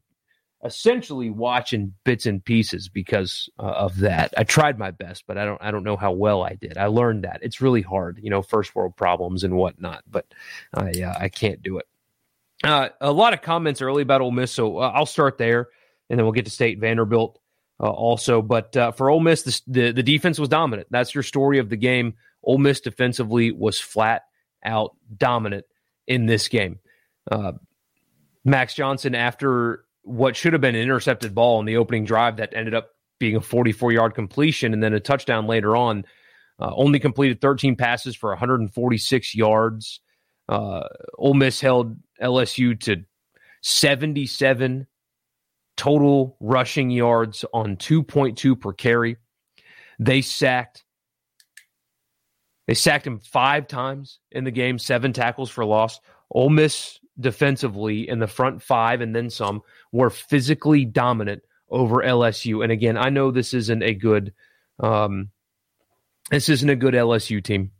essentially 0.63 1.29
watch 1.29 1.73
in 1.73 1.93
bits 2.03 2.25
and 2.25 2.43
pieces 2.43 2.87
because 2.87 3.49
uh, 3.59 3.63
of 3.63 3.97
that. 3.97 4.33
I 4.37 4.43
tried 4.43 4.79
my 4.79 4.91
best, 4.91 5.25
but 5.27 5.37
I 5.37 5.45
don't. 5.45 5.61
I 5.61 5.71
don't 5.71 5.83
know 5.83 5.97
how 5.97 6.11
well 6.13 6.43
I 6.43 6.55
did. 6.55 6.77
I 6.77 6.85
learned 6.85 7.25
that 7.25 7.39
it's 7.41 7.61
really 7.61 7.81
hard, 7.81 8.19
you 8.21 8.29
know, 8.29 8.41
first 8.41 8.75
world 8.75 8.95
problems 8.95 9.43
and 9.43 9.55
whatnot. 9.55 10.03
But 10.09 10.25
I 10.73 10.91
uh, 11.01 11.15
I 11.19 11.29
can't 11.29 11.61
do 11.61 11.77
it. 11.77 11.87
Uh, 12.63 12.89
a 12.99 13.11
lot 13.11 13.33
of 13.33 13.41
comments 13.41 13.81
early 13.81 14.03
about 14.03 14.21
Ole 14.21 14.31
Miss, 14.31 14.51
so 14.51 14.77
uh, 14.77 14.91
I'll 14.93 15.05
start 15.05 15.37
there, 15.37 15.69
and 16.09 16.19
then 16.19 16.25
we'll 16.25 16.33
get 16.33 16.45
to 16.45 16.51
State 16.51 16.79
Vanderbilt 16.79 17.39
uh, 17.79 17.89
also. 17.89 18.41
But 18.41 18.75
uh, 18.77 18.91
for 18.91 19.09
Ole 19.09 19.19
Miss, 19.19 19.41
the, 19.43 19.61
the, 19.67 19.91
the 19.91 20.03
defense 20.03 20.39
was 20.39 20.49
dominant. 20.49 20.87
That's 20.91 21.15
your 21.15 21.23
story 21.23 21.57
of 21.57 21.69
the 21.69 21.77
game. 21.77 22.15
Ole 22.43 22.59
Miss 22.59 22.81
defensively 22.81 23.51
was 23.51 23.79
flat 23.79 24.23
out 24.63 24.95
dominant 25.15 25.65
in 26.07 26.27
this 26.27 26.47
game. 26.47 26.79
Uh, 27.31 27.53
Max 28.45 28.75
Johnson, 28.75 29.15
after 29.15 29.85
what 30.03 30.35
should 30.35 30.53
have 30.53 30.61
been 30.61 30.75
an 30.75 30.81
intercepted 30.81 31.33
ball 31.33 31.59
in 31.59 31.65
the 31.65 31.77
opening 31.77 32.05
drive 32.05 32.37
that 32.37 32.53
ended 32.55 32.73
up 32.73 32.89
being 33.19 33.35
a 33.35 33.41
44 33.41 33.91
yard 33.91 34.15
completion 34.15 34.73
and 34.73 34.83
then 34.83 34.93
a 34.93 34.99
touchdown 34.99 35.45
later 35.45 35.75
on, 35.75 36.05
only 36.59 36.99
completed 36.99 37.41
13 37.41 37.75
passes 37.75 38.15
for 38.15 38.29
146 38.29 39.33
yards. 39.35 39.99
Uh, 40.51 40.83
Ole 41.17 41.33
Miss 41.33 41.61
held 41.61 41.95
LSU 42.21 42.77
to 42.81 43.05
77 43.61 44.85
total 45.77 46.35
rushing 46.41 46.91
yards 46.91 47.45
on 47.53 47.77
2.2 47.77 48.59
per 48.59 48.73
carry. 48.73 49.15
They 49.97 50.21
sacked 50.21 50.83
they 52.67 52.73
sacked 52.73 53.07
him 53.07 53.19
five 53.19 53.67
times 53.67 54.19
in 54.29 54.43
the 54.43 54.51
game, 54.51 54.77
seven 54.77 55.13
tackles 55.13 55.49
for 55.49 55.65
loss. 55.65 55.99
Ole 56.29 56.49
Miss 56.49 56.99
defensively 57.19 58.07
in 58.07 58.19
the 58.19 58.27
front 58.27 58.61
five 58.61 58.99
and 58.99 59.15
then 59.15 59.29
some 59.29 59.61
were 59.93 60.09
physically 60.09 60.83
dominant 60.83 61.43
over 61.69 61.97
LSU. 61.97 62.61
And 62.61 62.73
again, 62.73 62.97
I 62.97 63.09
know 63.09 63.31
this 63.31 63.53
isn't 63.53 63.83
a 63.83 63.93
good 63.93 64.33
um, 64.81 65.29
this 66.29 66.49
isn't 66.49 66.69
a 66.69 66.75
good 66.75 66.93
LSU 66.93 67.41
team. 67.41 67.71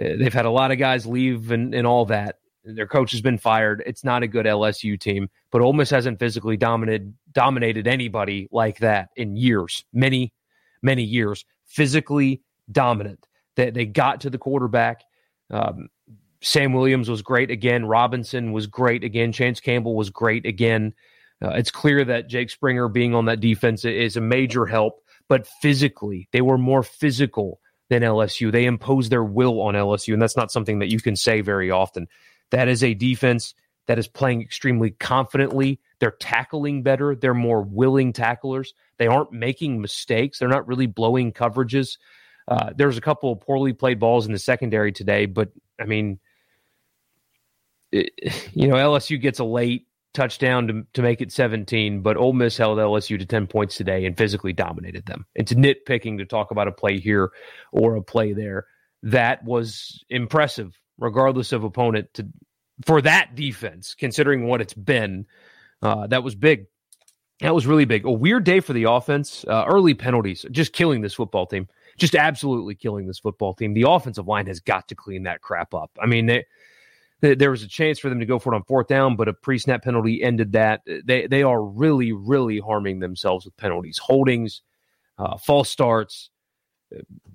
Uh, 0.00 0.16
they've 0.18 0.34
had 0.34 0.46
a 0.46 0.50
lot 0.50 0.70
of 0.70 0.78
guys 0.78 1.06
leave 1.06 1.50
and, 1.50 1.74
and 1.74 1.86
all 1.86 2.04
that. 2.06 2.38
Their 2.64 2.86
coach 2.86 3.10
has 3.12 3.20
been 3.20 3.38
fired. 3.38 3.82
It's 3.86 4.04
not 4.04 4.22
a 4.22 4.28
good 4.28 4.46
LSU 4.46 4.98
team, 4.98 5.28
but 5.50 5.62
Ole 5.62 5.72
Miss 5.72 5.90
hasn't 5.90 6.18
physically 6.18 6.56
dominated 6.56 7.14
dominated 7.32 7.86
anybody 7.86 8.48
like 8.52 8.78
that 8.78 9.08
in 9.16 9.36
years, 9.36 9.84
many, 9.92 10.32
many 10.82 11.02
years. 11.02 11.44
Physically 11.66 12.42
dominant. 12.70 13.26
That 13.56 13.74
they, 13.74 13.84
they 13.84 13.86
got 13.86 14.20
to 14.22 14.30
the 14.30 14.38
quarterback. 14.38 15.02
Um, 15.50 15.88
Sam 16.42 16.72
Williams 16.72 17.08
was 17.08 17.22
great 17.22 17.50
again. 17.50 17.84
Robinson 17.84 18.52
was 18.52 18.66
great 18.66 19.04
again. 19.04 19.32
Chance 19.32 19.60
Campbell 19.60 19.94
was 19.94 20.10
great 20.10 20.46
again. 20.46 20.94
Uh, 21.42 21.50
it's 21.50 21.70
clear 21.70 22.04
that 22.04 22.28
Jake 22.28 22.50
Springer 22.50 22.88
being 22.88 23.14
on 23.14 23.24
that 23.26 23.40
defense 23.40 23.84
is 23.84 24.16
a 24.16 24.20
major 24.20 24.66
help, 24.66 25.02
but 25.28 25.46
physically, 25.62 26.28
they 26.32 26.42
were 26.42 26.58
more 26.58 26.82
physical 26.82 27.60
than 27.90 28.02
LSU. 28.02 28.50
They 28.50 28.64
impose 28.64 29.10
their 29.10 29.22
will 29.22 29.60
on 29.60 29.74
LSU, 29.74 30.14
and 30.14 30.22
that's 30.22 30.36
not 30.36 30.50
something 30.50 30.78
that 30.78 30.90
you 30.90 31.00
can 31.00 31.16
say 31.16 31.42
very 31.42 31.70
often. 31.70 32.08
That 32.50 32.68
is 32.68 32.82
a 32.82 32.94
defense 32.94 33.52
that 33.86 33.98
is 33.98 34.08
playing 34.08 34.40
extremely 34.40 34.90
confidently. 34.90 35.80
They're 35.98 36.12
tackling 36.12 36.82
better. 36.82 37.14
They're 37.16 37.34
more 37.34 37.60
willing 37.60 38.12
tacklers. 38.12 38.72
They 38.98 39.08
aren't 39.08 39.32
making 39.32 39.80
mistakes. 39.80 40.38
They're 40.38 40.48
not 40.48 40.68
really 40.68 40.86
blowing 40.86 41.32
coverages. 41.32 41.98
Uh, 42.46 42.70
there's 42.74 42.96
a 42.96 43.02
couple 43.02 43.32
of 43.32 43.40
poorly 43.40 43.72
played 43.72 43.98
balls 43.98 44.26
in 44.26 44.32
the 44.32 44.38
secondary 44.38 44.92
today, 44.92 45.26
but 45.26 45.50
I 45.78 45.84
mean, 45.84 46.20
it, 47.90 48.12
you 48.54 48.68
know, 48.68 48.76
LSU 48.76 49.20
gets 49.20 49.40
a 49.40 49.44
late 49.44 49.86
touchdown 50.12 50.66
to, 50.66 50.86
to 50.94 51.02
make 51.02 51.20
it 51.20 51.32
17, 51.32 52.02
but 52.02 52.16
Ole 52.16 52.32
Miss 52.32 52.56
held 52.56 52.78
LSU 52.78 53.18
to 53.18 53.26
10 53.26 53.46
points 53.46 53.76
today 53.76 54.04
and 54.04 54.16
physically 54.16 54.52
dominated 54.52 55.06
them. 55.06 55.26
It's 55.34 55.52
nitpicking 55.52 56.18
to 56.18 56.24
talk 56.24 56.50
about 56.50 56.68
a 56.68 56.72
play 56.72 56.98
here 56.98 57.30
or 57.72 57.96
a 57.96 58.02
play 58.02 58.32
there. 58.32 58.66
That 59.02 59.44
was 59.44 60.04
impressive, 60.08 60.78
regardless 60.98 61.52
of 61.52 61.64
opponent, 61.64 62.12
to 62.14 62.26
for 62.84 63.02
that 63.02 63.34
defense, 63.34 63.94
considering 63.94 64.46
what 64.46 64.60
it's 64.60 64.74
been. 64.74 65.26
Uh, 65.82 66.06
that 66.08 66.22
was 66.22 66.34
big. 66.34 66.66
That 67.40 67.54
was 67.54 67.66
really 67.66 67.86
big. 67.86 68.04
A 68.04 68.10
weird 68.10 68.44
day 68.44 68.60
for 68.60 68.72
the 68.72 68.84
offense. 68.84 69.44
Uh, 69.46 69.64
early 69.66 69.94
penalties, 69.94 70.44
just 70.50 70.72
killing 70.72 71.00
this 71.00 71.14
football 71.14 71.46
team. 71.46 71.68
Just 71.98 72.14
absolutely 72.14 72.74
killing 72.74 73.06
this 73.06 73.18
football 73.18 73.54
team. 73.54 73.74
The 73.74 73.88
offensive 73.88 74.26
line 74.26 74.46
has 74.46 74.60
got 74.60 74.88
to 74.88 74.94
clean 74.94 75.24
that 75.24 75.40
crap 75.42 75.74
up. 75.74 75.90
I 76.00 76.06
mean, 76.06 76.26
they, 76.26 76.44
there 77.20 77.50
was 77.50 77.62
a 77.62 77.68
chance 77.68 77.98
for 77.98 78.08
them 78.08 78.20
to 78.20 78.26
go 78.26 78.38
for 78.38 78.52
it 78.52 78.56
on 78.56 78.64
fourth 78.64 78.88
down, 78.88 79.16
but 79.16 79.28
a 79.28 79.32
pre-snap 79.32 79.82
penalty 79.82 80.22
ended 80.22 80.52
that. 80.52 80.80
They 80.86 81.26
they 81.26 81.42
are 81.42 81.62
really 81.62 82.12
really 82.12 82.58
harming 82.58 83.00
themselves 83.00 83.44
with 83.44 83.56
penalties, 83.56 83.98
holdings, 83.98 84.62
uh, 85.18 85.36
false 85.36 85.70
starts. 85.70 86.30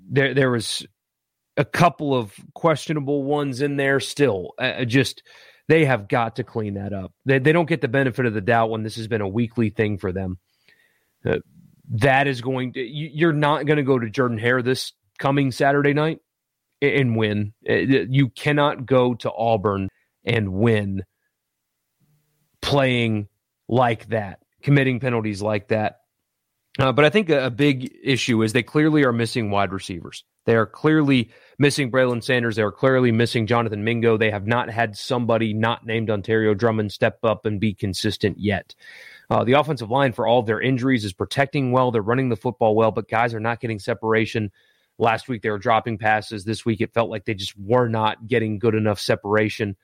There 0.10 0.34
there 0.34 0.52
was 0.52 0.86
a 1.58 1.66
couple 1.66 2.14
of 2.14 2.34
questionable 2.54 3.24
ones 3.24 3.62
in 3.62 3.78
there 3.78 4.00
still. 4.00 4.54
Uh, 4.58 4.86
just 4.86 5.24
they 5.68 5.86
have 5.86 6.08
got 6.08 6.38
to 6.38 6.44
clean 6.44 6.76
that 6.76 6.94
up. 6.94 7.14
They 7.26 7.40
they 7.40 7.52
don't 7.52 7.70
get 7.70 7.82
the 7.82 7.88
benefit 7.88 8.26
of 8.26 8.34
the 8.34 8.42
doubt 8.42 8.70
when 8.70 8.84
this 8.84 8.96
has 8.96 9.08
been 9.08 9.22
a 9.22 9.28
weekly 9.28 9.70
thing 9.70 9.98
for 9.98 10.12
them. 10.12 10.40
Uh, 11.26 11.40
that 11.90 12.28
is 12.28 12.42
going 12.42 12.74
to 12.74 12.82
you, 12.82 13.30
are 13.30 13.34
not 13.34 13.66
going 13.66 13.78
to 13.78 13.84
go 13.84 14.00
to 14.00 14.10
Jordan 14.10 14.38
Hare 14.38 14.62
this 14.62 14.94
coming 15.20 15.52
Saturday 15.52 15.94
night 15.94 16.20
and 16.94 17.16
win. 17.16 17.54
You 17.64 18.30
cannot 18.30 18.86
go 18.86 19.16
to 19.16 19.32
Auburn 19.32 19.90
and 20.24 20.54
win 20.54 21.04
playing 22.62 23.28
like 23.68 24.08
that, 24.10 24.40
committing 24.62 25.00
penalties 25.00 25.42
like 25.42 25.70
that. 25.70 26.00
Uh, 26.78 26.92
but 26.92 27.06
I 27.06 27.10
think 27.10 27.30
a, 27.30 27.46
a, 27.46 27.50
big 27.50 27.96
issue 28.04 28.44
is 28.44 28.52
they 28.52 28.64
clearly 28.64 29.06
are 29.06 29.14
missing 29.14 29.50
wide 29.50 29.72
receivers. 29.72 30.26
They 30.46 30.56
are 30.56 30.66
clearly 30.66 31.32
missing 31.58 31.90
Braylon 31.90 32.22
Sanders. 32.22 32.58
They 32.58 32.64
are 32.64 32.72
clearly 32.72 33.14
missing 33.14 33.48
Jonathan 33.48 33.86
Mingo. 33.86 34.18
They 34.18 34.30
have 34.30 34.46
not 34.46 34.70
had 34.70 34.98
somebody 34.98 35.54
not 35.54 35.86
named 35.86 36.10
Dontario 36.10 36.58
Drummond 36.58 36.92
step 36.92 37.20
up 37.24 37.46
and 37.46 37.62
be 37.62 37.74
consistent 37.74 38.40
yet. 38.40 38.76
Uh, 39.30 39.44
the 39.46 39.54
offensive 39.54 39.90
line, 39.90 40.12
for 40.12 40.28
all 40.28 40.40
of 40.40 40.48
their 40.48 40.62
injuries, 40.62 41.06
is 41.06 41.14
protecting 41.14 41.72
well. 41.72 41.92
They're 41.92 42.02
running 42.02 42.30
the 42.30 42.36
football 42.36 42.76
well, 42.76 42.92
but 42.92 43.08
guys 43.08 43.34
are 43.34 43.40
not 43.40 43.62
getting 43.62 43.80
separation. 43.80 44.52
Last 44.98 45.28
week 45.28 45.42
they 45.42 45.50
were 45.50 45.58
dropping 45.58 45.98
passes. 45.98 46.46
This 46.46 46.66
week 46.66 46.82
it 46.82 46.94
felt 46.94 47.10
like 47.10 47.26
they 47.26 47.34
just 47.34 47.58
were 47.58 47.88
not 47.88 48.28
getting 48.28 48.60
good 48.60 48.76
enough 48.76 49.00
separation. 49.00 49.76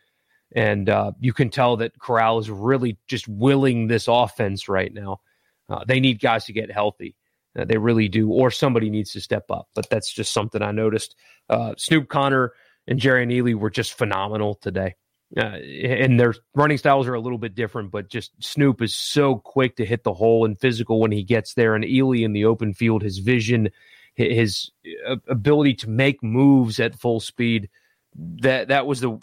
And 0.53 0.89
uh, 0.89 1.13
you 1.19 1.33
can 1.33 1.49
tell 1.49 1.77
that 1.77 1.97
Corral 1.99 2.39
is 2.39 2.49
really 2.49 2.97
just 3.07 3.27
willing 3.27 3.87
this 3.87 4.07
offense 4.07 4.67
right 4.67 4.93
now. 4.93 5.21
Uh, 5.69 5.83
they 5.87 5.99
need 5.99 6.19
guys 6.19 6.45
to 6.45 6.53
get 6.53 6.71
healthy. 6.71 7.15
Uh, 7.57 7.65
they 7.65 7.77
really 7.77 8.07
do, 8.07 8.29
or 8.29 8.51
somebody 8.51 8.89
needs 8.89 9.11
to 9.11 9.21
step 9.21 9.49
up. 9.49 9.67
But 9.75 9.89
that's 9.89 10.11
just 10.11 10.33
something 10.33 10.61
I 10.61 10.71
noticed. 10.71 11.15
Uh, 11.49 11.73
Snoop 11.77 12.09
Conner 12.09 12.53
and 12.87 12.99
Jerrion 12.99 13.31
Ealy 13.31 13.55
were 13.55 13.69
just 13.69 13.97
phenomenal 13.97 14.55
today. 14.55 14.95
Uh, 15.37 15.59
and 15.83 16.19
their 16.19 16.33
running 16.55 16.77
styles 16.77 17.07
are 17.07 17.13
a 17.13 17.21
little 17.21 17.37
bit 17.37 17.55
different, 17.55 17.89
but 17.89 18.09
just 18.09 18.31
Snoop 18.43 18.81
is 18.81 18.93
so 18.93 19.37
quick 19.37 19.77
to 19.77 19.85
hit 19.85 20.03
the 20.03 20.13
hole 20.13 20.43
and 20.43 20.59
physical 20.59 20.99
when 20.99 21.11
he 21.11 21.23
gets 21.23 21.53
there. 21.53 21.73
And 21.73 21.85
Ealy 21.85 22.23
in 22.23 22.33
the 22.33 22.43
open 22.43 22.73
field, 22.73 23.01
his 23.01 23.19
vision 23.19 23.69
his 24.15 24.71
uh, 25.07 25.17
ability 25.27 25.75
to 25.75 25.89
make 25.89 26.23
moves 26.23 26.79
at 26.79 26.99
full 26.99 27.19
speed. 27.19 27.69
That 28.15 28.67
that 28.69 28.85
was 28.85 28.99
the 28.99 29.19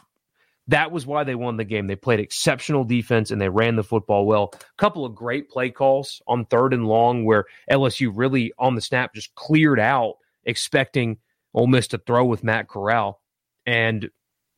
that 0.68 0.93
was 0.93 1.07
why 1.07 1.24
they 1.24 1.34
won 1.34 1.57
the 1.57 1.64
game. 1.64 1.86
They 1.86 1.97
played 1.97 2.20
exceptional 2.20 2.84
defense 2.84 3.30
and 3.30 3.41
they 3.41 3.49
ran 3.49 3.76
the 3.76 3.82
football 3.82 4.26
well. 4.26 4.53
A 4.55 4.59
couple 4.76 5.05
of 5.05 5.14
great 5.14 5.51
play 5.51 5.70
calls 5.70 6.22
on 6.26 6.45
third 6.45 6.74
and 6.74 6.86
long 6.86 7.24
where 7.24 7.47
LSU 7.70 8.12
really 8.14 8.53
on 8.59 8.74
the 8.74 8.82
snap 8.82 9.14
just 9.14 9.34
cleared 9.34 9.80
out, 9.80 10.16
expecting 10.45 11.18
Ole 11.55 11.66
Miss 11.66 11.89
to 11.89 11.99
throw 11.99 12.24
with 12.26 12.45
Matt 12.45 12.68
Corral, 12.68 13.20
and 13.64 14.11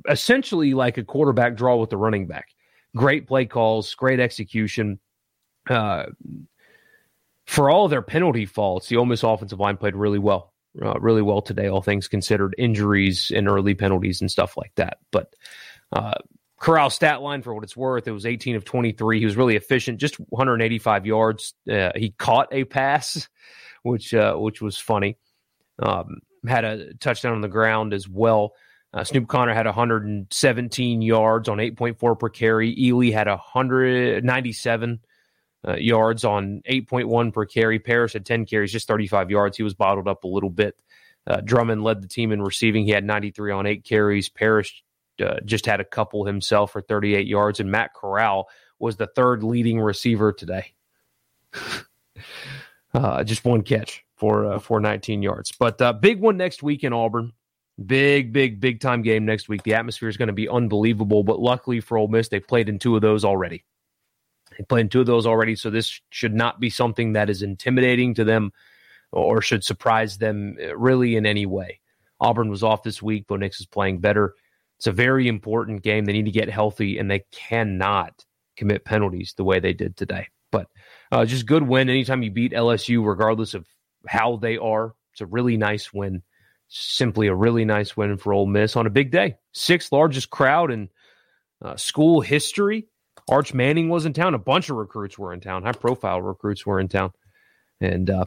essentially 0.09 0.75
like 0.75 0.99
a 0.99 1.05
quarterback 1.05 1.57
draw 1.57 1.77
with 1.77 1.91
the 1.91 1.97
running 1.97 2.27
back. 2.27 2.49
Great 2.97 3.29
play 3.29 3.45
calls, 3.45 3.95
great 3.95 4.19
execution. 4.19 4.99
Uh, 5.69 6.07
for 7.51 7.69
all 7.69 7.89
their 7.89 8.01
penalty 8.01 8.47
faults, 8.47 8.87
the 8.87 8.97
Ole 8.97 9.07
Miss 9.07 9.25
offensive 9.25 9.59
line 9.59 9.77
played 9.77 9.97
really 9.97 10.21
well, 10.21 10.53
uh, 10.81 11.01
really 11.01 11.21
well 11.21 11.43
today, 11.43 11.67
all 11.67 11.83
things 11.83 12.07
considered, 12.07 12.55
injuries 12.57 13.33
and 13.35 13.49
early 13.49 13.75
penalties 13.75 14.21
and 14.21 14.31
stuff 14.31 14.57
like 14.57 14.71
that. 14.77 14.99
But 15.11 15.35
uh, 15.93 16.15
Corral 16.61 16.91
stat 16.91 17.23
line 17.23 17.43
for 17.43 17.53
what 17.53 17.65
it's 17.65 17.77
worth, 17.77 18.07
it 18.07 18.13
was 18.13 18.25
18 18.25 18.55
of 18.55 18.65
23. 18.65 19.19
He 19.19 19.25
was 19.25 19.37
really 19.37 19.57
efficient, 19.57 19.99
just 19.99 20.15
185 20.29 21.07
yards. 21.07 21.55
Uh, 21.69 21.91
he 21.97 22.11
caught 22.11 22.47
a 22.53 22.63
pass, 22.63 23.29
which 23.83 24.15
uh, 24.15 24.37
which 24.37 24.63
was 24.63 24.79
funny. 24.79 25.19
Um, 25.81 26.21
had 26.47 26.65
a 26.65 26.95
touchdown 26.95 27.33
on 27.33 27.41
the 27.41 27.49
ground 27.49 27.93
as 27.93 28.09
well. 28.09 28.53
Uh, 28.95 29.03
Snoop 29.03 29.27
Conner 29.27 29.55
had 29.55 29.67
117 29.67 31.03
yards 31.03 31.49
on 31.49 31.59
8.4 31.59 32.17
per 32.17 32.29
carry. 32.29 32.77
Ealy 32.77 33.13
had 33.13 33.27
197 33.27 35.01
uh, 35.67 35.77
yards 35.77 36.25
on 36.25 36.63
8.1 36.69 37.33
per 37.33 37.45
carry. 37.45 37.79
Parrish 37.79 38.15
had 38.15 38.25
10 38.25 38.47
carries, 38.47 38.73
just 38.73 38.89
35 38.89 39.31
yards. 39.31 39.57
He 39.57 39.63
was 39.63 39.75
bottled 39.75 40.09
up 40.09 40.25
a 40.25 40.29
little 40.29 40.51
bit. 40.51 40.81
Uh, 41.27 41.41
Drummond 41.43 41.85
led 41.85 42.03
the 42.03 42.09
team 42.09 42.33
in 42.33 42.41
receiving. 42.41 42.85
He 42.85 42.93
had 42.93 43.05
93 43.05 43.53
on 43.53 43.67
eight 43.67 43.85
carries. 43.85 44.29
Parrish 44.29 44.83
uh, 45.25 45.41
just 45.45 45.67
had 45.67 45.81
a 45.81 45.85
couple 45.85 46.25
himself 46.25 46.73
for 46.73 46.81
38 46.81 47.27
yards. 47.27 47.61
And 47.61 47.71
Matt 47.71 47.93
Corral 47.95 48.49
was 48.79 48.97
the 48.97 49.09
third 49.09 49.43
leading 49.43 49.81
receiver 49.81 50.33
today. 50.33 50.73
Uh, 52.93 53.23
just 53.23 53.45
one 53.45 53.63
catch 53.63 54.05
for 54.17 54.53
uh, 54.53 54.59
for 54.59 54.81
19 54.81 55.23
yards. 55.23 55.53
But 55.53 56.01
big 56.01 56.21
one 56.21 56.37
next 56.37 56.61
week 56.61 56.83
in 56.83 56.93
Auburn. 56.93 57.33
Big, 57.87 58.33
big, 58.33 58.61
big 58.61 58.81
time 58.81 59.03
game 59.03 59.25
next 59.25 59.49
week. 59.49 59.63
The 59.63 59.75
atmosphere 59.75 60.09
is 60.09 60.17
going 60.17 60.27
to 60.27 60.35
be 60.35 60.49
unbelievable. 60.49 61.23
But 61.23 61.39
luckily 61.39 61.81
for 61.81 61.97
Ole 61.97 62.09
Miss, 62.09 62.29
they 62.29 62.41
played 62.41 62.69
in 62.69 62.81
two 62.81 62.97
of 62.97 63.01
those 63.01 63.25
already. 63.25 63.65
They 64.61 64.65
played 64.65 64.81
in 64.83 64.89
two 64.91 65.01
of 65.01 65.07
those 65.07 65.27
already, 65.27 65.57
so 65.57 65.71
this 65.71 66.03
should 66.11 66.35
not 66.35 66.61
be 66.61 66.69
something 66.69 67.15
that 67.15 67.31
is 67.31 67.41
intimidating 67.41 68.13
to 68.17 68.25
them 68.25 68.53
or 69.11 69.41
should 69.41 69.65
surprise 69.65 70.19
them 70.19 70.59
uh, 70.63 70.77
really 70.77 71.17
in 71.17 71.25
any 71.25 71.47
way. 71.47 71.81
Auburn 72.21 72.51
was 72.51 72.63
off 72.63 72.83
this 72.83 73.01
week. 73.01 73.27
Bo 73.27 73.37
Nix 73.37 73.59
is 73.61 73.65
playing 73.65 74.01
better. 74.01 74.35
It's 74.77 74.87
a 74.87 74.93
very 74.93 75.29
important 75.29 75.83
game. 75.83 76.05
They 76.05 76.13
need 76.13 76.27
to 76.27 76.31
get 76.31 76.51
healthy, 76.51 76.99
and 76.99 77.11
they 77.11 77.25
cannot 77.33 78.27
commit 78.59 78.85
penalties 78.85 79.33
the 79.35 79.45
way 79.45 79.61
they 79.61 79.73
did 79.73 79.97
today. 79.97 80.29
But 80.53 80.67
uh, 81.11 81.25
just 81.25 81.47
good 81.47 81.63
win. 81.63 81.89
Anytime 81.89 82.23
you 82.23 82.31
beat 82.31 82.53
LSU, 82.53 83.03
regardless 83.03 83.55
of 83.55 83.67
how 84.07 84.37
they 84.37 84.59
are, 84.59 84.95
it's 85.15 85.23
a 85.23 85.27
really 85.27 85.57
nice 85.57 85.91
win. 85.91 86.23
Simply 86.69 87.29
a 87.29 87.35
really 87.35 87.65
nice 87.65 87.97
win 87.97 88.19
for 88.19 88.35
Ole 88.35 88.45
Miss 88.45 88.77
on 88.77 88.87
a 88.87 88.91
big 88.91 89.11
day. 89.11 89.37
Sixth 89.53 89.91
largest 89.91 90.29
crowd 90.29 90.71
in 90.71 90.91
uh, 91.63 91.77
school 91.77 92.21
history. 92.21 92.90
Arch 93.31 93.55
Manning 93.55 93.89
was 93.89 94.07
in 94.07 94.13
town. 94.13 94.35
A 94.35 94.39
bunch 94.39 94.69
of 94.71 94.77
recruits 94.77 95.17
were 95.17 95.33
in 95.33 95.41
town. 95.41 95.63
High 95.63 95.73
profile 95.73 96.21
recruits 96.21 96.67
were 96.67 96.81
in 96.81 96.89
town. 96.89 97.13
And 97.81 98.11
uh, 98.11 98.27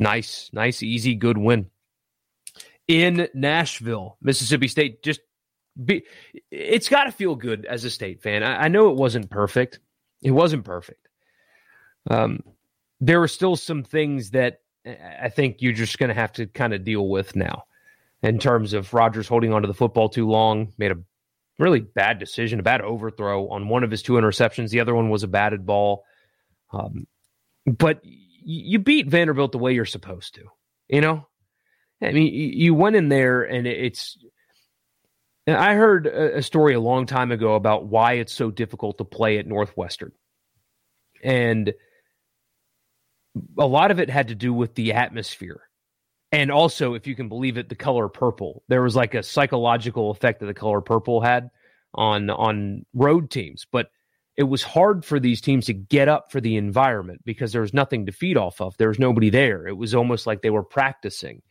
nice, 0.00 0.50
nice, 0.52 0.82
easy, 0.82 1.14
good 1.14 1.38
win. 1.38 1.70
In 2.88 3.28
Nashville, 3.32 4.18
Mississippi 4.20 4.68
State, 4.68 5.02
just 5.02 5.20
be, 5.82 6.02
it's 6.50 6.88
got 6.88 7.04
to 7.04 7.12
feel 7.12 7.36
good 7.36 7.64
as 7.64 7.84
a 7.84 7.90
state 7.90 8.20
fan. 8.20 8.42
I, 8.42 8.64
I, 8.64 8.68
know 8.68 8.90
it 8.90 8.96
wasn't 8.96 9.30
perfect. 9.30 9.78
It 10.20 10.32
wasn't 10.32 10.64
perfect. 10.64 11.08
Um, 12.10 12.42
there 13.00 13.20
were 13.20 13.28
still 13.28 13.56
some 13.56 13.84
things 13.84 14.32
that 14.32 14.60
I 14.84 15.28
think 15.28 15.62
you're 15.62 15.72
just 15.72 15.98
going 15.98 16.08
to 16.08 16.14
have 16.14 16.32
to 16.34 16.46
kind 16.46 16.74
of 16.74 16.84
deal 16.84 17.08
with 17.08 17.36
now 17.36 17.64
in 18.22 18.38
terms 18.38 18.72
of 18.72 18.92
Rogers 18.92 19.28
holding 19.28 19.52
onto 19.52 19.68
the 19.68 19.74
football 19.74 20.08
too 20.08 20.28
long, 20.28 20.72
made 20.76 20.92
a 20.92 20.98
really 21.58 21.80
bad 21.80 22.18
decision, 22.18 22.60
a 22.60 22.62
bad 22.62 22.80
overthrow 22.80 23.48
on 23.48 23.68
one 23.68 23.84
of 23.84 23.90
his 23.90 24.02
two 24.02 24.14
interceptions. 24.14 24.70
The 24.70 24.80
other 24.80 24.94
one 24.94 25.10
was 25.10 25.22
a 25.22 25.28
batted 25.28 25.66
ball. 25.66 26.04
Um, 26.72 27.06
but 27.66 28.00
you 28.04 28.78
beat 28.78 29.08
Vanderbilt 29.08 29.52
the 29.52 29.58
way 29.58 29.74
you're 29.74 29.84
supposed 29.84 30.34
to, 30.34 30.44
you 30.88 31.00
know? 31.00 31.26
I 32.02 32.12
mean, 32.12 32.32
you 32.32 32.74
went 32.74 32.96
in 32.96 33.08
there 33.08 33.42
and 33.42 33.66
it's. 33.66 34.18
I 35.46 35.74
heard 35.74 36.06
a 36.06 36.42
story 36.42 36.74
a 36.74 36.80
long 36.80 37.06
time 37.06 37.32
ago 37.32 37.54
about 37.54 37.86
why 37.86 38.14
it's 38.14 38.32
so 38.32 38.50
difficult 38.50 38.98
to 38.98 39.04
play 39.04 39.38
at 39.38 39.46
Northwestern. 39.46 40.12
And 41.22 41.72
a 43.58 43.66
lot 43.66 43.90
of 43.90 43.98
it 43.98 44.08
had 44.08 44.28
to 44.28 44.34
do 44.34 44.52
with 44.52 44.74
the 44.74 44.92
atmosphere. 44.92 45.62
And 46.32 46.50
also, 46.50 46.94
if 46.94 47.06
you 47.06 47.14
can 47.14 47.28
believe 47.28 47.58
it, 47.58 47.68
the 47.68 47.74
color 47.74 48.08
purple. 48.08 48.62
There 48.68 48.82
was 48.82 48.96
like 48.96 49.14
a 49.14 49.22
psychological 49.22 50.10
effect 50.10 50.40
that 50.40 50.46
the 50.46 50.54
color 50.54 50.80
purple 50.80 51.20
had 51.20 51.50
on 51.94 52.30
on 52.30 52.86
road 52.94 53.30
teams, 53.30 53.66
but 53.70 53.90
it 54.34 54.44
was 54.44 54.62
hard 54.62 55.04
for 55.04 55.20
these 55.20 55.42
teams 55.42 55.66
to 55.66 55.74
get 55.74 56.08
up 56.08 56.32
for 56.32 56.40
the 56.40 56.56
environment 56.56 57.20
because 57.26 57.52
there 57.52 57.60
was 57.60 57.74
nothing 57.74 58.06
to 58.06 58.12
feed 58.12 58.38
off 58.38 58.62
of. 58.62 58.74
There 58.78 58.88
was 58.88 58.98
nobody 58.98 59.28
there. 59.28 59.66
It 59.66 59.76
was 59.76 59.94
almost 59.94 60.26
like 60.26 60.40
they 60.40 60.48
were 60.48 60.62
practicing, 60.62 61.42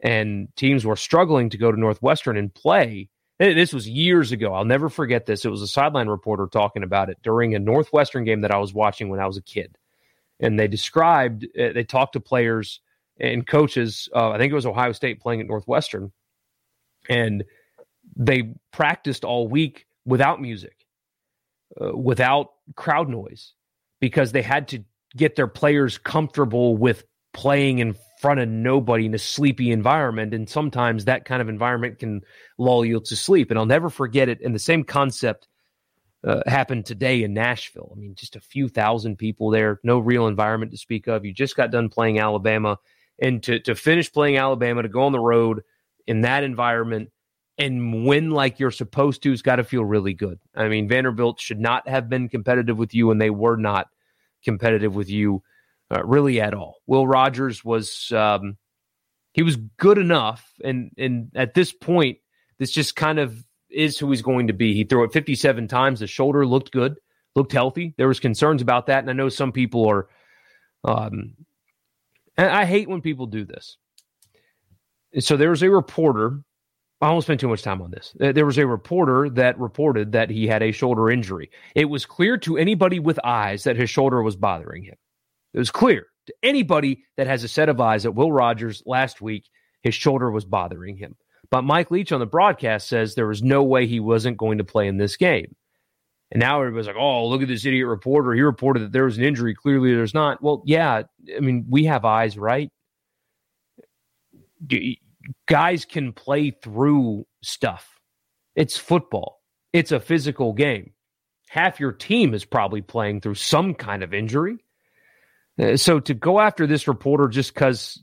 and 0.00 0.48
teams 0.54 0.84
were 0.84 0.94
struggling 0.94 1.50
to 1.50 1.58
go 1.58 1.72
to 1.72 1.80
Northwestern 1.80 2.36
and 2.36 2.54
play. 2.54 3.08
This 3.40 3.72
was 3.72 3.88
years 3.88 4.30
ago. 4.30 4.54
I'll 4.54 4.64
never 4.64 4.88
forget 4.88 5.26
this. 5.26 5.44
It 5.44 5.50
was 5.50 5.62
a 5.62 5.66
sideline 5.66 6.08
reporter 6.08 6.46
talking 6.46 6.84
about 6.84 7.10
it 7.10 7.16
during 7.22 7.56
a 7.56 7.58
Northwestern 7.58 8.22
game 8.24 8.42
that 8.42 8.52
I 8.52 8.58
was 8.58 8.72
watching 8.72 9.08
when 9.08 9.18
I 9.18 9.26
was 9.26 9.38
a 9.38 9.42
kid, 9.42 9.76
and 10.38 10.56
they 10.56 10.68
described. 10.68 11.48
Uh, 11.58 11.72
they 11.72 11.82
talked 11.82 12.12
to 12.12 12.20
players 12.20 12.80
and 13.20 13.46
coaches. 13.46 14.08
Uh, 14.14 14.30
I 14.30 14.38
think 14.38 14.50
it 14.50 14.54
was 14.54 14.66
Ohio 14.66 14.92
State 14.92 15.20
playing 15.20 15.40
at 15.40 15.46
Northwestern, 15.46 16.12
and 17.08 17.44
they 18.16 18.54
practiced 18.72 19.24
all 19.24 19.48
week 19.48 19.86
without 20.04 20.40
music, 20.40 20.86
uh, 21.80 21.96
without 21.96 22.52
crowd 22.76 23.08
noise, 23.08 23.52
because 24.00 24.32
they 24.32 24.42
had 24.42 24.68
to 24.68 24.84
get 25.16 25.36
their 25.36 25.46
players 25.46 25.98
comfortable 25.98 26.76
with 26.76 27.04
playing 27.32 27.78
in 27.78 27.96
front 28.20 28.40
of 28.40 28.48
nobody 28.48 29.06
in 29.06 29.14
a 29.14 29.18
sleepy 29.18 29.70
environment. 29.70 30.34
And 30.34 30.48
sometimes 30.48 31.04
that 31.04 31.24
kind 31.24 31.40
of 31.40 31.48
environment 31.48 31.98
can 31.98 32.22
lull 32.58 32.84
you 32.84 33.00
to 33.00 33.16
sleep. 33.16 33.50
And 33.50 33.58
I'll 33.58 33.66
never 33.66 33.88
forget 33.88 34.28
it. 34.28 34.40
And 34.42 34.54
the 34.54 34.58
same 34.58 34.84
concept 34.84 35.48
uh, 36.22 36.42
happened 36.46 36.84
today 36.84 37.22
in 37.22 37.32
Nashville. 37.32 37.92
I 37.96 37.98
mean, 37.98 38.14
just 38.14 38.36
a 38.36 38.40
few 38.40 38.68
thousand 38.68 39.16
people 39.16 39.50
there, 39.50 39.80
no 39.82 39.98
real 39.98 40.26
environment 40.26 40.72
to 40.72 40.78
speak 40.78 41.06
of. 41.06 41.24
You 41.24 41.32
just 41.32 41.56
got 41.56 41.70
done 41.70 41.88
playing 41.88 42.18
Alabama. 42.18 42.76
And 43.20 43.42
to, 43.42 43.60
to 43.60 43.74
finish 43.74 44.12
playing 44.12 44.38
Alabama, 44.38 44.82
to 44.82 44.88
go 44.88 45.02
on 45.02 45.12
the 45.12 45.20
road 45.20 45.62
in 46.06 46.22
that 46.22 46.42
environment 46.42 47.10
and 47.58 48.06
win 48.06 48.30
like 48.30 48.58
you're 48.58 48.70
supposed 48.70 49.22
to 49.22 49.30
has 49.30 49.42
got 49.42 49.56
to 49.56 49.64
feel 49.64 49.84
really 49.84 50.14
good. 50.14 50.38
I 50.56 50.68
mean, 50.68 50.88
Vanderbilt 50.88 51.38
should 51.38 51.60
not 51.60 51.86
have 51.86 52.08
been 52.08 52.30
competitive 52.30 52.78
with 52.78 52.94
you, 52.94 53.10
and 53.10 53.20
they 53.20 53.28
were 53.28 53.56
not 53.56 53.88
competitive 54.42 54.94
with 54.94 55.10
you 55.10 55.42
uh, 55.90 56.02
really 56.04 56.40
at 56.40 56.54
all. 56.54 56.76
Will 56.86 57.06
Rogers 57.06 57.62
was 57.62 58.10
um, 58.12 58.56
he 59.32 59.42
was 59.42 59.56
good 59.76 59.98
enough, 59.98 60.54
and 60.64 60.90
and 60.96 61.30
at 61.34 61.52
this 61.54 61.72
point, 61.72 62.18
this 62.58 62.70
just 62.70 62.96
kind 62.96 63.18
of 63.18 63.44
is 63.68 63.98
who 63.98 64.10
he's 64.10 64.22
going 64.22 64.46
to 64.46 64.52
be. 64.52 64.74
He 64.74 64.84
threw 64.84 65.04
it 65.04 65.12
57 65.12 65.68
times. 65.68 66.00
The 66.00 66.06
shoulder 66.06 66.46
looked 66.46 66.72
good, 66.72 66.98
looked 67.36 67.52
healthy. 67.52 67.94
There 67.98 68.08
was 68.08 68.20
concerns 68.20 68.62
about 68.62 68.86
that, 68.86 69.00
and 69.00 69.10
I 69.10 69.12
know 69.12 69.28
some 69.28 69.52
people 69.52 69.86
are. 69.88 70.08
Um, 70.82 71.34
and 72.40 72.50
I 72.50 72.64
hate 72.64 72.88
when 72.88 73.02
people 73.02 73.26
do 73.26 73.44
this. 73.44 73.76
So 75.18 75.36
there 75.36 75.50
was 75.50 75.62
a 75.62 75.70
reporter 75.70 76.42
I 77.02 77.10
won't 77.10 77.24
spend 77.24 77.40
too 77.40 77.48
much 77.48 77.62
time 77.62 77.80
on 77.80 77.90
this. 77.90 78.14
Uh, 78.20 78.32
there 78.32 78.44
was 78.44 78.58
a 78.58 78.66
reporter 78.66 79.30
that 79.30 79.58
reported 79.58 80.12
that 80.12 80.28
he 80.28 80.46
had 80.46 80.62
a 80.62 80.72
shoulder 80.72 81.10
injury. 81.10 81.50
It 81.74 81.86
was 81.86 82.04
clear 82.04 82.36
to 82.38 82.58
anybody 82.58 82.98
with 82.98 83.18
eyes 83.24 83.64
that 83.64 83.76
his 83.76 83.88
shoulder 83.88 84.22
was 84.22 84.36
bothering 84.36 84.82
him. 84.82 84.96
It 85.54 85.58
was 85.58 85.70
clear 85.70 86.06
to 86.26 86.34
anybody 86.42 87.04
that 87.16 87.26
has 87.26 87.42
a 87.42 87.48
set 87.48 87.70
of 87.70 87.80
eyes 87.80 88.02
that 88.02 88.12
Will 88.12 88.30
Rogers 88.30 88.82
last 88.84 89.22
week, 89.22 89.48
his 89.82 89.94
shoulder 89.94 90.30
was 90.30 90.44
bothering 90.44 90.96
him. 90.96 91.16
But 91.50 91.62
Mike 91.62 91.90
Leach 91.90 92.12
on 92.12 92.20
the 92.20 92.26
broadcast 92.26 92.86
says 92.86 93.14
there 93.14 93.26
was 93.26 93.42
no 93.42 93.62
way 93.62 93.86
he 93.86 93.98
wasn't 93.98 94.36
going 94.36 94.58
to 94.58 94.64
play 94.64 94.86
in 94.86 94.98
this 94.98 95.16
game. 95.16 95.56
And 96.32 96.40
now 96.40 96.60
everybody's 96.60 96.86
like, 96.86 96.96
oh, 96.96 97.26
look 97.26 97.42
at 97.42 97.48
this 97.48 97.64
idiot 97.64 97.86
reporter. 97.86 98.32
He 98.32 98.42
reported 98.42 98.80
that 98.84 98.92
there 98.92 99.04
was 99.04 99.18
an 99.18 99.24
injury. 99.24 99.54
Clearly, 99.54 99.94
there's 99.94 100.14
not. 100.14 100.40
Well, 100.42 100.62
yeah. 100.64 101.02
I 101.36 101.40
mean, 101.40 101.66
we 101.68 101.84
have 101.84 102.04
eyes, 102.04 102.38
right? 102.38 102.70
guys 105.46 105.84
can 105.84 106.12
play 106.12 106.50
through 106.50 107.26
stuff. 107.42 107.98
It's 108.54 108.76
football, 108.76 109.40
it's 109.72 109.92
a 109.92 110.00
physical 110.00 110.52
game. 110.52 110.92
Half 111.48 111.80
your 111.80 111.92
team 111.92 112.34
is 112.34 112.44
probably 112.44 112.80
playing 112.80 113.20
through 113.20 113.34
some 113.34 113.74
kind 113.74 114.02
of 114.02 114.14
injury. 114.14 114.58
Uh, 115.60 115.76
so 115.76 115.98
to 115.98 116.14
go 116.14 116.38
after 116.38 116.66
this 116.66 116.86
reporter 116.86 117.26
just 117.26 117.52
because 117.52 118.02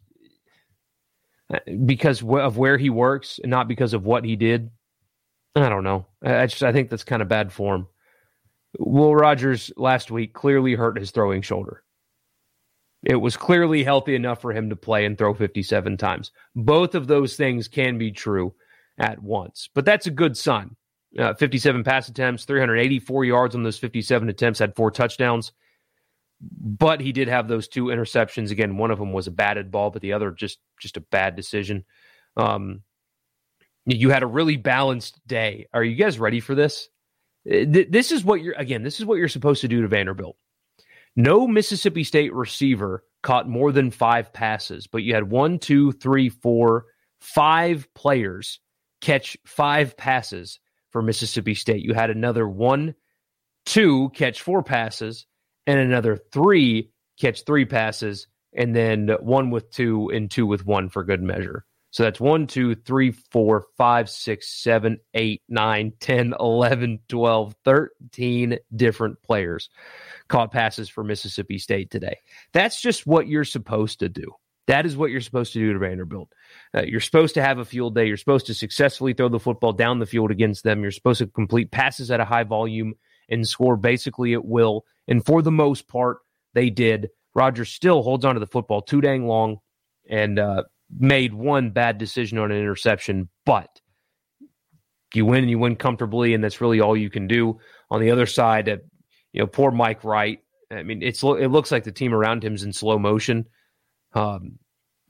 uh, 1.54 1.60
because 1.86 2.22
of 2.22 2.58
where 2.58 2.78
he 2.78 2.90
works 2.90 3.40
and 3.42 3.50
not 3.50 3.70
because 3.70 3.94
of 3.94 4.04
what 4.04 4.26
he 4.26 4.36
did, 4.36 4.70
I 5.56 5.70
don't 5.70 5.84
know. 5.84 6.08
I 6.22 6.48
just 6.48 6.64
I 6.64 6.74
think 6.74 6.90
that's 6.90 7.06
kind 7.06 7.22
of 7.22 7.30
bad 7.30 7.54
form. 7.54 7.88
Will 8.80 9.16
Rogers 9.16 9.72
last 9.76 10.12
week 10.12 10.34
clearly 10.34 10.76
hurt 10.76 10.98
his 10.98 11.12
throwing 11.12 11.42
shoulder. 11.42 11.84
It 13.04 13.16
was 13.16 13.38
clearly 13.38 13.84
healthy 13.84 14.16
enough 14.16 14.42
for 14.42 14.52
him 14.52 14.70
to 14.70 14.76
play 14.76 15.06
and 15.06 15.18
throw 15.18 15.34
57 15.34 15.98
times. 15.98 16.32
Both 16.56 16.96
of 16.96 17.08
those 17.08 17.36
things 17.36 17.68
can 17.68 17.98
be 17.98 18.12
true 18.12 18.54
at 18.98 19.22
once, 19.22 19.70
but 19.74 19.86
that's 19.86 20.08
a 20.08 20.12
good 20.12 20.36
sign. 20.36 20.76
Uh, 21.18 21.34
57 21.34 21.84
pass 21.84 22.10
attempts, 22.10 22.46
384 22.46 23.26
yards 23.26 23.56
on 23.56 23.64
those 23.64 23.78
57 23.78 24.30
attempts, 24.30 24.60
had 24.60 24.76
four 24.76 24.92
touchdowns. 24.92 25.52
But 26.42 27.02
he 27.02 27.14
did 27.14 27.30
have 27.30 27.48
those 27.48 27.68
two 27.68 27.86
interceptions. 27.86 28.52
Again, 28.52 28.78
one 28.78 28.92
of 28.92 29.00
them 29.00 29.14
was 29.14 29.26
a 29.26 29.32
batted 29.32 29.72
ball, 29.72 29.90
but 29.90 30.02
the 30.02 30.14
other 30.14 30.32
just 30.32 30.60
just 30.80 30.98
a 30.98 31.02
bad 31.02 31.36
decision. 31.36 31.86
Um, 32.36 32.84
you 33.86 34.10
had 34.10 34.22
a 34.22 34.28
really 34.28 34.58
balanced 34.58 35.26
day. 35.26 35.68
Are 35.74 35.84
you 35.84 35.96
guys 35.96 36.20
ready 36.20 36.40
for 36.40 36.54
this? 36.54 36.90
Uh, 37.50 37.66
this 37.90 38.12
is 38.12 38.24
what 38.24 38.42
you're 38.42 38.56
again. 38.56 38.84
This 38.84 39.00
is 39.00 39.06
what 39.06 39.18
you're 39.18 39.28
supposed 39.28 39.62
to 39.62 39.68
do 39.68 39.82
to 39.82 39.88
Vanderbilt. 39.88 40.38
No 41.16 41.48
Mississippi 41.48 42.04
State 42.04 42.34
receiver 42.34 43.04
caught 43.24 43.48
more 43.48 43.72
than 43.72 43.90
five 43.90 44.32
passes, 44.34 44.88
but 44.88 45.04
you 45.04 45.14
had 45.16 45.30
one, 45.30 45.60
two, 45.60 45.92
three, 45.94 46.30
four, 46.30 46.86
five 47.20 47.88
players 47.96 48.60
catch 49.02 49.38
five 49.46 49.98
passes 49.98 50.60
for 50.92 51.02
Mississippi 51.02 51.56
State. 51.56 51.84
You 51.84 51.94
had 51.94 52.10
another 52.10 52.48
one, 52.48 52.96
two 53.66 54.10
catch 54.14 54.42
four 54.42 54.64
passes, 54.64 55.26
and 55.66 55.80
another 55.80 56.18
three 56.32 56.92
catch 57.20 57.46
three 57.46 57.66
passes, 57.66 58.28
and 58.54 58.76
then 58.76 59.10
one 59.20 59.50
with 59.50 59.72
two 59.72 60.10
and 60.10 60.30
two 60.30 60.46
with 60.46 60.66
one 60.66 60.90
for 60.90 61.04
good 61.04 61.22
measure. 61.22 61.66
So 61.92 62.04
that's 62.04 62.20
1, 62.20 62.48
2, 62.48 62.76
3, 62.76 63.12
4, 63.12 63.66
5, 63.78 64.10
6, 64.10 64.50
7, 64.50 65.00
8, 65.14 65.42
9, 65.48 65.94
10, 66.00 66.34
11, 66.40 67.00
12, 67.08 67.56
13 67.64 68.58
different 68.76 69.22
players 69.22 69.70
caught 70.28 70.52
passes 70.52 70.90
for 70.90 71.04
Mississippi 71.04 71.58
State 71.58 71.90
today. 71.90 72.18
That's 72.52 72.82
just 72.82 73.08
what 73.08 73.28
you're 73.28 73.46
supposed 73.46 74.00
to 74.00 74.10
do. 74.10 74.34
That 74.68 74.86
is 74.86 74.98
what 74.98 75.12
you're 75.12 75.22
supposed 75.22 75.54
to 75.54 75.60
do 75.60 75.72
to 75.72 75.80
Vanderbilt. 75.80 76.30
Uh, 76.76 76.82
you're 76.82 77.00
supposed 77.00 77.36
to 77.36 77.42
have 77.42 77.58
a 77.58 77.66
field 77.66 77.96
day. 77.96 78.06
You're 78.06 78.18
supposed 78.18 78.48
to 78.48 78.54
successfully 78.54 79.14
throw 79.14 79.30
the 79.30 79.40
football 79.40 79.72
down 79.72 80.00
the 80.00 80.06
field 80.06 80.30
against 80.30 80.64
them. 80.64 80.82
You're 80.82 80.92
supposed 80.92 81.20
to 81.20 81.28
complete 81.28 81.72
passes 81.72 82.12
at 82.12 82.20
a 82.20 82.26
high 82.26 82.44
volume 82.44 82.94
and 83.30 83.48
score 83.48 83.78
basically 83.78 84.34
at 84.34 84.46
will. 84.46 84.86
And 85.08 85.26
for 85.26 85.42
the 85.42 85.52
most 85.52 85.88
part, 85.88 86.18
they 86.54 86.70
did. 86.70 87.10
Rogers 87.34 87.70
still 87.70 88.04
holds 88.04 88.26
onto 88.26 88.40
the 88.40 88.48
football 88.48 88.82
too 88.82 89.00
dang 89.00 89.26
long. 89.26 89.60
And 90.10 90.38
uh, 90.38 90.64
made 90.90 91.34
one 91.34 91.72
bad 91.72 91.98
decision 91.98 92.38
on 92.38 92.52
an 92.52 92.58
interception, 92.58 93.30
but 93.46 93.82
you 95.14 95.26
win 95.26 95.44
and 95.44 95.50
you 95.50 95.60
win 95.60 95.76
comfortably, 95.76 96.34
and 96.34 96.44
that's 96.44 96.62
really 96.62 96.82
all 96.82 96.96
you 96.96 97.10
can 97.10 97.28
do. 97.28 97.60
On 97.90 98.02
the 98.02 98.12
other 98.12 98.26
side, 98.26 98.70
uh, 98.70 98.78
you 99.32 99.42
know, 99.42 99.48
poor 99.48 99.72
Mike 99.72 100.04
Wright. 100.04 100.40
I 100.72 100.84
mean, 100.84 101.02
it's 101.02 101.24
it 101.24 101.50
looks 101.50 101.72
like 101.72 101.84
the 101.84 101.92
team 101.92 102.14
around 102.14 102.44
him 102.44 102.54
is 102.54 102.64
in 102.64 102.74
slow 102.74 103.00
motion. 103.00 103.46
Um, 104.14 104.60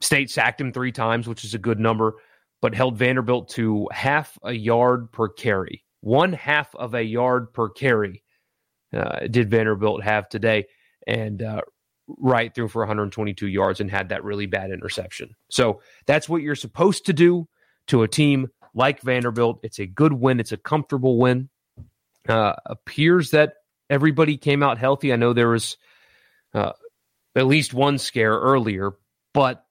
State 0.00 0.30
sacked 0.30 0.60
him 0.60 0.72
three 0.72 0.92
times, 0.92 1.26
which 1.26 1.44
is 1.44 1.54
a 1.54 1.58
good 1.58 1.80
number, 1.80 2.14
but 2.62 2.74
held 2.74 2.96
Vanderbilt 2.96 3.48
to 3.50 3.88
half 3.90 4.38
a 4.44 4.52
yard 4.52 5.10
per 5.10 5.28
carry. 5.28 5.84
One 6.00 6.32
half 6.32 6.72
of 6.76 6.94
a 6.94 7.02
yard 7.02 7.52
per 7.52 7.68
carry 7.68 8.22
uh, 8.92 9.26
did 9.28 9.50
Vanderbilt 9.50 10.04
have 10.04 10.28
today, 10.28 10.66
and 11.06 11.42
uh, 11.42 11.62
Wright 12.18 12.54
threw 12.54 12.68
for 12.68 12.80
122 12.80 13.46
yards 13.46 13.80
and 13.80 13.90
had 13.90 14.08
that 14.08 14.24
really 14.24 14.46
bad 14.46 14.70
interception. 14.70 15.34
So 15.50 15.82
that's 16.06 16.28
what 16.28 16.42
you're 16.42 16.54
supposed 16.54 17.06
to 17.06 17.12
do 17.12 17.48
to 17.88 18.02
a 18.02 18.08
team 18.08 18.48
like 18.74 19.02
Vanderbilt. 19.02 19.60
It's 19.62 19.78
a 19.78 19.86
good 19.86 20.12
win. 20.12 20.40
It's 20.40 20.52
a 20.52 20.56
comfortable 20.56 21.18
win. 21.18 21.48
Uh, 22.28 22.54
appears 22.66 23.30
that 23.30 23.54
everybody 23.88 24.36
came 24.36 24.62
out 24.62 24.78
healthy. 24.78 25.12
I 25.12 25.16
know 25.16 25.32
there 25.32 25.48
was 25.48 25.76
uh, 26.54 26.72
at 27.34 27.46
least 27.46 27.74
one 27.74 27.98
scare 27.98 28.34
earlier, 28.34 28.92
but 29.32 29.64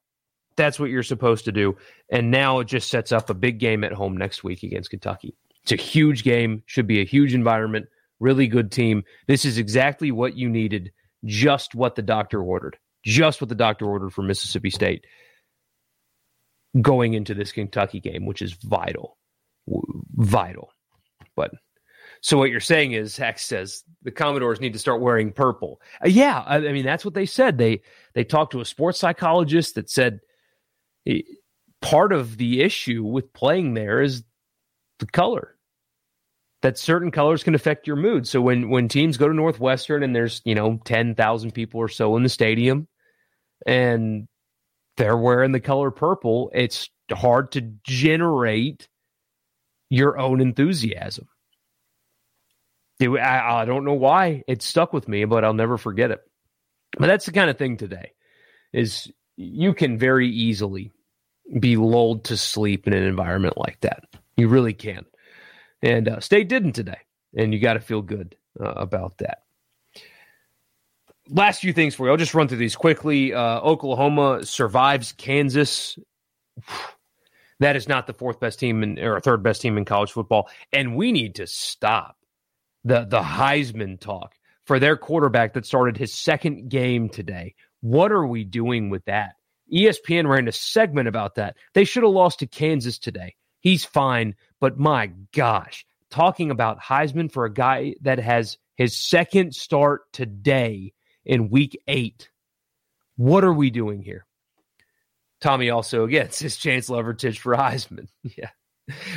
that's 0.56 0.80
what 0.80 0.90
you're 0.90 1.04
supposed 1.04 1.46
to 1.46 1.52
do. 1.52 1.78
And 2.10 2.32
now 2.32 2.60
it 2.60 2.66
just 2.66 2.90
sets 2.90 3.12
up 3.12 3.30
a 3.30 3.36
big 3.36 3.60
game 3.60 3.84
at 3.84 3.94
home 3.94 4.18
next 4.18 4.44
week 4.44 4.64
against 4.64 4.90
Kentucky. 4.90 5.36
It's 5.64 5.72
a 5.72 5.76
huge 5.76 6.24
game, 6.24 6.64
should 6.66 6.88
be 6.88 7.02
a 7.02 7.06
huge 7.06 7.34
environment, 7.34 7.88
really 8.20 8.48
good 8.48 8.72
team. 8.72 9.04
This 9.28 9.46
is 9.46 9.58
exactly 9.58 10.12
what 10.12 10.36
you 10.36 10.50
needed 10.50 10.92
just 11.26 11.76
what 11.76 11.96
the 11.96 12.02
doctor 12.02 12.42
ordered, 12.42 12.78
just 13.04 13.42
what 13.42 13.50
the 13.50 13.56
doctor 13.56 13.86
ordered 13.86 14.12
for 14.12 14.22
Mississippi 14.22 14.70
State 14.70 15.06
going 16.82 17.14
into 17.14 17.34
this 17.34 17.52
Kentucky 17.52 18.00
game, 18.00 18.26
which 18.26 18.42
is 18.42 18.54
vital, 18.54 19.18
vital. 20.16 20.70
But 21.36 21.52
so 22.22 22.38
what 22.38 22.50
you're 22.50 22.60
saying 22.60 22.94
is, 22.94 23.18
Hex 23.18 23.46
says 23.46 23.84
the 24.04 24.12
Commodores 24.12 24.60
need 24.60 24.74
to 24.74 24.80
start 24.80 25.02
wearing 25.02 25.32
purple. 25.32 25.82
Uh, 26.04 26.10
yeah, 26.10 26.44
I, 26.46 26.58
I, 26.58 26.72
mean 26.74 26.86
that's 26.86 27.06
what 27.06 27.14
they 27.14 27.26
said. 27.26 27.58
They 27.58 27.82
they 28.14 28.24
talked 28.24 28.54
to 28.54 28.62
a 28.62 28.66
sports 28.66 29.00
psychologist 29.00 29.76
that 29.76 29.90
said 29.90 30.20
eh, 31.06 31.22
part 31.82 32.14
of 32.14 32.38
the 32.38 32.62
issue 32.62 33.04
with 33.04 33.34
playing 33.34 33.74
there 33.74 34.02
is 34.02 34.24
the 35.00 35.06
color 35.06 35.57
that 36.68 36.78
certain 36.78 37.12
colors 37.12 37.44
can 37.44 37.56
affect 37.56 37.88
your 37.88 37.96
mood. 37.96 38.28
So 38.28 38.42
when 38.42 38.70
when 38.70 38.90
teams 38.90 39.16
go 39.16 39.30
to 39.30 39.34
Northwestern 39.34 40.04
and 40.04 40.14
there's 40.14 40.42
you 40.44 40.54
know 40.54 40.82
ten 40.84 41.16
thousand 41.16 41.54
people 41.54 41.80
or 41.80 41.88
so 41.88 42.18
in 42.18 42.24
the 42.24 42.30
stadium, 42.30 42.90
and 43.66 44.28
they're 44.98 45.16
wearing 45.16 45.54
the 45.54 45.62
color 45.62 45.92
purple, 45.92 46.52
it's 46.54 46.90
hard 47.10 47.54
to 47.54 47.62
generate 47.84 48.90
your 49.90 50.20
own 50.20 50.42
enthusiasm. 50.42 51.30
I, 53.02 53.62
I 53.62 53.66
don't 53.66 53.86
know 53.86 53.94
why 53.94 54.44
it 54.46 54.62
stuck 54.62 54.92
with 54.92 55.08
me, 55.08 55.24
but 55.24 55.46
I'll 55.46 55.54
never 55.54 55.78
forget 55.78 56.12
it. 56.12 56.20
But 57.00 57.08
that's 57.08 57.28
the 57.28 57.32
kind 57.32 57.50
of 57.50 57.58
thing 57.58 57.78
today 57.78 58.12
is 58.74 59.10
you 59.38 59.74
can 59.74 59.98
very 59.98 60.28
easily 60.28 60.92
be 61.58 61.78
lulled 61.78 62.26
to 62.26 62.36
sleep 62.36 62.88
in 62.88 62.94
an 62.94 63.04
environment 63.04 63.58
like 63.58 63.80
that. 63.82 64.04
You 64.36 64.50
really 64.50 64.74
can. 64.74 65.06
And 65.82 66.08
uh, 66.08 66.20
State 66.20 66.50
didn't 66.50 66.74
today. 66.74 67.00
And 67.36 67.54
you 67.54 67.60
got 67.60 67.74
to 67.74 67.80
feel 67.80 68.02
good 68.02 68.36
uh, 68.60 68.72
about 68.72 69.18
that. 69.20 69.44
Last 71.30 71.62
few 71.62 71.74
things 71.74 71.94
for 71.94 72.06
you. 72.06 72.12
I'll 72.12 72.18
just 72.18 72.34
run 72.34 72.48
through 72.48 72.58
these 72.58 72.76
quickly. 72.76 73.34
Uh, 73.34 73.60
Oklahoma 73.60 74.46
survives 74.46 75.12
Kansas. 75.14 75.98
That 77.60 77.76
is 77.76 77.88
not 77.88 78.06
the 78.06 78.14
fourth 78.14 78.40
best 78.40 78.60
team 78.60 78.84
in, 78.84 79.00
or 79.00 79.20
third 79.20 79.42
best 79.42 79.64
team 79.64 79.80
in 79.80 79.86
college 79.86 80.12
football. 80.12 80.48
And 80.72 80.96
we 80.96 81.12
need 81.12 81.34
to 81.38 81.48
stop 81.48 82.16
the, 82.84 83.06
the 83.06 83.20
Heisman 83.20 84.00
talk 84.00 84.36
for 84.68 84.78
their 84.78 84.96
quarterback 84.96 85.54
that 85.54 85.66
started 85.66 85.98
his 85.98 86.14
second 86.14 86.70
game 86.70 87.10
today. 87.10 87.56
What 87.82 88.12
are 88.12 88.28
we 88.28 88.44
doing 88.44 88.92
with 88.92 89.04
that? 89.06 89.38
ESPN 89.74 90.28
ran 90.28 90.48
a 90.48 90.52
segment 90.52 91.08
about 91.08 91.36
that. 91.36 91.56
They 91.74 91.84
should 91.84 92.04
have 92.04 92.12
lost 92.12 92.40
to 92.40 92.48
Kansas 92.48 93.00
today. 93.00 93.36
He's 93.60 93.84
fine, 93.84 94.36
but 94.60 94.78
my 94.78 95.12
gosh, 95.34 95.86
talking 96.10 96.52
about 96.52 96.80
Heisman 96.80 97.32
for 97.32 97.46
a 97.46 97.54
guy 97.54 97.96
that 98.02 98.20
has 98.20 98.58
his 98.76 98.98
second 98.98 99.54
start 99.54 100.02
today 100.14 100.94
in 101.26 101.50
week 101.50 101.82
eight. 101.88 102.30
What 103.16 103.44
are 103.44 103.54
we 103.54 103.70
doing 103.70 104.02
here? 104.02 104.26
Tommy 105.42 105.70
also 105.70 106.04
again 106.04 106.32
says 106.32 106.58
Chance 106.58 106.90
Levertich 106.90 107.40
for 107.40 107.56
Heisman. 107.56 108.08
yeah. 108.24 108.50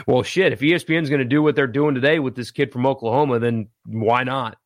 Well, 0.07 0.25
shit. 0.25 0.53
If 0.53 0.61
ESPN's 0.61 1.11
going 1.11 1.21
to 1.21 1.25
do 1.25 1.43
what 1.43 1.55
they're 1.55 1.69
doing 1.69 1.95
today 1.95 2.19
with 2.19 2.35
this 2.35 2.51
kid 2.51 2.73
from 2.73 2.87
Oklahoma, 2.87 3.39
then 3.39 3.69
why 3.85 4.25
not? 4.25 4.57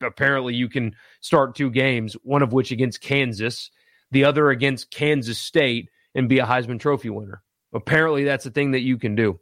apparently, 0.00 0.54
you 0.54 0.68
can 0.68 0.94
start 1.20 1.54
two 1.54 1.70
games, 1.70 2.14
one 2.22 2.42
of 2.42 2.52
which 2.52 2.70
against 2.70 3.00
Kansas, 3.00 3.70
the 4.10 4.24
other 4.24 4.50
against 4.50 4.90
Kansas 4.90 5.38
State, 5.38 5.90
and 6.14 6.28
be 6.28 6.38
a 6.38 6.46
Heisman 6.46 6.80
Trophy 6.80 7.10
winner. 7.10 7.42
Apparently, 7.72 8.24
that's 8.24 8.46
a 8.46 8.50
thing 8.50 8.70
that 8.70 8.80
you 8.80 8.98
can 8.98 9.14
do. 9.14 9.40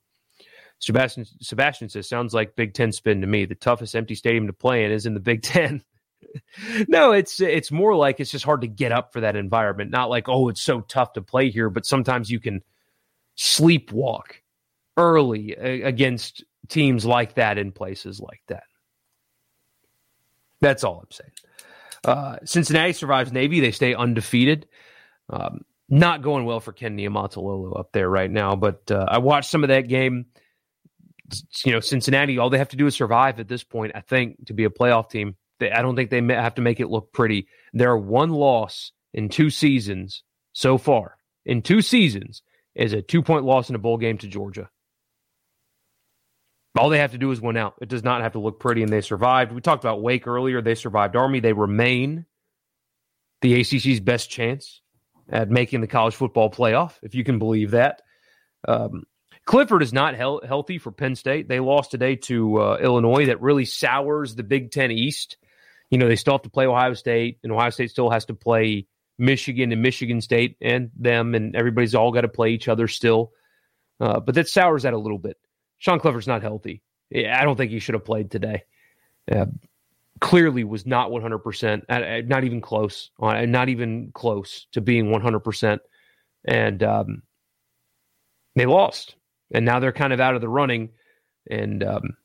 Sebastian 0.82 1.24
Sebastian 1.40 1.88
says, 1.88 2.08
"Sounds 2.08 2.34
like 2.34 2.56
Big 2.56 2.74
Ten 2.74 2.90
spin 2.90 3.20
to 3.20 3.26
me. 3.28 3.44
The 3.44 3.54
toughest 3.54 3.94
empty 3.94 4.16
stadium 4.16 4.48
to 4.48 4.52
play 4.52 4.84
in 4.84 4.90
is 4.90 5.06
in 5.06 5.14
the 5.14 5.20
Big 5.20 5.42
Ten. 5.42 5.82
no, 6.88 7.12
it's 7.12 7.40
it's 7.40 7.70
more 7.70 7.94
like 7.94 8.18
it's 8.18 8.32
just 8.32 8.44
hard 8.44 8.62
to 8.62 8.66
get 8.66 8.90
up 8.90 9.12
for 9.12 9.20
that 9.20 9.36
environment. 9.36 9.92
Not 9.92 10.10
like 10.10 10.28
oh, 10.28 10.48
it's 10.48 10.60
so 10.60 10.80
tough 10.80 11.12
to 11.12 11.22
play 11.22 11.50
here, 11.50 11.70
but 11.70 11.86
sometimes 11.86 12.30
you 12.30 12.40
can 12.40 12.62
sleepwalk 13.38 14.32
early 14.96 15.52
against 15.52 16.42
teams 16.68 17.06
like 17.06 17.34
that 17.34 17.58
in 17.58 17.70
places 17.70 18.18
like 18.18 18.42
that. 18.48 18.64
That's 20.60 20.82
all 20.82 20.98
I'm 21.00 21.10
saying. 21.12 21.30
Uh, 22.04 22.38
Cincinnati 22.44 22.92
survives 22.92 23.30
Navy. 23.30 23.60
They 23.60 23.70
stay 23.70 23.94
undefeated. 23.94 24.66
Um, 25.30 25.64
not 25.88 26.22
going 26.22 26.44
well 26.44 26.58
for 26.58 26.72
Ken 26.72 26.96
Niumatalolo 26.96 27.78
up 27.78 27.92
there 27.92 28.08
right 28.08 28.30
now, 28.30 28.56
but 28.56 28.90
uh, 28.90 29.06
I 29.08 29.18
watched 29.18 29.50
some 29.50 29.62
of 29.62 29.68
that 29.68 29.88
game. 29.88 30.26
You 31.64 31.72
know, 31.72 31.80
Cincinnati, 31.80 32.38
all 32.38 32.50
they 32.50 32.58
have 32.58 32.70
to 32.70 32.76
do 32.76 32.86
is 32.86 32.94
survive 32.94 33.40
at 33.40 33.48
this 33.48 33.64
point, 33.64 33.92
I 33.94 34.00
think, 34.00 34.46
to 34.46 34.54
be 34.54 34.64
a 34.64 34.70
playoff 34.70 35.10
team. 35.10 35.36
They, 35.60 35.70
I 35.70 35.82
don't 35.82 35.96
think 35.96 36.10
they 36.10 36.22
have 36.34 36.56
to 36.56 36.62
make 36.62 36.80
it 36.80 36.88
look 36.88 37.12
pretty. 37.12 37.46
Their 37.72 37.96
one 37.96 38.30
loss 38.30 38.92
in 39.12 39.28
two 39.28 39.50
seasons 39.50 40.22
so 40.52 40.78
far, 40.78 41.16
in 41.44 41.62
two 41.62 41.82
seasons, 41.82 42.42
is 42.74 42.92
a 42.92 43.02
two 43.02 43.22
point 43.22 43.44
loss 43.44 43.68
in 43.68 43.74
a 43.74 43.78
bowl 43.78 43.98
game 43.98 44.18
to 44.18 44.26
Georgia. 44.26 44.68
All 46.78 46.88
they 46.88 46.98
have 46.98 47.12
to 47.12 47.18
do 47.18 47.30
is 47.30 47.40
win 47.40 47.58
out. 47.58 47.74
It 47.82 47.88
does 47.88 48.02
not 48.02 48.22
have 48.22 48.32
to 48.32 48.38
look 48.38 48.58
pretty, 48.58 48.82
and 48.82 48.90
they 48.90 49.02
survived. 49.02 49.52
We 49.52 49.60
talked 49.60 49.84
about 49.84 50.02
Wake 50.02 50.26
earlier. 50.26 50.62
They 50.62 50.74
survived 50.74 51.16
Army. 51.16 51.40
They 51.40 51.52
remain 51.52 52.24
the 53.42 53.60
ACC's 53.60 54.00
best 54.00 54.30
chance 54.30 54.80
at 55.28 55.50
making 55.50 55.82
the 55.82 55.86
college 55.86 56.14
football 56.14 56.50
playoff, 56.50 56.94
if 57.02 57.14
you 57.14 57.24
can 57.24 57.38
believe 57.38 57.72
that. 57.72 58.00
Um, 58.66 59.04
Clifford 59.44 59.82
is 59.82 59.92
not 59.92 60.14
he- 60.14 60.46
healthy 60.46 60.78
for 60.78 60.92
Penn 60.92 61.16
State. 61.16 61.48
They 61.48 61.60
lost 61.60 61.90
today 61.90 62.16
to 62.16 62.60
uh, 62.60 62.78
Illinois. 62.80 63.26
That 63.26 63.40
really 63.40 63.64
sours 63.64 64.34
the 64.34 64.42
Big 64.42 64.70
Ten 64.70 64.90
East. 64.90 65.36
You 65.90 65.98
know, 65.98 66.08
they 66.08 66.16
still 66.16 66.34
have 66.34 66.42
to 66.42 66.50
play 66.50 66.66
Ohio 66.66 66.94
State, 66.94 67.38
and 67.42 67.52
Ohio 67.52 67.70
State 67.70 67.90
still 67.90 68.10
has 68.10 68.24
to 68.26 68.34
play 68.34 68.86
Michigan 69.18 69.72
and 69.72 69.82
Michigan 69.82 70.20
State 70.20 70.56
and 70.60 70.90
them, 70.96 71.34
and 71.34 71.54
everybody's 71.54 71.94
all 71.94 72.12
got 72.12 72.22
to 72.22 72.28
play 72.28 72.50
each 72.50 72.68
other 72.68 72.88
still. 72.88 73.32
Uh, 74.00 74.20
but 74.20 74.34
that 74.34 74.48
sours 74.48 74.84
that 74.84 74.94
a 74.94 74.98
little 74.98 75.18
bit. 75.18 75.36
Sean 75.78 76.00
Clifford's 76.00 76.26
not 76.26 76.42
healthy. 76.42 76.82
I 77.14 77.44
don't 77.44 77.56
think 77.56 77.70
he 77.70 77.78
should 77.78 77.94
have 77.94 78.04
played 78.04 78.30
today. 78.30 78.64
Uh, 79.30 79.46
clearly 80.20 80.64
was 80.64 80.86
not 80.86 81.10
100%, 81.10 81.82
uh, 81.88 81.92
uh, 81.92 82.22
not 82.24 82.44
even 82.44 82.60
close, 82.60 83.10
uh, 83.20 83.44
not 83.44 83.68
even 83.68 84.10
close 84.12 84.66
to 84.72 84.80
being 84.80 85.06
100%. 85.06 85.78
And 86.44 86.82
um, 86.82 87.22
they 88.54 88.66
lost. 88.66 89.16
And 89.52 89.64
now 89.64 89.80
they're 89.80 89.92
kind 89.92 90.12
of 90.12 90.20
out 90.20 90.34
of 90.34 90.40
the 90.40 90.48
running. 90.48 90.90
And, 91.50 91.82
um, 91.82 92.16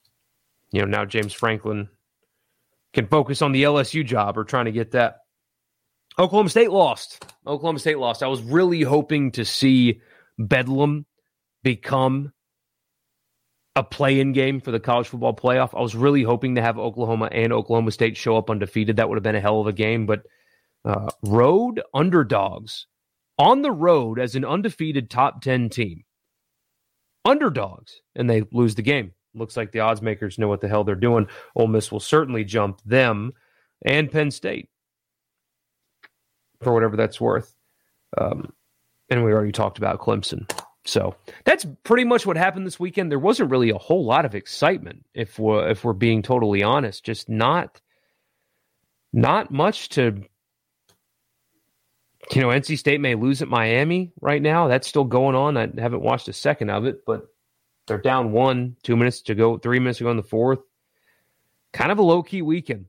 you 0.71 0.81
know, 0.81 0.87
now 0.87 1.05
James 1.05 1.33
Franklin 1.33 1.89
can 2.93 3.07
focus 3.07 3.41
on 3.41 3.51
the 3.51 3.63
LSU 3.63 4.05
job 4.05 4.37
or 4.37 4.43
trying 4.43 4.65
to 4.65 4.71
get 4.71 4.91
that. 4.91 5.17
Oklahoma 6.19 6.49
State 6.49 6.71
lost. 6.71 7.23
Oklahoma 7.45 7.79
State 7.79 7.99
lost. 7.99 8.23
I 8.23 8.27
was 8.27 8.41
really 8.41 8.81
hoping 8.81 9.31
to 9.33 9.45
see 9.45 10.01
Bedlam 10.39 11.05
become 11.63 12.31
a 13.75 13.83
play-in 13.83 14.33
game 14.33 14.59
for 14.59 14.71
the 14.71 14.79
college 14.79 15.07
football 15.07 15.35
playoff. 15.35 15.77
I 15.77 15.81
was 15.81 15.95
really 15.95 16.23
hoping 16.23 16.55
to 16.55 16.61
have 16.61 16.79
Oklahoma 16.79 17.29
and 17.31 17.53
Oklahoma 17.53 17.91
State 17.91 18.17
show 18.17 18.35
up 18.35 18.49
undefeated. 18.49 18.95
That 18.95 19.09
would 19.09 19.17
have 19.17 19.23
been 19.23 19.35
a 19.35 19.41
hell 19.41 19.61
of 19.61 19.67
a 19.67 19.73
game. 19.73 20.07
But 20.07 20.23
uh, 20.83 21.11
road 21.23 21.83
underdogs 21.93 22.87
on 23.37 23.61
the 23.61 23.71
road 23.71 24.19
as 24.19 24.35
an 24.35 24.43
undefeated 24.43 25.11
top 25.11 25.41
ten 25.41 25.69
team, 25.69 26.03
underdogs, 27.25 28.01
and 28.15 28.29
they 28.29 28.43
lose 28.51 28.75
the 28.75 28.81
game. 28.81 29.13
Looks 29.33 29.57
like 29.57 29.71
the 29.71 29.81
odds 29.81 30.01
makers 30.01 30.39
know 30.39 30.47
what 30.47 30.61
the 30.61 30.67
hell 30.67 30.83
they're 30.83 30.95
doing. 30.95 31.27
Ole 31.55 31.67
Miss 31.67 31.91
will 31.91 31.99
certainly 31.99 32.43
jump 32.43 32.81
them 32.85 33.33
and 33.85 34.11
Penn 34.11 34.31
State 34.31 34.69
for 36.61 36.73
whatever 36.73 36.97
that's 36.97 37.21
worth. 37.21 37.53
Um, 38.17 38.53
and 39.09 39.23
we 39.23 39.31
already 39.31 39.51
talked 39.51 39.77
about 39.77 39.99
Clemson. 39.99 40.49
So 40.85 41.15
that's 41.43 41.65
pretty 41.83 42.05
much 42.05 42.25
what 42.25 42.37
happened 42.37 42.65
this 42.65 42.79
weekend. 42.79 43.11
There 43.11 43.19
wasn't 43.19 43.51
really 43.51 43.69
a 43.69 43.77
whole 43.77 44.05
lot 44.05 44.25
of 44.25 44.35
excitement, 44.35 45.05
if 45.13 45.37
we're 45.37 45.69
if 45.69 45.83
we're 45.83 45.93
being 45.93 46.21
totally 46.21 46.63
honest. 46.63 47.03
Just 47.03 47.29
not 47.29 47.81
not 49.11 49.51
much 49.51 49.89
to 49.89 50.23
you 52.31 52.41
know, 52.41 52.49
NC 52.49 52.77
State 52.77 53.01
may 53.01 53.15
lose 53.15 53.41
at 53.41 53.47
Miami 53.47 54.11
right 54.21 54.41
now. 54.41 54.67
That's 54.67 54.87
still 54.87 55.03
going 55.03 55.35
on. 55.35 55.57
I 55.57 55.69
haven't 55.77 56.01
watched 56.01 56.27
a 56.27 56.33
second 56.33 56.69
of 56.69 56.85
it, 56.85 57.05
but 57.05 57.27
they're 57.87 57.97
down 57.97 58.31
one, 58.31 58.75
two 58.83 58.97
minutes 58.97 59.21
to 59.23 59.35
go, 59.35 59.57
three 59.57 59.79
minutes 59.79 59.99
to 59.99 60.03
go 60.03 60.11
in 60.11 60.17
the 60.17 60.23
fourth. 60.23 60.59
Kind 61.73 61.91
of 61.91 61.99
a 61.99 62.03
low 62.03 62.23
key 62.23 62.41
weekend. 62.41 62.85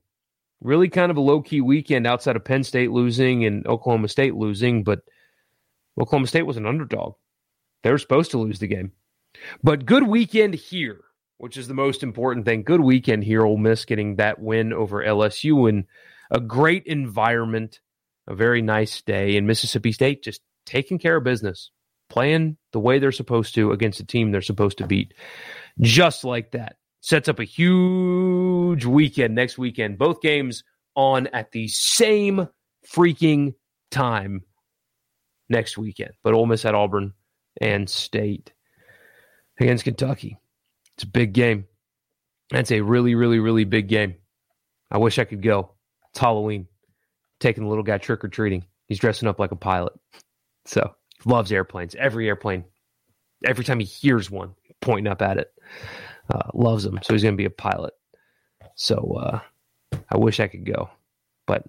Really 0.61 0.89
kind 0.89 1.09
of 1.09 1.17
a 1.17 1.21
low 1.21 1.41
key 1.41 1.61
weekend 1.61 2.05
outside 2.05 2.35
of 2.35 2.43
Penn 2.43 2.63
State 2.63 2.91
losing 2.91 3.45
and 3.45 3.65
Oklahoma 3.65 4.09
State 4.09 4.35
losing, 4.35 4.83
but 4.83 5.01
Oklahoma 5.99 6.27
State 6.27 6.45
was 6.45 6.57
an 6.57 6.65
underdog. 6.65 7.15
They 7.83 7.91
were 7.91 7.97
supposed 7.97 8.31
to 8.31 8.39
lose 8.39 8.59
the 8.59 8.67
game. 8.67 8.91
But 9.63 9.85
good 9.85 10.07
weekend 10.07 10.53
here, 10.53 11.01
which 11.37 11.55
is 11.55 11.67
the 11.67 11.73
most 11.73 12.03
important 12.03 12.45
thing. 12.45 12.63
Good 12.63 12.81
weekend 12.81 13.23
here. 13.23 13.45
Ole 13.45 13.57
Miss 13.57 13.85
getting 13.85 14.17
that 14.17 14.39
win 14.39 14.73
over 14.73 15.03
LSU 15.03 15.69
in 15.69 15.87
a 16.31 16.41
great 16.41 16.85
environment, 16.85 17.79
a 18.29 18.35
very 18.35 18.61
nice 18.61 19.01
day. 19.01 19.35
And 19.35 19.47
Mississippi 19.47 19.91
State 19.91 20.23
just 20.23 20.41
taking 20.65 20.99
care 20.99 21.17
of 21.17 21.23
business, 21.23 21.71
playing 22.09 22.57
the 22.71 22.79
way 22.79 22.99
they're 22.99 23.11
supposed 23.11 23.55
to 23.55 23.71
against 23.71 23.99
a 23.99 24.05
team 24.05 24.31
they're 24.31 24.41
supposed 24.41 24.77
to 24.77 24.87
beat. 24.87 25.13
Just 25.81 26.23
like 26.23 26.51
that. 26.51 26.77
Sets 27.01 27.29
up 27.29 27.39
a 27.39 27.45
huge 27.45 28.85
weekend 28.85 29.33
next 29.33 29.57
weekend. 29.57 29.97
Both 29.97 30.21
games 30.21 30.63
on 30.95 31.27
at 31.27 31.51
the 31.51 31.67
same 31.69 32.47
freaking 32.87 33.55
time 33.89 34.43
next 35.49 35.77
weekend. 35.77 36.11
But 36.23 36.33
Ole 36.33 36.45
Miss 36.45 36.65
at 36.65 36.75
Auburn 36.75 37.13
and 37.59 37.89
State 37.89 38.53
against 39.59 39.85
Kentucky. 39.85 40.37
It's 40.95 41.03
a 41.03 41.07
big 41.07 41.33
game. 41.33 41.65
That's 42.51 42.71
a 42.71 42.81
really, 42.81 43.15
really, 43.15 43.39
really 43.39 43.63
big 43.63 43.87
game. 43.87 44.15
I 44.91 44.97
wish 44.97 45.19
I 45.19 45.23
could 45.23 45.41
go. 45.41 45.75
It's 46.11 46.19
Halloween. 46.19 46.67
Taking 47.39 47.63
the 47.63 47.69
little 47.69 47.83
guy 47.83 47.97
trick 47.97 48.23
or 48.23 48.27
treating. 48.27 48.65
He's 48.87 48.99
dressing 48.99 49.27
up 49.29 49.39
like 49.39 49.51
a 49.51 49.55
pilot. 49.55 49.93
So 50.65 50.93
loves 51.25 51.51
airplanes. 51.51 51.95
Every 51.95 52.27
airplane. 52.27 52.65
Every 53.45 53.63
time 53.63 53.79
he 53.79 53.85
hears 53.85 54.29
one, 54.29 54.53
pointing 54.81 55.11
up 55.11 55.21
at 55.21 55.37
it. 55.37 55.51
uh, 56.29 56.49
loves 56.53 56.83
them. 56.83 56.99
so 57.01 57.13
he's 57.13 57.23
going 57.23 57.33
to 57.35 57.37
be 57.37 57.45
a 57.45 57.49
pilot. 57.49 57.93
So 58.75 59.17
uh, 59.19 59.39
I 60.09 60.17
wish 60.17 60.39
I 60.39 60.47
could 60.47 60.65
go, 60.65 60.89
but 61.47 61.63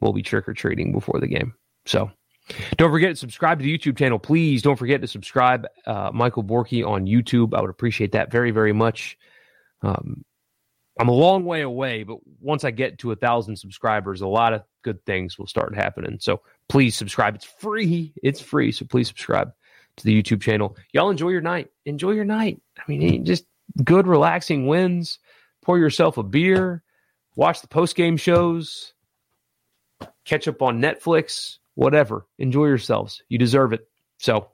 we'll 0.00 0.12
be 0.12 0.22
trick 0.22 0.48
or 0.48 0.54
treating 0.54 0.92
before 0.92 1.20
the 1.20 1.26
game. 1.26 1.54
So 1.86 2.10
don't 2.76 2.90
forget 2.90 3.10
to 3.10 3.16
subscribe 3.16 3.58
to 3.58 3.64
the 3.64 3.76
YouTube 3.76 3.96
channel. 3.96 4.18
Please 4.18 4.62
don't 4.62 4.78
forget 4.78 5.00
to 5.00 5.06
subscribe, 5.08 5.66
uh, 5.86 6.10
Michael 6.12 6.44
Borky 6.44 6.86
on 6.86 7.06
YouTube. 7.06 7.54
I 7.54 7.60
would 7.60 7.70
appreciate 7.70 8.12
that 8.12 8.30
very, 8.30 8.50
very 8.50 8.72
much. 8.72 9.16
Um, 9.82 10.24
I'm 10.98 11.08
a 11.08 11.12
long 11.12 11.44
way 11.44 11.62
away, 11.62 12.02
but 12.02 12.18
once 12.40 12.64
I 12.64 12.70
get 12.70 12.98
to 12.98 13.12
a 13.12 13.16
thousand 13.16 13.56
subscribers, 13.56 14.20
a 14.20 14.26
lot 14.26 14.52
of 14.52 14.62
good 14.82 15.04
things 15.06 15.38
will 15.38 15.46
start 15.46 15.74
happening. 15.74 16.18
So 16.20 16.42
please 16.68 16.96
subscribe. 16.96 17.34
It's 17.34 17.44
free. 17.44 18.12
It's 18.22 18.40
free. 18.40 18.72
So 18.72 18.84
please 18.84 19.08
subscribe 19.08 19.52
to 19.96 20.04
the 20.04 20.22
YouTube 20.22 20.42
channel. 20.42 20.76
Y'all 20.92 21.10
enjoy 21.10 21.30
your 21.30 21.40
night. 21.40 21.70
Enjoy 21.86 22.10
your 22.10 22.24
night. 22.24 22.60
I 22.78 22.82
mean, 22.88 23.24
just 23.24 23.46
good, 23.82 24.06
relaxing 24.06 24.66
wins. 24.66 25.18
Pour 25.62 25.78
yourself 25.78 26.18
a 26.18 26.22
beer. 26.22 26.82
Watch 27.36 27.62
the 27.62 27.68
post 27.68 27.96
game 27.96 28.16
shows. 28.16 28.92
Catch 30.24 30.46
up 30.48 30.60
on 30.60 30.80
Netflix. 30.80 31.58
Whatever. 31.74 32.26
Enjoy 32.38 32.66
yourselves. 32.66 33.22
You 33.28 33.38
deserve 33.38 33.72
it. 33.72 33.88
So 34.18 34.48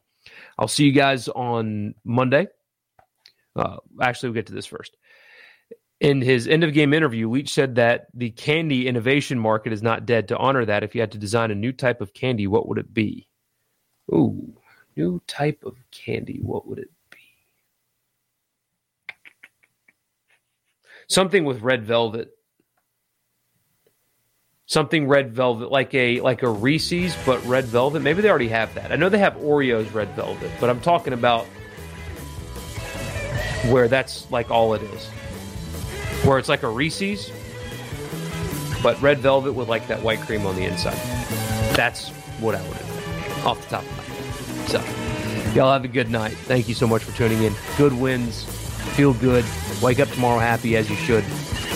I'll 0.57 0.69
see 0.69 0.85
you 0.85 0.93
guys 0.93 1.29
on 1.29 1.95
Monday. 2.05 2.47
Uh, 3.57 3.79
actually, 4.01 4.29
we'll 4.29 4.35
get 4.35 4.47
to 4.47 4.55
this 4.55 4.67
first. 4.67 4.97
In 6.01 6.23
his 6.23 6.47
end 6.47 6.63
of 6.63 6.73
game 6.73 6.95
interview, 6.95 7.29
Leach 7.29 7.53
said 7.53 7.75
that 7.75 8.07
the 8.15 8.31
candy 8.31 8.87
innovation 8.87 9.39
market 9.39 9.73
is 9.73 9.83
not 9.83 10.07
dead. 10.07 10.29
To 10.29 10.37
honor 10.37 10.65
that, 10.65 10.85
if 10.85 10.95
you 10.95 11.01
had 11.01 11.13
to 11.13 11.19
design 11.19 11.51
a 11.51 11.57
new 11.57 11.73
type 11.73 12.01
of 12.01 12.15
candy, 12.15 12.47
what 12.47 12.69
would 12.69 12.79
it 12.79 12.95
be? 12.95 13.29
Ooh, 14.13 14.55
new 14.97 15.21
type 15.27 15.65
of 15.65 15.77
candy. 15.91 16.39
What 16.41 16.69
would 16.69 16.79
it 16.79 16.91
be? 17.11 17.19
Something 21.09 21.45
with 21.45 21.63
red 21.63 21.85
velvet. 21.85 22.31
Something 24.67 25.09
red 25.09 25.33
velvet, 25.33 25.73
like 25.73 25.95
a 25.95 26.21
like 26.21 26.43
a 26.43 26.49
Reese's, 26.49 27.17
but 27.27 27.45
red 27.45 27.65
velvet. 27.65 28.03
Maybe 28.03 28.23
they 28.23 28.31
already 28.31 28.49
have 28.49 28.73
that. 28.75 28.93
I 28.93 28.97
know 28.97 29.09
they 29.09 29.19
have 29.19 29.35
Oreos 29.35 29.93
red 29.93 30.11
velvet, 30.11 30.53
but 30.61 30.71
I'm 30.71 30.81
talking 30.81 31.15
about 31.15 31.47
where 33.71 33.89
that's 33.89 34.31
like 34.31 34.51
all 34.53 34.75
it 34.75 34.83
is 34.83 35.11
where 36.29 36.39
it's 36.39 36.49
like 36.51 36.63
a 36.63 36.69
Reese's, 36.69 37.33
but 38.83 39.01
red 39.01 39.19
velvet 39.19 39.55
with 39.55 39.67
like 39.67 39.87
that 39.89 40.03
white 40.03 40.21
cream 40.21 40.45
on 40.45 40.55
the 40.57 40.65
inside. 40.65 40.99
That's 41.75 42.11
what 42.39 42.55
I 42.55 42.61
would 42.69 42.77
have 42.77 43.47
off 43.47 43.63
the 43.63 43.77
top 43.77 43.83
of 43.83 43.97
my 43.97 44.03
head. 44.03 44.69
So, 44.69 45.55
y'all 45.55 45.73
have 45.73 45.85
a 45.85 45.89
good 45.89 46.11
night. 46.11 46.33
Thank 46.33 46.69
you 46.69 46.75
so 46.75 46.87
much 46.87 47.03
for 47.03 47.17
tuning 47.17 47.43
in. 47.43 47.55
Good 47.79 47.95
wins, 47.95 48.45
feel 48.95 49.15
good. 49.15 49.47
Wake 49.81 50.01
up 50.01 50.09
tomorrow 50.11 50.39
happy 50.39 50.77
as 50.77 50.91
you 50.91 50.97
should. 50.97 51.25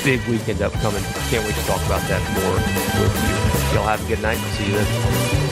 Big 0.04 0.20
weekend 0.28 0.60
upcoming. 0.60 1.02
Can't 1.30 1.44
wait 1.46 1.54
to 1.54 1.62
talk 1.62 1.80
about 1.86 2.06
that 2.08 2.20
more 2.34 2.54
with 3.00 3.72
you. 3.72 3.74
Y'all 3.74 3.86
have 3.86 4.04
a 4.04 4.08
good 4.08 4.20
night. 4.20 4.36
See 4.36 4.66
you 4.66 4.72
then. 4.72 5.51